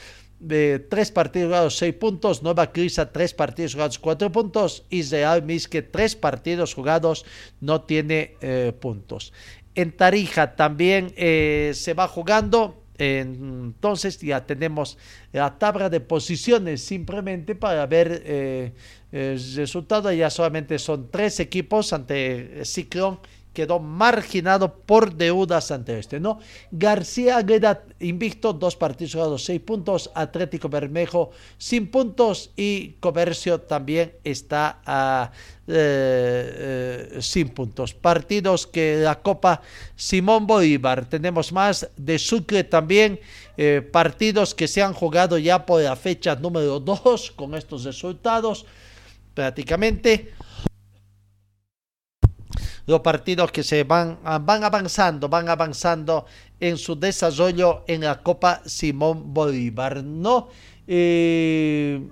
eh, 0.48 0.86
tres 0.88 1.10
partidos 1.10 1.48
jugados, 1.48 1.76
seis 1.76 1.94
puntos. 1.94 2.42
Nueva 2.42 2.72
Crisa, 2.72 3.10
tres 3.12 3.34
partidos 3.34 3.74
jugados, 3.74 3.98
cuatro 3.98 4.30
puntos. 4.30 4.84
Real 5.10 5.42
Misque, 5.42 5.82
tres 5.82 6.14
partidos 6.14 6.74
jugados, 6.74 7.24
no 7.60 7.82
tiene 7.82 8.36
eh, 8.40 8.72
puntos. 8.78 9.32
En 9.74 9.92
Tarija 9.92 10.56
también 10.56 11.12
eh, 11.16 11.72
se 11.74 11.94
va 11.94 12.08
jugando. 12.08 12.76
Entonces 12.98 14.18
ya 14.20 14.44
tenemos 14.44 14.98
la 15.32 15.58
tabla 15.58 15.88
de 15.88 16.00
posiciones 16.00 16.82
simplemente 16.82 17.54
para 17.54 17.86
ver 17.86 18.22
eh, 18.26 18.72
el 19.10 19.54
resultado. 19.54 20.12
Ya 20.12 20.28
solamente 20.28 20.78
son 20.78 21.10
tres 21.10 21.40
equipos 21.40 21.94
ante 21.94 22.62
Ciclón. 22.64 23.20
Quedó 23.52 23.80
marginado 23.80 24.72
por 24.74 25.14
deudas 25.14 25.70
ante 25.70 25.98
este, 25.98 26.20
¿no? 26.20 26.38
García 26.70 27.38
Agueda 27.38 27.82
invicto, 27.98 28.52
dos 28.52 28.76
partidos 28.76 29.14
jugados, 29.14 29.44
seis 29.44 29.60
puntos. 29.60 30.10
Atlético 30.14 30.68
Bermejo 30.68 31.30
sin 31.58 31.88
puntos. 31.90 32.50
Y 32.56 32.92
Comercio 33.00 33.60
también 33.60 34.12
está 34.22 34.80
a, 34.86 35.32
eh, 35.66 37.08
eh, 37.16 37.18
sin 37.20 37.48
puntos. 37.48 37.92
Partidos 37.94 38.66
que 38.66 39.00
la 39.02 39.20
Copa 39.20 39.62
Simón 39.96 40.46
Bolívar. 40.46 41.06
Tenemos 41.06 41.52
más 41.52 41.88
de 41.96 42.18
Sucre 42.18 42.64
también. 42.64 43.20
eh, 43.56 43.82
partidos 43.82 44.54
que 44.54 44.66
se 44.66 44.80
han 44.80 44.94
jugado 44.94 45.36
ya 45.36 45.66
por 45.66 45.82
la 45.82 45.94
fecha 45.94 46.34
número 46.34 46.80
2 46.80 47.32
con 47.32 47.54
estos 47.54 47.84
resultados 47.84 48.64
prácticamente. 49.34 50.32
Los 52.90 53.00
partidos 53.00 53.52
que 53.52 53.62
se 53.62 53.84
van, 53.84 54.18
van 54.22 54.64
avanzando, 54.64 55.28
van 55.28 55.48
avanzando 55.48 56.26
en 56.58 56.76
su 56.76 56.98
desarrollo 56.98 57.84
en 57.86 58.02
la 58.02 58.20
Copa 58.20 58.62
Simón 58.66 59.32
Bolívar, 59.32 60.02
¿no? 60.02 60.48
Eh, 60.88 62.02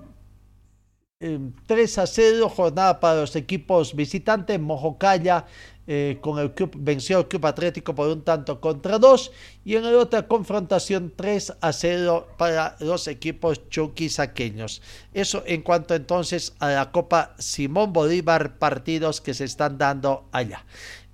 3 1.19 1.97
a 1.97 2.07
0, 2.07 2.47
jornada 2.47 2.97
para 3.01 3.19
los 3.19 3.35
equipos 3.35 3.93
visitantes. 3.93 4.57
Mojocaya 4.57 5.45
eh, 5.91 6.19
con 6.21 6.37
el 6.37 6.51
club, 6.51 6.69
venció 6.77 7.17
al 7.17 7.27
Club 7.27 7.47
Atlético 7.47 7.95
por 7.95 8.09
un 8.09 8.21
tanto 8.21 8.61
contra 8.61 8.99
dos. 8.99 9.31
Y 9.65 9.75
en 9.75 9.81
la 9.81 9.97
otra 9.97 10.27
confrontación 10.27 11.11
3 11.15 11.53
a 11.61 11.73
0 11.73 12.27
para 12.37 12.75
los 12.79 13.07
equipos 13.07 13.67
chuquisaqueños. 13.69 14.83
Eso 15.15 15.41
en 15.47 15.63
cuanto 15.63 15.95
entonces 15.95 16.53
a 16.59 16.69
la 16.69 16.91
Copa 16.91 17.33
Simón 17.39 17.91
Bolívar, 17.91 18.59
partidos 18.59 19.19
que 19.19 19.33
se 19.33 19.45
están 19.45 19.79
dando 19.79 20.29
allá. 20.31 20.63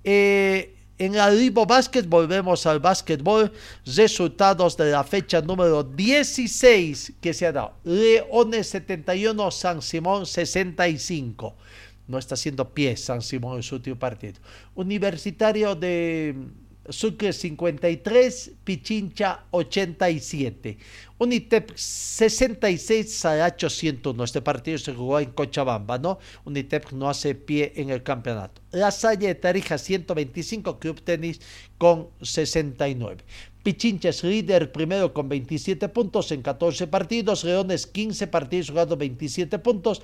Eh, 0.04 0.76
en 0.98 1.14
el 1.14 1.38
Libo 1.38 1.64
Básquet 1.64 2.06
volvemos 2.06 2.66
al 2.66 2.80
básquetbol. 2.80 3.50
Resultados 3.86 4.76
de 4.76 4.90
la 4.90 5.04
fecha 5.04 5.40
número 5.40 5.84
16 5.84 7.14
que 7.22 7.32
se 7.32 7.46
ha 7.46 7.52
dado. 7.52 7.72
Leones 7.84 8.68
71, 8.68 9.50
San 9.50 9.80
Simón 9.80 10.26
65. 10.26 11.54
No 12.08 12.18
está 12.18 12.34
haciendo 12.34 12.72
pie 12.72 12.96
San 12.96 13.22
Simón 13.22 13.56
en 13.56 13.62
su 13.62 13.76
último 13.76 13.96
partido. 13.98 14.34
Universitario 14.74 15.74
de 15.74 16.34
Sucre 16.88 17.32
53, 17.32 18.52
Pichincha 18.62 19.44
87. 19.50 20.78
Unitep 21.18 21.72
66, 21.74 23.12
Saracho 23.12 23.68
101. 23.68 24.24
Este 24.24 24.42
partido 24.42 24.78
se 24.78 24.94
jugó 24.94 25.18
en 25.18 25.30
Cochabamba, 25.30 25.98
¿no? 25.98 26.18
Unitep 26.44 26.92
no 26.92 27.08
hace 27.08 27.34
pie 27.34 27.72
en 27.76 27.90
el 27.90 28.02
campeonato. 28.02 28.60
La 28.70 28.90
Salle 28.90 29.28
de 29.28 29.34
Tarija 29.34 29.78
125, 29.78 30.78
Club 30.78 31.00
Tenis 31.00 31.40
con 31.78 32.08
69. 32.22 33.24
Pichincha 33.66 34.10
es 34.10 34.22
líder 34.22 34.70
primero 34.70 35.12
con 35.12 35.28
27 35.28 35.88
puntos 35.88 36.30
en 36.30 36.40
14 36.40 36.86
partidos. 36.86 37.42
Leones 37.42 37.88
15 37.88 38.28
partidos 38.28 38.70
jugados 38.70 38.96
27 38.96 39.58
puntos. 39.58 40.02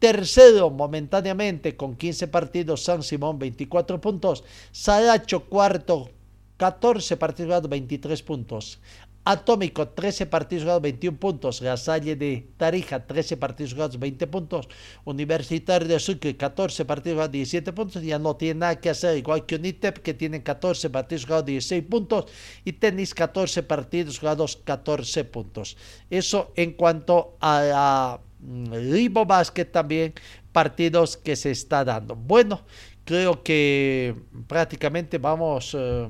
Tercero 0.00 0.68
momentáneamente 0.68 1.76
con 1.76 1.94
15 1.94 2.26
partidos. 2.26 2.82
San 2.82 3.04
Simón 3.04 3.38
24 3.38 4.00
puntos. 4.00 4.42
Saracho 4.72 5.44
cuarto 5.44 6.10
14 6.56 7.16
partidos 7.16 7.46
jugados, 7.46 7.70
23 7.70 8.22
puntos. 8.24 8.80
Atómico, 9.26 9.88
13 9.88 10.26
partidos 10.26 10.64
jugados, 10.64 10.82
21 10.82 11.18
puntos. 11.18 11.62
La 11.62 11.76
Salle 11.78 12.14
de 12.14 12.46
Tarija, 12.58 13.06
13 13.06 13.38
partidos 13.38 13.72
jugados, 13.72 13.98
20 13.98 14.26
puntos. 14.26 14.68
Universitario 15.04 15.88
de 15.88 15.98
Sucre, 15.98 16.36
14 16.36 16.84
partidos 16.84 17.14
jugados, 17.14 17.32
17 17.32 17.72
puntos. 17.72 18.02
Ya 18.02 18.18
no 18.18 18.36
tiene 18.36 18.60
nada 18.60 18.80
que 18.80 18.90
hacer, 18.90 19.16
igual 19.16 19.46
que 19.46 19.56
Unitep, 19.56 19.98
que 19.98 20.12
tiene 20.12 20.42
14 20.42 20.90
partidos 20.90 21.24
jugados, 21.24 21.46
16 21.46 21.84
puntos. 21.88 22.26
Y 22.64 22.74
Tenis, 22.74 23.14
14 23.14 23.62
partidos 23.62 24.18
jugados, 24.18 24.56
14 24.62 25.24
puntos. 25.24 25.76
Eso 26.10 26.52
en 26.54 26.72
cuanto 26.72 27.38
a 27.40 27.62
la 27.62 28.20
Libo 28.46 29.24
Basket 29.24 29.64
también, 29.64 30.12
partidos 30.52 31.16
que 31.16 31.34
se 31.34 31.50
está 31.50 31.82
dando. 31.82 32.14
Bueno, 32.14 32.60
creo 33.04 33.42
que 33.42 34.14
prácticamente 34.46 35.18
vamos 35.18 35.74
eh, 35.78 36.08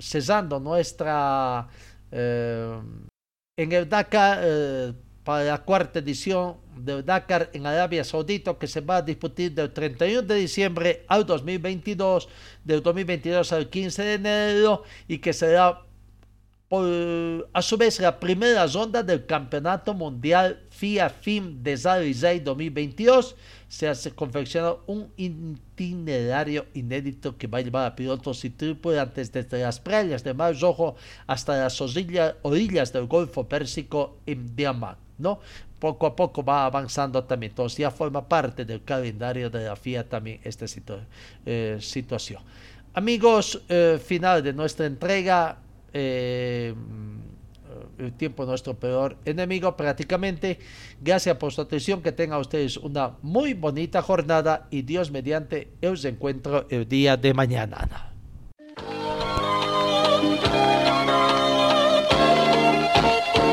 cesando 0.00 0.58
nuestra 0.58 1.68
eh, 2.18 2.80
en 3.58 3.72
el 3.72 3.88
Dakar 3.88 4.38
eh, 4.42 4.92
para 5.22 5.44
la 5.44 5.58
cuarta 5.58 5.98
edición 5.98 6.56
del 6.76 7.04
Dakar 7.04 7.50
en 7.52 7.66
Arabia 7.66 8.04
Saudita 8.04 8.58
que 8.58 8.66
se 8.66 8.80
va 8.80 8.96
a 8.98 9.02
disputar 9.02 9.50
del 9.50 9.72
31 9.72 10.22
de 10.22 10.34
diciembre 10.36 11.04
al 11.08 11.26
2022, 11.26 12.28
del 12.64 12.82
2022 12.82 13.52
al 13.52 13.68
15 13.68 14.02
de 14.02 14.14
enero 14.14 14.82
y 15.08 15.18
que 15.18 15.32
será 15.32 15.82
a 17.52 17.62
su 17.62 17.76
vez 17.76 18.00
la 18.00 18.18
primera 18.18 18.66
ronda 18.66 19.02
del 19.02 19.26
Campeonato 19.26 19.94
Mundial 19.94 20.65
FIA 20.76 21.08
FIM 21.08 21.62
de 21.62 21.76
Zalizay 21.76 22.40
2022 22.40 23.34
se 23.68 23.88
hace 23.88 24.10
confeccionado 24.12 24.84
un 24.86 25.10
itinerario 25.16 26.66
inédito 26.74 27.36
que 27.36 27.46
va 27.46 27.58
a 27.58 27.62
llevar 27.62 27.86
a 27.86 27.96
pilotos 27.96 28.44
y 28.44 28.50
tripulantes 28.50 29.32
desde 29.32 29.62
las 29.62 29.80
playas 29.80 30.22
de 30.22 30.34
Mar 30.34 30.54
Rojo 30.60 30.96
hasta 31.26 31.56
las 31.56 31.80
orillas, 31.80 32.92
del 32.92 33.06
Golfo 33.06 33.48
Pérsico 33.48 34.18
en 34.26 34.54
Diamant, 34.54 34.98
¿no? 35.18 35.40
Poco 35.78 36.06
a 36.06 36.14
poco 36.14 36.44
va 36.44 36.64
avanzando 36.64 37.24
también, 37.24 37.52
entonces 37.52 37.78
ya 37.78 37.90
forma 37.90 38.26
parte 38.26 38.64
del 38.64 38.82
calendario 38.82 39.50
de 39.50 39.64
la 39.64 39.76
FIA 39.76 40.08
también 40.08 40.40
esta 40.44 40.66
eh, 41.44 41.78
situación. 41.80 42.42
Amigos, 42.94 43.60
eh, 43.68 44.00
final 44.02 44.42
de 44.42 44.52
nuestra 44.52 44.86
entrega, 44.86 45.58
eh, 45.92 46.74
el 47.98 48.12
tiempo 48.12 48.44
nuestro 48.44 48.74
peor 48.74 49.16
enemigo 49.24 49.76
prácticamente. 49.76 50.58
Gracias 51.00 51.36
por 51.36 51.52
su 51.52 51.60
atención, 51.60 52.02
que 52.02 52.12
tengan 52.12 52.40
ustedes 52.40 52.76
una 52.76 53.16
muy 53.22 53.54
bonita 53.54 54.02
jornada 54.02 54.68
y 54.70 54.82
Dios 54.82 55.10
mediante 55.10 55.72
os 55.82 56.04
encuentro 56.04 56.66
el 56.70 56.88
día 56.88 57.16
de 57.16 57.34
mañana. 57.34 58.12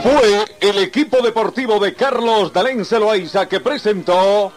Fue 0.04 0.46
el 0.60 0.80
equipo 0.80 1.22
deportivo 1.22 1.80
de 1.80 1.94
Carlos 1.94 2.52
Dalén 2.52 2.84
Celoaiza 2.84 3.48
que 3.48 3.62
presentó 3.62 4.52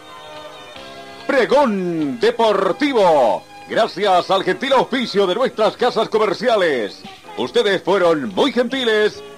Pregón 1.25 2.19
Deportivo. 2.19 3.45
Gracias 3.69 4.31
al 4.31 4.43
gentil 4.43 4.73
oficio 4.73 5.27
de 5.27 5.37
nuestras 5.37 5.77
casas 5.77 6.09
comerciales. 6.09 7.03
Ustedes 7.37 7.83
fueron 7.83 8.35
muy 8.35 8.53
gentiles 8.53 9.23